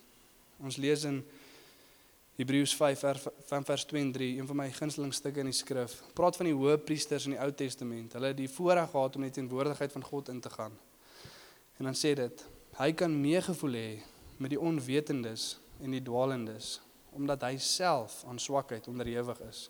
Ons 0.60 0.78
lees 0.78 1.06
in 1.08 1.22
Hebreërs 2.40 2.76
5 2.76 3.06
van 3.48 3.66
vers 3.68 3.86
2 3.88 4.02
en 4.02 4.12
3, 4.16 4.28
een 4.40 4.48
van 4.48 4.60
my 4.62 4.68
gunsteling 4.72 5.16
stukke 5.16 5.42
in 5.44 5.50
die 5.52 5.56
skrif. 5.56 5.98
Praat 6.16 6.40
van 6.40 6.48
die 6.48 6.56
hoë 6.56 6.78
priesters 6.84 7.26
in 7.28 7.36
die 7.36 7.42
Ou 7.44 7.50
Testament. 7.52 8.16
Hulle 8.16 8.32
het 8.32 8.40
die 8.40 8.52
voorreg 8.52 8.92
gehad 8.92 9.16
om 9.16 9.24
net 9.24 9.36
in 9.36 9.48
teenwoordigheid 9.48 9.96
van 9.96 10.08
God 10.08 10.32
in 10.36 10.40
te 10.44 10.52
gaan. 10.54 10.76
En 11.80 11.88
dan 11.88 11.96
sê 11.96 12.14
dit, 12.20 12.46
hy 12.80 12.92
kan 12.96 13.12
meegevoel 13.12 13.76
hê 13.76 13.90
met 14.40 14.52
die 14.52 14.60
onwetendes 14.60 15.58
en 15.84 15.96
die 15.96 16.04
dwalendes 16.04 16.78
omdat 17.16 17.42
hy 17.48 17.56
self 17.58 18.22
aan 18.30 18.40
swakheid 18.40 18.88
onderhewig 18.88 19.40
is. 19.48 19.68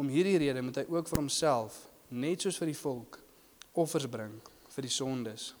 Om 0.00 0.08
hierdie 0.10 0.38
rede 0.40 0.62
moet 0.64 0.80
hy 0.80 0.86
ook 0.88 1.10
vir 1.10 1.20
homself, 1.20 1.76
net 2.12 2.44
soos 2.44 2.58
vir 2.60 2.70
die 2.72 2.78
volk, 2.78 3.18
offers 3.78 4.06
bring 4.10 4.34
vir 4.72 4.86
die 4.86 4.92
sondes. 4.92 5.52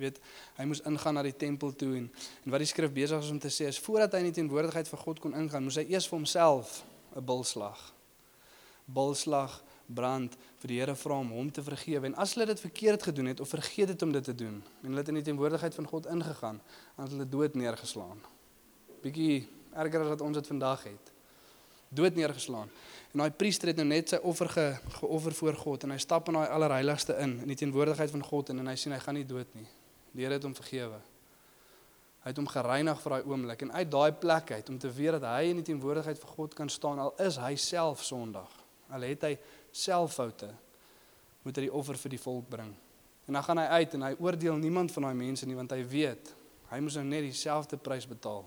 Weet, 0.00 0.18
hy 0.56 0.66
moes 0.66 0.82
ingaan 0.88 1.14
na 1.14 1.22
die 1.22 1.36
tempel 1.38 1.74
toe 1.78 1.92
en 1.98 2.08
en 2.44 2.50
wat 2.50 2.62
die 2.62 2.68
skrif 2.68 2.92
besig 2.92 3.22
is 3.22 3.30
om 3.30 3.38
te 3.38 3.52
sê 3.52 3.68
is 3.70 3.78
voordat 3.78 4.16
hy 4.16 4.24
in 4.24 4.32
die 4.32 4.38
teenwoordigheid 4.40 4.90
van 4.90 5.02
God 5.04 5.22
kon 5.22 5.36
ingaan, 5.38 5.64
moes 5.64 5.78
hy 5.78 5.86
eers 5.92 6.08
vir 6.10 6.18
homself 6.18 6.82
'n 7.14 7.24
bulslag. 7.24 7.92
Bulslag 8.84 9.62
brand 9.86 10.36
vir 10.60 10.68
die 10.68 10.78
Here 10.80 10.96
vra 10.96 11.18
om 11.20 11.30
hom 11.30 11.50
te 11.50 11.62
vergewe 11.62 12.06
en 12.06 12.14
as 12.14 12.34
hulle 12.34 12.46
dit 12.46 12.60
verkeerd 12.60 13.02
gedoen 13.02 13.26
het 13.26 13.40
of 13.40 13.48
vergeet 13.48 13.88
het 13.88 14.02
om 14.02 14.12
dit 14.12 14.24
te 14.24 14.34
doen 14.34 14.62
en 14.82 14.88
hulle 14.88 14.98
het 14.98 15.08
in 15.08 15.20
die 15.20 15.22
teenwoordigheid 15.22 15.74
van 15.74 15.86
God 15.86 16.06
ingegaan, 16.06 16.60
dan 16.96 17.04
het 17.04 17.12
hulle 17.12 17.28
dood 17.28 17.54
neergeslaan 17.54 18.20
bietjie 19.04 19.44
erger 19.76 20.04
as 20.04 20.14
wat 20.14 20.24
ons 20.24 20.38
dit 20.38 20.52
vandag 20.54 20.86
het. 20.88 21.13
Dood 21.94 22.16
neergeslaan. 22.18 22.70
En 23.14 23.22
daai 23.22 23.30
priester 23.30 23.70
het 23.70 23.78
nou 23.78 23.86
net 23.86 24.10
sy 24.10 24.18
offer 24.26 24.48
ge, 24.50 24.66
geoffer 24.98 25.34
voor 25.38 25.58
God 25.60 25.84
en 25.86 25.94
hy 25.94 25.98
stap 26.02 26.28
in 26.28 26.38
daai 26.40 26.48
allerheiligste 26.50 27.14
in 27.22 27.36
in 27.44 27.52
die 27.52 27.58
teenwoordigheid 27.60 28.10
van 28.10 28.24
God 28.26 28.50
en, 28.50 28.62
en 28.64 28.70
hy 28.72 28.74
sien 28.80 28.94
hy 28.94 28.98
gaan 29.02 29.14
nie 29.14 29.26
dood 29.28 29.52
nie. 29.54 29.66
Die 30.14 30.26
Here 30.26 30.34
het 30.34 30.46
hom 30.46 30.56
vergewe. 30.58 30.98
Hy 32.24 32.32
het 32.32 32.40
hom 32.40 32.48
gereinig 32.50 33.00
vir 33.04 33.14
daai 33.14 33.30
oomblik 33.30 33.62
en 33.66 33.72
uit 33.76 33.90
daai 33.92 34.12
plek 34.18 34.50
uit 34.56 34.72
om 34.72 34.78
te 34.82 34.90
weet 34.90 35.18
dat 35.18 35.28
hy 35.28 35.52
in 35.52 35.60
die 35.60 35.66
teenwoordigheid 35.70 36.18
van 36.22 36.34
God 36.38 36.58
kan 36.58 36.72
staan 36.72 37.02
al 37.04 37.14
is 37.22 37.38
hy 37.38 37.52
self 37.60 38.02
sondig. 38.02 38.50
Al 38.90 39.06
het 39.06 39.26
hy 39.28 39.34
self 39.70 40.16
foute 40.18 40.50
moet 41.44 41.60
hy 41.60 41.66
die 41.66 41.74
offer 41.76 41.98
vir 42.00 42.14
die 42.16 42.22
volk 42.22 42.48
bring. 42.48 42.72
En 43.28 43.38
dan 43.38 43.44
gaan 43.44 43.60
hy 43.60 43.66
uit 43.78 43.94
en 43.94 44.08
hy 44.08 44.12
oordeel 44.18 44.56
niemand 44.58 44.92
van 44.92 45.06
daai 45.06 45.18
mense 45.22 45.46
nie 45.46 45.56
want 45.58 45.72
hy 45.76 45.84
weet 45.86 46.34
hy 46.72 46.80
moes 46.82 46.96
nou 46.98 47.04
net 47.06 47.28
dieselfde 47.28 47.78
prys 47.78 48.08
betaal. 48.10 48.42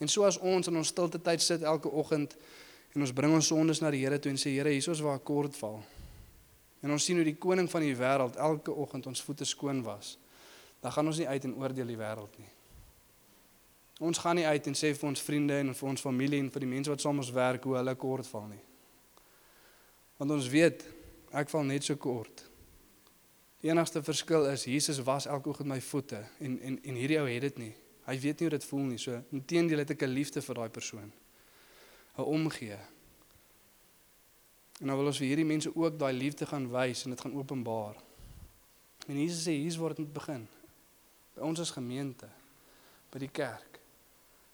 En 0.00 0.08
so 0.08 0.24
as 0.24 0.38
ons 0.40 0.68
in 0.70 0.76
ons 0.80 0.88
stilte 0.88 1.20
tyd 1.20 1.42
sit 1.44 1.62
elke 1.62 1.90
oggend 1.92 2.36
en 2.94 3.04
ons 3.04 3.12
bring 3.12 3.34
ons 3.36 3.50
sondes 3.52 3.82
na 3.84 3.90
die 3.92 4.00
Here 4.00 4.18
toe 4.18 4.32
en 4.32 4.40
sê 4.40 4.54
Here, 4.54 4.72
hier 4.72 4.94
is 4.94 5.02
waar 5.04 5.20
ek 5.20 5.26
kort 5.28 5.56
val. 5.60 5.82
En 6.80 6.94
ons 6.94 7.04
sien 7.04 7.18
hoe 7.20 7.26
die 7.26 7.36
koning 7.36 7.68
van 7.68 7.84
die 7.84 7.96
wêreld 7.96 8.38
elke 8.40 8.72
oggend 8.72 9.06
ons 9.10 9.20
voete 9.22 9.44
skoon 9.44 9.82
was. 9.84 10.16
Dan 10.80 10.94
gaan 10.96 11.12
ons 11.12 11.20
nie 11.20 11.28
uit 11.28 11.44
en 11.44 11.58
oordeel 11.60 11.92
die 11.92 11.98
wêreld 12.00 12.38
nie. 12.40 12.48
Ons 14.00 14.18
gaan 14.18 14.38
nie 14.40 14.46
uit 14.48 14.70
en 14.70 14.78
sê 14.78 14.94
vir 14.96 15.08
ons 15.10 15.22
vriende 15.22 15.58
en 15.60 15.74
vir 15.76 15.88
ons 15.90 16.02
familie 16.08 16.40
en 16.40 16.48
vir 16.48 16.64
die 16.64 16.70
mense 16.70 16.88
wat 16.88 17.04
saam 17.04 17.20
ons 17.20 17.32
werk 17.36 17.68
hoe 17.68 17.76
hulle 17.76 17.94
kort 18.00 18.28
val 18.32 18.46
nie. 18.48 18.62
Want 20.16 20.32
ons 20.32 20.48
weet 20.48 20.86
ek 21.36 21.52
val 21.52 21.68
net 21.68 21.84
so 21.84 22.00
kort. 22.00 22.46
Die 23.60 23.68
enigste 23.68 24.00
verskil 24.00 24.48
is 24.48 24.64
Jesus 24.64 25.02
was 25.04 25.28
elke 25.28 25.52
oggend 25.52 25.68
my 25.68 25.82
voete 25.84 26.24
en 26.40 26.56
en 26.64 26.80
en 26.80 26.96
hierdie 26.96 27.20
ou 27.20 27.28
het 27.28 27.44
dit 27.44 27.60
nie. 27.66 27.74
Hy 28.10 28.16
weet 28.18 28.40
nie 28.40 28.48
hoe 28.48 28.56
dit 28.58 28.64
voel 28.66 28.86
nie. 28.90 28.98
So 28.98 29.14
inteendeel 29.30 29.84
het 29.84 29.90
ek 29.94 30.02
'n 30.02 30.10
liefde 30.10 30.42
vir 30.42 30.54
daai 30.54 30.68
persoon. 30.68 31.12
'n 32.18 32.22
Omgee. 32.22 32.78
En 34.80 34.86
nou 34.86 34.96
wil 34.96 35.06
ons 35.06 35.18
vir 35.18 35.26
hierdie 35.26 35.44
mense 35.44 35.70
ook 35.76 35.98
daai 35.98 36.12
liefde 36.12 36.46
gaan 36.46 36.70
wys 36.70 37.04
en 37.04 37.10
dit 37.10 37.20
gaan 37.20 37.36
openbaar. 37.36 37.96
En 39.06 39.18
Jesus 39.18 39.44
sê 39.44 39.52
hier's 39.52 39.76
waar 39.76 39.94
dit 39.94 39.98
moet 39.98 40.12
begin. 40.12 40.48
By 41.34 41.40
ons 41.40 41.60
as 41.60 41.70
gemeente, 41.70 42.28
by 43.12 43.18
die 43.18 43.30
kerk. 43.30 43.80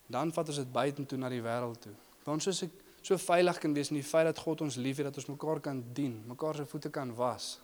Dan 0.07 0.33
vat 0.33 0.49
ons 0.49 0.57
dit 0.57 0.73
buitentoe 0.73 1.19
na 1.19 1.29
die 1.29 1.43
wêreld 1.43 1.81
toe. 1.81 1.95
Want 2.25 2.43
soos 2.43 2.63
ek 2.63 2.71
so 3.03 3.17
veilig 3.17 3.59
kan 3.59 3.75
wees 3.75 3.91
in 3.91 4.01
die 4.01 4.07
feit 4.07 4.27
dat 4.27 4.39
God 4.39 4.61
ons 4.61 4.77
liefhet 4.77 5.05
dat 5.05 5.17
ons 5.17 5.27
mekaar 5.27 5.61
kan 5.61 5.85
dien, 5.93 6.25
mekaar 6.27 6.55
se 6.55 6.67
voete 6.67 6.91
kan 6.91 7.15
was. 7.15 7.61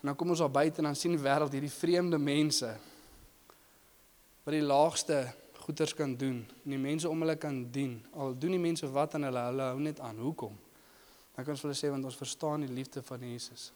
En 0.00 0.06
dan 0.06 0.16
kom 0.16 0.30
ons 0.30 0.38
daar 0.38 0.50
buite 0.50 0.78
en 0.78 0.84
dan 0.84 0.96
sien 0.96 1.10
die 1.10 1.22
wêreld 1.22 1.52
hierdie 1.52 1.70
vreemde 1.70 2.18
mense 2.18 2.76
wat 4.44 4.52
die 4.52 4.62
laagste 4.62 5.32
goeders 5.64 5.94
kan 5.96 6.16
doen 6.16 6.42
en 6.64 6.74
die 6.74 6.80
mense 6.80 7.08
om 7.08 7.24
hulle 7.24 7.36
kan 7.40 7.62
dien. 7.72 7.96
Al 8.12 8.36
doen 8.38 8.56
die 8.56 8.60
mense 8.60 8.88
wat 8.92 9.16
aan 9.16 9.24
hulle, 9.28 9.44
hulle 9.48 9.68
hou 9.72 9.80
net 9.80 10.00
aan. 10.04 10.20
Hoekom? 10.20 10.56
Dan 11.34 11.44
kan 11.44 11.54
ons 11.54 11.64
vir 11.64 11.70
hulle 11.70 11.80
sê 11.80 11.90
want 11.90 12.04
ons 12.04 12.20
verstaan 12.20 12.66
die 12.66 12.74
liefde 12.74 13.02
van 13.02 13.24
Jesus. 13.24 13.72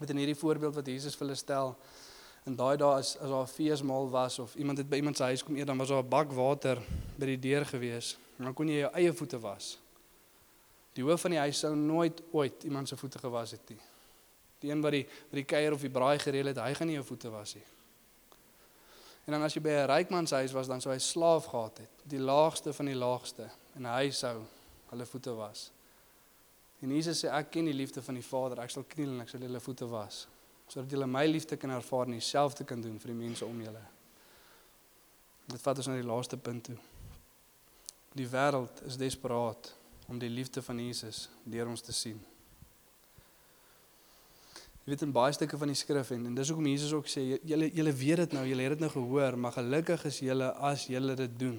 Met 0.00 0.10
in 0.10 0.20
hierdie 0.22 0.38
voorbeeld 0.38 0.74
wat 0.76 0.88
Jesus 0.88 1.16
vir 1.16 1.26
hulle 1.26 1.38
stel, 1.38 1.74
in 2.46 2.56
daai 2.56 2.76
dae 2.78 3.00
as 3.00 3.16
as 3.16 3.30
daar 3.30 3.42
'n 3.42 3.52
feesmaal 3.52 4.10
was 4.10 4.38
of 4.38 4.54
iemand 4.56 4.78
het 4.78 4.88
by 4.88 4.96
iemand 4.96 5.16
se 5.16 5.22
huis 5.22 5.42
kom 5.42 5.56
eet, 5.56 5.66
dan 5.66 5.78
was 5.78 5.88
daar 5.88 6.02
'n 6.02 6.08
bak 6.08 6.32
water 6.32 6.82
by 7.18 7.26
die 7.26 7.38
deur 7.38 7.64
gewees. 7.64 8.16
Dan 8.38 8.54
kon 8.54 8.68
jy 8.68 8.78
jou 8.80 8.92
eie 8.92 9.12
voete 9.12 9.38
was. 9.38 9.78
Die 10.92 11.04
hoof 11.04 11.20
van 11.20 11.30
die 11.30 11.40
huis 11.40 11.58
sou 11.58 11.76
nooit 11.76 12.22
ooit 12.32 12.64
iemand 12.64 12.88
se 12.88 12.96
voete 12.96 13.18
gewas 13.18 13.50
het 13.50 13.68
nie. 13.68 13.80
Die 14.60 14.70
een 14.70 14.80
wat 14.80 14.92
die 14.92 15.04
wat 15.04 15.32
die 15.32 15.44
kuier 15.44 15.72
of 15.72 15.80
die 15.80 15.90
braai 15.90 16.18
gereël 16.18 16.46
het, 16.46 16.56
hy 16.56 16.74
gaan 16.74 16.86
nie 16.86 16.96
jou 16.96 17.04
voete 17.04 17.30
was 17.30 17.54
nie. 17.54 17.64
En 19.26 19.34
dan 19.34 19.42
as 19.42 19.54
jy 19.56 19.60
by 19.62 19.70
'n 19.74 19.88
ryk 19.90 20.10
man 20.10 20.26
se 20.26 20.34
huis 20.34 20.52
was, 20.52 20.68
dan 20.68 20.80
sou 20.80 20.92
hy 20.92 20.98
slaaf 20.98 21.46
gehad 21.46 21.78
het, 21.78 21.90
die 22.04 22.18
laagste 22.18 22.72
van 22.72 22.86
die 22.86 22.94
laagste, 22.94 23.50
en 23.74 23.84
hy 23.84 24.10
sou 24.10 24.44
hulle 24.90 25.06
voete 25.06 25.34
was. 25.34 25.70
En 26.80 26.90
Jesus 26.90 27.24
sê 27.24 27.28
ek 27.32 27.50
ken 27.50 27.64
die 27.64 27.74
liefde 27.74 28.02
van 28.02 28.14
die 28.14 28.22
Vader, 28.22 28.60
ek 28.60 28.70
sal 28.70 28.84
kniel 28.84 29.08
en 29.08 29.20
ek 29.20 29.28
sal 29.28 29.40
julle 29.40 29.60
voete 29.60 29.88
was, 29.90 30.26
sodat 30.68 30.90
julle 30.90 31.06
my 31.06 31.26
liefde 31.26 31.56
kan 31.56 31.70
ervaar 31.70 32.06
en 32.06 32.12
dieselfde 32.12 32.64
kan 32.64 32.80
doen 32.80 32.98
vir 32.98 33.12
die 33.14 33.18
mense 33.18 33.44
om 33.44 33.62
julle. 33.62 33.82
Dit 35.46 35.60
vat 35.60 35.78
ons 35.78 35.86
na 35.86 35.94
die 35.94 36.06
laaste 36.06 36.36
punt 36.36 36.64
toe. 36.64 36.76
Die 38.14 38.28
wêreld 38.28 38.82
is 38.86 38.96
desperaat 38.96 39.74
om 40.08 40.18
die 40.18 40.30
liefde 40.30 40.62
van 40.62 40.78
Jesus 40.78 41.28
deur 41.44 41.66
ons 41.66 41.82
te 41.82 41.92
sien. 41.92 42.20
Jy 44.86 44.92
weet 44.92 45.02
in 45.02 45.10
baie 45.10 45.34
stukke 45.34 45.58
van 45.58 45.72
die 45.72 45.74
skrif 45.74 46.12
en, 46.14 46.28
en 46.28 46.34
dis 46.38 46.50
hoekom 46.52 46.66
Jesus 46.70 46.92
ook 46.94 47.08
sê 47.10 47.24
julle 47.42 47.66
julle 47.74 47.92
weet 47.98 48.20
dit 48.22 48.36
nou, 48.36 48.44
julle 48.46 48.62
het 48.62 48.76
dit 48.76 48.84
nou 48.84 48.90
gehoor, 48.92 49.34
maar 49.34 49.56
gelukkig 49.56 50.04
is 50.06 50.20
julle 50.22 50.52
as 50.68 50.84
julle 50.86 51.16
dit 51.18 51.32
doen. 51.40 51.56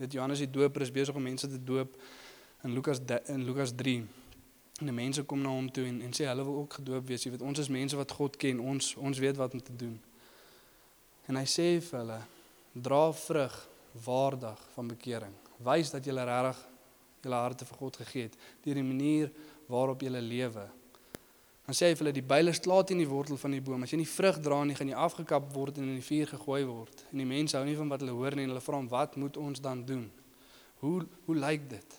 Dit 0.00 0.16
Johannes 0.16 0.40
die 0.40 0.48
Doper 0.48 0.86
is 0.86 0.92
besig 0.94 1.12
om 1.20 1.28
mense 1.28 1.50
te 1.52 1.60
doop 1.60 1.98
in 2.64 2.72
Lukas 2.72 3.02
in 3.28 3.44
Lukas 3.44 3.74
3. 3.76 4.00
En 4.80 4.88
die 4.88 4.96
mense 4.96 5.26
kom 5.28 5.44
na 5.44 5.52
hom 5.52 5.68
toe 5.68 5.84
en 5.84 6.00
en 6.00 6.16
sê 6.16 6.24
hulle 6.30 6.48
wil 6.48 6.62
ook 6.62 6.78
gedoop 6.80 7.12
wees. 7.12 7.28
Jy 7.28 7.34
weet 7.36 7.44
ons 7.44 7.60
is 7.60 7.68
mense 7.68 8.00
wat 8.00 8.16
God 8.16 8.40
ken. 8.40 8.64
Ons 8.64 8.94
ons 8.96 9.20
weet 9.20 9.36
wat 9.36 9.52
om 9.52 9.60
te 9.68 9.76
doen. 9.84 10.00
En 11.28 11.36
hy 11.36 11.44
sê 11.44 11.68
vir 11.84 12.00
hulle 12.00 12.18
dra 12.72 13.04
vrug 13.26 13.60
waardig 14.08 14.66
van 14.78 14.88
bekering. 14.96 15.36
Wys 15.60 15.92
dat 15.92 16.08
jy 16.08 16.16
regtig 16.16 16.66
jou 17.20 17.36
harte 17.36 17.68
vir 17.68 17.84
God 17.84 17.96
gegee 18.00 18.30
het 18.30 18.44
deur 18.64 18.80
die 18.80 18.90
manier 18.94 19.32
waarop 19.68 20.00
jy 20.00 20.16
lewe. 20.16 20.70
Dan 21.70 21.76
sê 21.78 21.86
hy 21.86 21.94
vir 21.94 22.02
hulle 22.02 22.12
die 22.16 22.26
byle 22.26 22.50
slaat 22.50 22.90
in 22.90 22.98
die 22.98 23.06
wortel 23.06 23.36
van 23.38 23.52
die 23.54 23.60
boom. 23.62 23.84
As 23.86 23.92
jy 23.92 24.00
nie 24.00 24.08
vrug 24.10 24.40
dra 24.42 24.56
nie, 24.66 24.74
gaan 24.74 24.88
jy 24.90 24.96
afgekap 24.98 25.44
word 25.54 25.76
en 25.78 25.84
in 25.86 26.00
die 26.00 26.02
vuur 26.02 26.26
gegooi 26.32 26.64
word. 26.66 27.04
En 27.12 27.20
die 27.22 27.26
mense 27.30 27.54
hou 27.54 27.60
nie 27.62 27.76
van 27.78 27.92
wat 27.92 28.00
hulle 28.02 28.14
hoor 28.16 28.34
nie 28.34 28.42
en 28.42 28.50
hulle 28.50 28.62
vra 28.64 28.80
hom 28.80 28.88
wat 28.90 29.12
moet 29.22 29.36
ons 29.38 29.60
dan 29.62 29.84
doen? 29.86 30.08
Hoe 30.80 31.04
hoe 31.28 31.36
lyk 31.36 31.68
dit? 31.70 31.92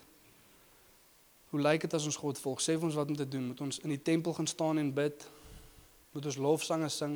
Hoe 1.54 1.62
lyk 1.64 1.86
dit 1.86 1.96
as 1.96 2.10
ons 2.10 2.18
God 2.20 2.42
volg? 2.44 2.60
Sê 2.60 2.76
vir 2.76 2.90
ons 2.90 2.98
wat 3.00 3.14
om 3.14 3.16
te 3.16 3.24
doen. 3.24 3.46
Moet 3.54 3.64
ons 3.64 3.80
in 3.88 3.94
die 3.94 4.00
tempel 4.10 4.36
gaan 4.36 4.50
staan 4.52 4.82
en 4.82 4.90
bid? 4.98 5.24
Moet 6.18 6.28
ons 6.34 6.40
lofsange 6.48 6.90
sing? 6.92 7.14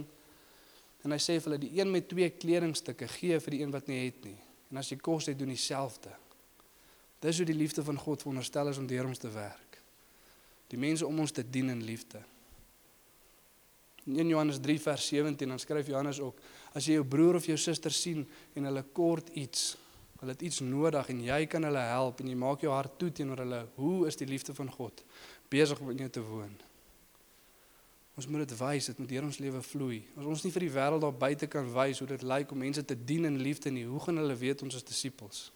En 1.03 1.11
hy 1.11 1.19
sê 1.19 1.35
vir 1.35 1.49
hulle 1.49 1.59
die 1.65 1.73
een 1.75 1.91
met 1.91 2.07
twee 2.07 2.29
kledingstukke 2.37 3.09
gee 3.17 3.41
vir 3.43 3.55
die 3.57 3.59
een 3.65 3.73
wat 3.75 3.89
nie 3.91 3.97
het 4.05 4.21
nie. 4.29 4.37
En 4.71 4.79
as 4.79 4.93
jy 4.93 5.01
kos 5.03 5.27
het, 5.27 5.35
doen 5.41 5.51
dieselfde. 5.51 6.13
Dis 7.19 7.43
hoe 7.43 7.49
die 7.51 7.57
liefde 7.59 7.83
van 7.83 7.99
God 7.99 8.23
veronderstel 8.23 8.71
is 8.71 8.79
om 8.79 8.87
deur 8.87 9.11
ons 9.11 9.19
te 9.19 9.33
werk. 9.35 9.81
Die 10.71 10.79
mense 10.79 11.03
om 11.03 11.19
ons 11.19 11.35
te 11.35 11.43
dien 11.43 11.73
in 11.75 11.83
liefde. 11.83 12.23
In 14.05 14.19
1 14.21 14.27
Johannes 14.27 14.59
3 14.61 14.81
vers 14.81 15.07
17 15.07 15.49
dan 15.49 15.59
skryf 15.59 15.87
Johannes 15.87 16.19
ook: 16.19 16.37
As 16.73 16.85
jy 16.85 16.99
jou 16.99 17.05
broer 17.05 17.39
of 17.39 17.45
jou 17.45 17.57
suster 17.57 17.91
sien 17.91 18.21
en 18.53 18.67
hulle 18.69 18.83
kort 18.93 19.31
iets, 19.33 19.73
hulle 20.19 20.35
het 20.35 20.43
iets 20.45 20.61
nodig 20.61 21.09
en 21.09 21.23
jy 21.25 21.39
kan 21.49 21.65
hulle 21.65 21.81
help 21.89 22.21
en 22.21 22.29
jy 22.29 22.37
maak 22.37 22.61
jou 22.61 22.73
hart 22.73 22.99
toe 23.01 23.09
teenoor 23.11 23.41
hulle, 23.41 23.63
hoe 23.79 24.05
is 24.07 24.19
die 24.19 24.29
liefde 24.29 24.53
van 24.53 24.69
God 24.71 25.03
besig 25.49 25.81
om 25.81 25.89
in 25.93 26.05
jou 26.05 26.11
te 26.19 26.23
woon? 26.25 26.53
Ons 28.15 28.29
moet 28.31 28.45
dit 28.45 28.53
wys, 28.59 28.85
dit 28.91 29.01
moet 29.01 29.09
deur 29.11 29.25
ons 29.27 29.41
lewe 29.43 29.61
vloei. 29.65 29.97
As 30.15 30.29
ons 30.31 30.45
nie 30.45 30.53
vir 30.53 30.67
die 30.67 30.71
wêreld 30.77 31.03
daar 31.03 31.17
buite 31.25 31.49
kan 31.51 31.67
wys 31.73 31.99
hoe 31.99 32.07
dit 32.13 32.23
lyk 32.23 32.53
om 32.53 32.63
mense 32.63 32.85
te 32.85 32.95
dien 32.95 33.27
in 33.27 33.41
liefde 33.43 33.73
nie, 33.73 33.83
hoe 33.89 33.99
gaan 34.05 34.21
hulle 34.21 34.37
weet 34.39 34.63
ons 34.63 34.77
is 34.77 34.87
disippels? 34.87 35.49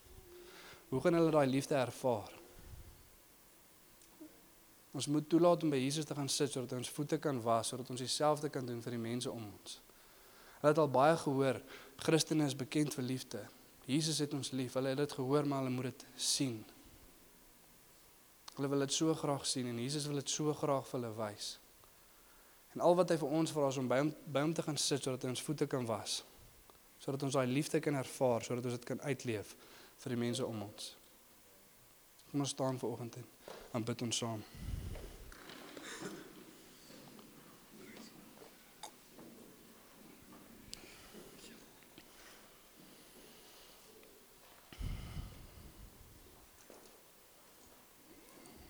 Hoe 0.90 1.00
gaan 1.06 1.16
hulle 1.16 1.32
daai 1.32 1.48
liefde 1.48 1.78
ervaar? 1.80 2.39
Ons 4.92 5.08
moet 5.08 5.26
toelaat 5.30 5.64
om 5.64 5.70
by 5.70 5.78
Jesus 5.78 6.06
te 6.06 6.16
gaan 6.18 6.30
sit 6.30 6.52
sodat 6.52 6.74
ons 6.80 6.90
voete 6.90 7.20
kan 7.22 7.38
was, 7.42 7.70
sodat 7.70 7.90
ons 7.94 8.02
dieselfde 8.02 8.50
kan 8.50 8.66
doen 8.66 8.82
vir 8.82 8.96
die 8.98 9.04
mense 9.04 9.32
om 9.32 9.44
ons. 9.46 9.78
Hulle 10.60 10.74
het 10.74 10.82
al 10.82 10.92
baie 10.92 11.16
gehoor, 11.18 11.62
Christene 12.02 12.48
is 12.50 12.58
bekend 12.58 12.96
vir 12.98 13.06
liefde. 13.06 13.44
Jesus 13.90 14.20
het 14.20 14.34
ons 14.34 14.52
lief. 14.52 14.76
Hulle 14.78 14.94
het 14.94 15.02
dit 15.02 15.14
gehoor, 15.18 15.48
maar 15.48 15.64
hulle 15.64 15.74
moet 15.74 15.90
dit 15.90 16.06
sien. 16.16 16.60
Hulle 18.56 18.70
wil 18.70 18.86
dit 18.86 18.94
so 18.94 19.14
graag 19.16 19.46
sien 19.48 19.70
en 19.72 19.80
Jesus 19.80 20.06
wil 20.10 20.20
dit 20.20 20.30
so 20.30 20.54
graag 20.54 20.88
vir 20.90 21.00
hulle 21.00 21.14
wys. 21.18 21.54
En 22.76 22.84
al 22.86 22.98
wat 23.00 23.14
hy 23.14 23.18
vir 23.22 23.36
ons 23.40 23.54
vra 23.56 23.70
is 23.72 23.80
om 23.82 23.88
by 23.90 24.02
hom 24.04 24.12
by 24.30 24.44
hom 24.46 24.54
te 24.54 24.66
gaan 24.66 24.78
sit 24.78 25.06
sodat 25.06 25.24
hy 25.26 25.32
ons 25.34 25.46
voete 25.48 25.68
kan 25.72 25.88
was. 25.90 26.20
Sodat 27.00 27.24
ons 27.26 27.38
daai 27.40 27.48
liefde 27.48 27.80
kan 27.82 27.98
ervaar, 27.98 28.44
sodat 28.46 28.68
ons 28.68 28.76
dit 28.78 28.90
kan 28.92 29.02
uitleef 29.08 29.56
vir 30.04 30.16
die 30.16 30.22
mense 30.28 30.46
om 30.46 30.68
ons. 30.68 30.92
Kom 32.30 32.44
ons 32.46 32.54
staan 32.54 32.78
vir 32.78 32.92
oggend 32.92 33.18
en 33.74 33.88
bid 33.88 34.06
ons 34.06 34.22
saam. 34.26 34.44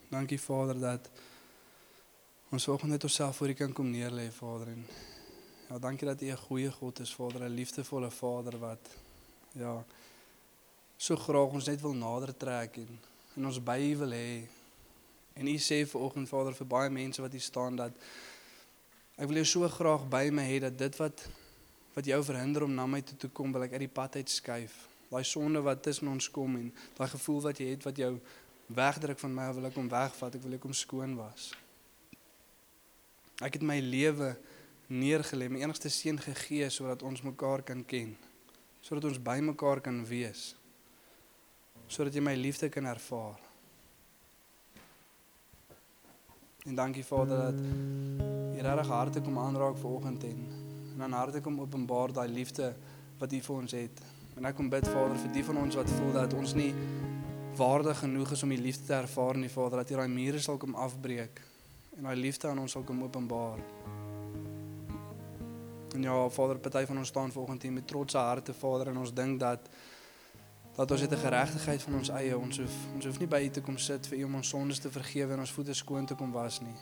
Dankie 0.09 0.39
Vader 0.41 0.79
dat 0.79 1.09
ons 2.49 2.63
vanoggend 2.63 2.91
net 2.91 3.03
onsself 3.03 3.35
voor 3.35 3.49
U 3.49 3.53
kan 3.53 3.73
kom 3.73 3.91
neerlê 3.91 4.31
Vader 4.33 4.67
en 4.67 4.85
ja 5.67 5.77
dankie 5.79 6.07
dat 6.07 6.21
U 6.21 6.25
'n 6.25 6.37
goeie 6.37 6.71
God 6.71 6.99
is 6.99 7.13
Vader, 7.15 7.41
'n 7.41 7.53
liefdevolle 7.53 8.11
Vader 8.11 8.57
wat 8.59 8.89
ja 9.51 9.85
so 10.97 11.15
graag 11.15 11.53
ons 11.53 11.65
net 11.65 11.81
wil 11.81 11.93
nader 11.93 12.37
trek 12.37 12.77
en 12.77 12.99
en 13.35 13.45
ons 13.45 13.63
by 13.63 13.77
U 13.93 13.97
wil 13.97 14.11
hê. 14.11 14.47
En 15.33 15.47
U 15.47 15.57
sê 15.57 15.87
vanoggend 15.87 16.29
Vader 16.29 16.53
vir 16.53 16.67
baie 16.67 16.89
mense 16.89 17.21
wat 17.21 17.31
hier 17.31 17.41
staan 17.41 17.75
dat 17.75 17.91
ek 19.15 19.27
wil 19.27 19.35
jou 19.35 19.45
so 19.45 19.67
graag 19.67 20.09
by 20.09 20.29
my 20.31 20.43
hê 20.43 20.59
dat 20.59 20.77
dit 20.77 20.95
wat 20.97 21.29
wat 21.93 22.05
jou 22.05 22.23
verhinder 22.23 22.63
om 22.63 22.73
na 22.73 22.85
my 22.85 23.01
toe 23.01 23.17
te 23.17 23.27
kom, 23.27 23.51
wil 23.51 23.63
ek 23.63 23.71
uit 23.71 23.79
die 23.79 23.95
pad 24.01 24.15
uit 24.15 24.29
skuif. 24.29 24.87
Daai 25.09 25.23
sonde 25.23 25.61
wat 25.61 25.83
tussen 25.83 26.07
ons 26.07 26.31
kom 26.31 26.55
en 26.55 26.73
daai 26.97 27.09
gevoel 27.09 27.41
wat 27.41 27.57
jy 27.57 27.65
het 27.69 27.83
wat 27.83 27.97
jou 27.97 28.19
wegdruk 28.69 29.19
van 29.19 29.33
my, 29.33 29.49
wil 29.57 29.67
ek 29.69 29.77
hom 29.79 29.89
wegvat, 29.89 30.37
ek 30.37 30.45
wil 30.45 30.55
ek 30.57 30.67
hom 30.67 30.75
skoon 30.77 31.15
was. 31.17 31.49
Ek 33.41 33.55
het 33.57 33.65
my 33.65 33.79
lewe 33.81 34.33
neergelê, 34.89 35.49
my 35.49 35.61
enigste 35.63 35.89
seun 35.93 36.19
gegee 36.21 36.69
sodat 36.73 37.03
ons 37.05 37.23
mekaar 37.25 37.63
kan 37.65 37.81
ken, 37.87 38.15
sodat 38.85 39.09
ons 39.09 39.21
by 39.21 39.39
mekaar 39.45 39.81
kan 39.85 40.01
wees. 40.09 40.53
Sodat 41.89 42.13
jy 42.13 42.21
my 42.21 42.35
liefde 42.37 42.69
kan 42.69 42.85
ervaar. 42.85 43.39
En 46.67 46.75
dankie 46.77 47.05
Vader 47.07 47.47
dat 47.49 47.61
jy 48.53 48.65
regtig 48.65 48.91
harte 48.93 49.21
kom 49.25 49.39
aanraak 49.41 49.77
vanoggend 49.79 50.25
en 50.29 50.41
en 50.99 51.05
aan 51.05 51.13
harte 51.15 51.39
kom 51.41 51.61
openbaar 51.63 52.11
daai 52.11 52.27
liefde 52.27 52.73
wat 53.19 53.31
U 53.31 53.39
vir 53.41 53.55
ons 53.55 53.71
het. 53.71 54.01
En 54.35 54.45
ek 54.45 54.57
kom 54.57 54.67
bid 54.69 54.87
Vader 54.91 55.15
vir 55.21 55.31
die 55.37 55.43
van 55.47 55.61
ons 55.61 55.77
wat 55.79 55.93
voel 55.95 56.11
dat 56.17 56.35
ons 56.35 56.53
nie 56.59 56.73
waardig 57.55 57.99
genoeg 57.99 58.31
is 58.31 58.43
om 58.43 58.49
die 58.49 58.61
liefde 58.61 58.85
te 58.85 58.93
ervaar 58.93 59.35
in 59.35 59.41
die 59.41 59.53
Vader 59.53 59.81
dat 59.81 59.89
hy 59.89 59.95
daai 59.95 60.07
mure 60.07 60.39
sal 60.39 60.57
kom 60.57 60.75
afbreek 60.75 61.41
en 61.97 62.03
daai 62.03 62.15
liefde 62.15 62.47
aan 62.47 62.59
ons 62.59 62.71
sal 62.71 62.83
kom 62.87 63.03
openbaar. 63.03 63.59
En 65.95 66.01
ja, 66.01 66.29
Vader, 66.29 66.59
party 66.59 66.85
van 66.85 66.97
ons 66.97 67.07
staan 67.07 67.31
vanoggend 67.31 67.61
hier 67.61 67.71
met 67.71 67.87
trotse 67.87 68.17
harte, 68.17 68.53
Vader, 68.53 68.87
en 68.87 68.97
ons 68.97 69.13
dink 69.13 69.39
dat 69.39 69.69
dat 70.75 70.91
ons 70.91 71.01
het 71.01 71.11
'n 71.11 71.17
geregtigheid 71.17 71.81
van 71.81 71.93
ons 71.93 72.09
eie. 72.09 72.37
Ons 72.37 72.57
hoef 72.57 72.75
ons 72.95 73.05
hoef 73.05 73.19
nie 73.19 73.27
by 73.27 73.41
U 73.45 73.49
te 73.49 73.61
kom 73.61 73.77
sit 73.77 74.07
vir 74.07 74.17
U 74.19 74.23
om 74.23 74.35
ons 74.35 74.49
sondes 74.49 74.79
te 74.79 74.89
vergewe 74.89 75.33
en 75.33 75.39
ons 75.39 75.51
voete 75.51 75.73
skoon 75.73 76.05
te 76.05 76.15
kom 76.15 76.31
was 76.31 76.61
nie. 76.61 76.75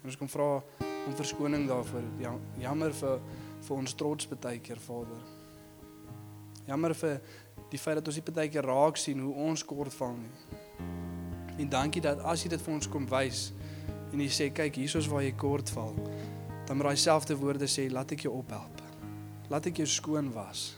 En 0.00 0.04
ons 0.04 0.16
kom 0.16 0.28
vra 0.28 0.62
om 1.06 1.14
verskoning 1.14 1.68
daarvoor. 1.68 2.02
Ja, 2.18 2.38
jammer 2.58 2.94
vir 2.94 3.20
vir 3.60 3.76
ons 3.76 3.94
trots 3.94 4.28
baie 4.28 4.58
keer, 4.58 4.80
Vader. 4.80 5.20
Jammer 6.66 6.94
vir 6.94 7.20
die 7.72 7.80
feit 7.80 7.96
dat 7.96 8.08
ons 8.08 8.20
baie 8.28 8.50
keer 8.52 8.66
raak 8.68 9.00
sien 9.00 9.20
hoe 9.24 9.32
ons 9.48 9.64
kort 9.64 9.94
val 9.96 10.16
nie. 10.18 10.58
En 11.62 11.70
dankie 11.72 12.02
dat 12.04 12.20
as 12.28 12.44
jy 12.44 12.52
dit 12.52 12.64
vir 12.64 12.74
ons 12.74 12.88
kom 12.88 13.06
wys 13.08 13.50
en 14.12 14.20
jy 14.20 14.28
sê 14.28 14.50
kyk 14.52 14.76
hiersoos 14.76 15.08
waar 15.08 15.24
jy 15.24 15.32
kort 15.40 15.72
val, 15.72 15.94
dan 16.68 16.76
met 16.76 16.86
daai 16.90 17.00
selfde 17.00 17.36
woorde 17.40 17.68
sê 17.70 17.88
laat 17.88 18.12
ek 18.12 18.26
jou 18.26 18.34
ophelp. 18.36 18.82
Laat 19.52 19.68
ek 19.70 19.80
jou 19.82 19.88
skoon 19.88 20.28
was. 20.36 20.72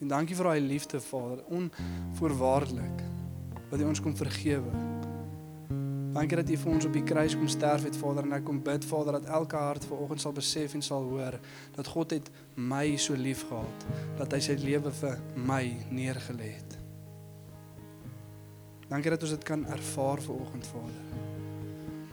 En 0.00 0.10
dankie 0.10 0.36
vir 0.38 0.50
daai 0.50 0.64
liefde, 0.64 1.00
Vader, 1.00 1.44
onvoorwaardelik 1.54 3.06
wat 3.70 3.78
U 3.78 3.86
ons 3.92 4.02
kom 4.02 4.16
vergewe. 4.16 4.99
Dankie 6.10 6.36
dat 6.36 6.50
U 6.50 6.56
vir 6.58 6.72
ons 6.72 6.86
op 6.88 6.94
die 6.96 7.04
kruis 7.06 7.36
kom 7.38 7.48
sterf 7.48 7.84
het, 7.86 7.96
Vader, 7.96 8.26
en 8.26 8.34
ek 8.34 8.44
kom 8.48 8.58
bid, 8.66 8.84
Vader, 8.84 9.20
dat 9.20 9.28
elke 9.30 9.56
hart 9.56 9.84
vanoggend 9.86 10.24
sal 10.24 10.34
besef 10.34 10.74
en 10.74 10.82
sal 10.82 11.06
hoor 11.06 11.36
dat 11.76 11.86
God 11.86 12.16
het 12.16 12.30
my 12.56 12.96
so 12.98 13.14
lief 13.14 13.44
gehad 13.46 13.86
dat 14.18 14.34
hy 14.34 14.40
sy 14.42 14.58
lewe 14.58 14.90
vir 15.02 15.20
my 15.38 15.62
neergelê 15.94 16.54
het. 16.56 16.78
Dankie 18.90 19.14
dat 19.14 19.22
ons 19.22 19.36
dit 19.36 19.46
kan 19.46 19.62
ervaar 19.70 20.22
vanoggend, 20.26 20.66
Vader. 20.66 21.38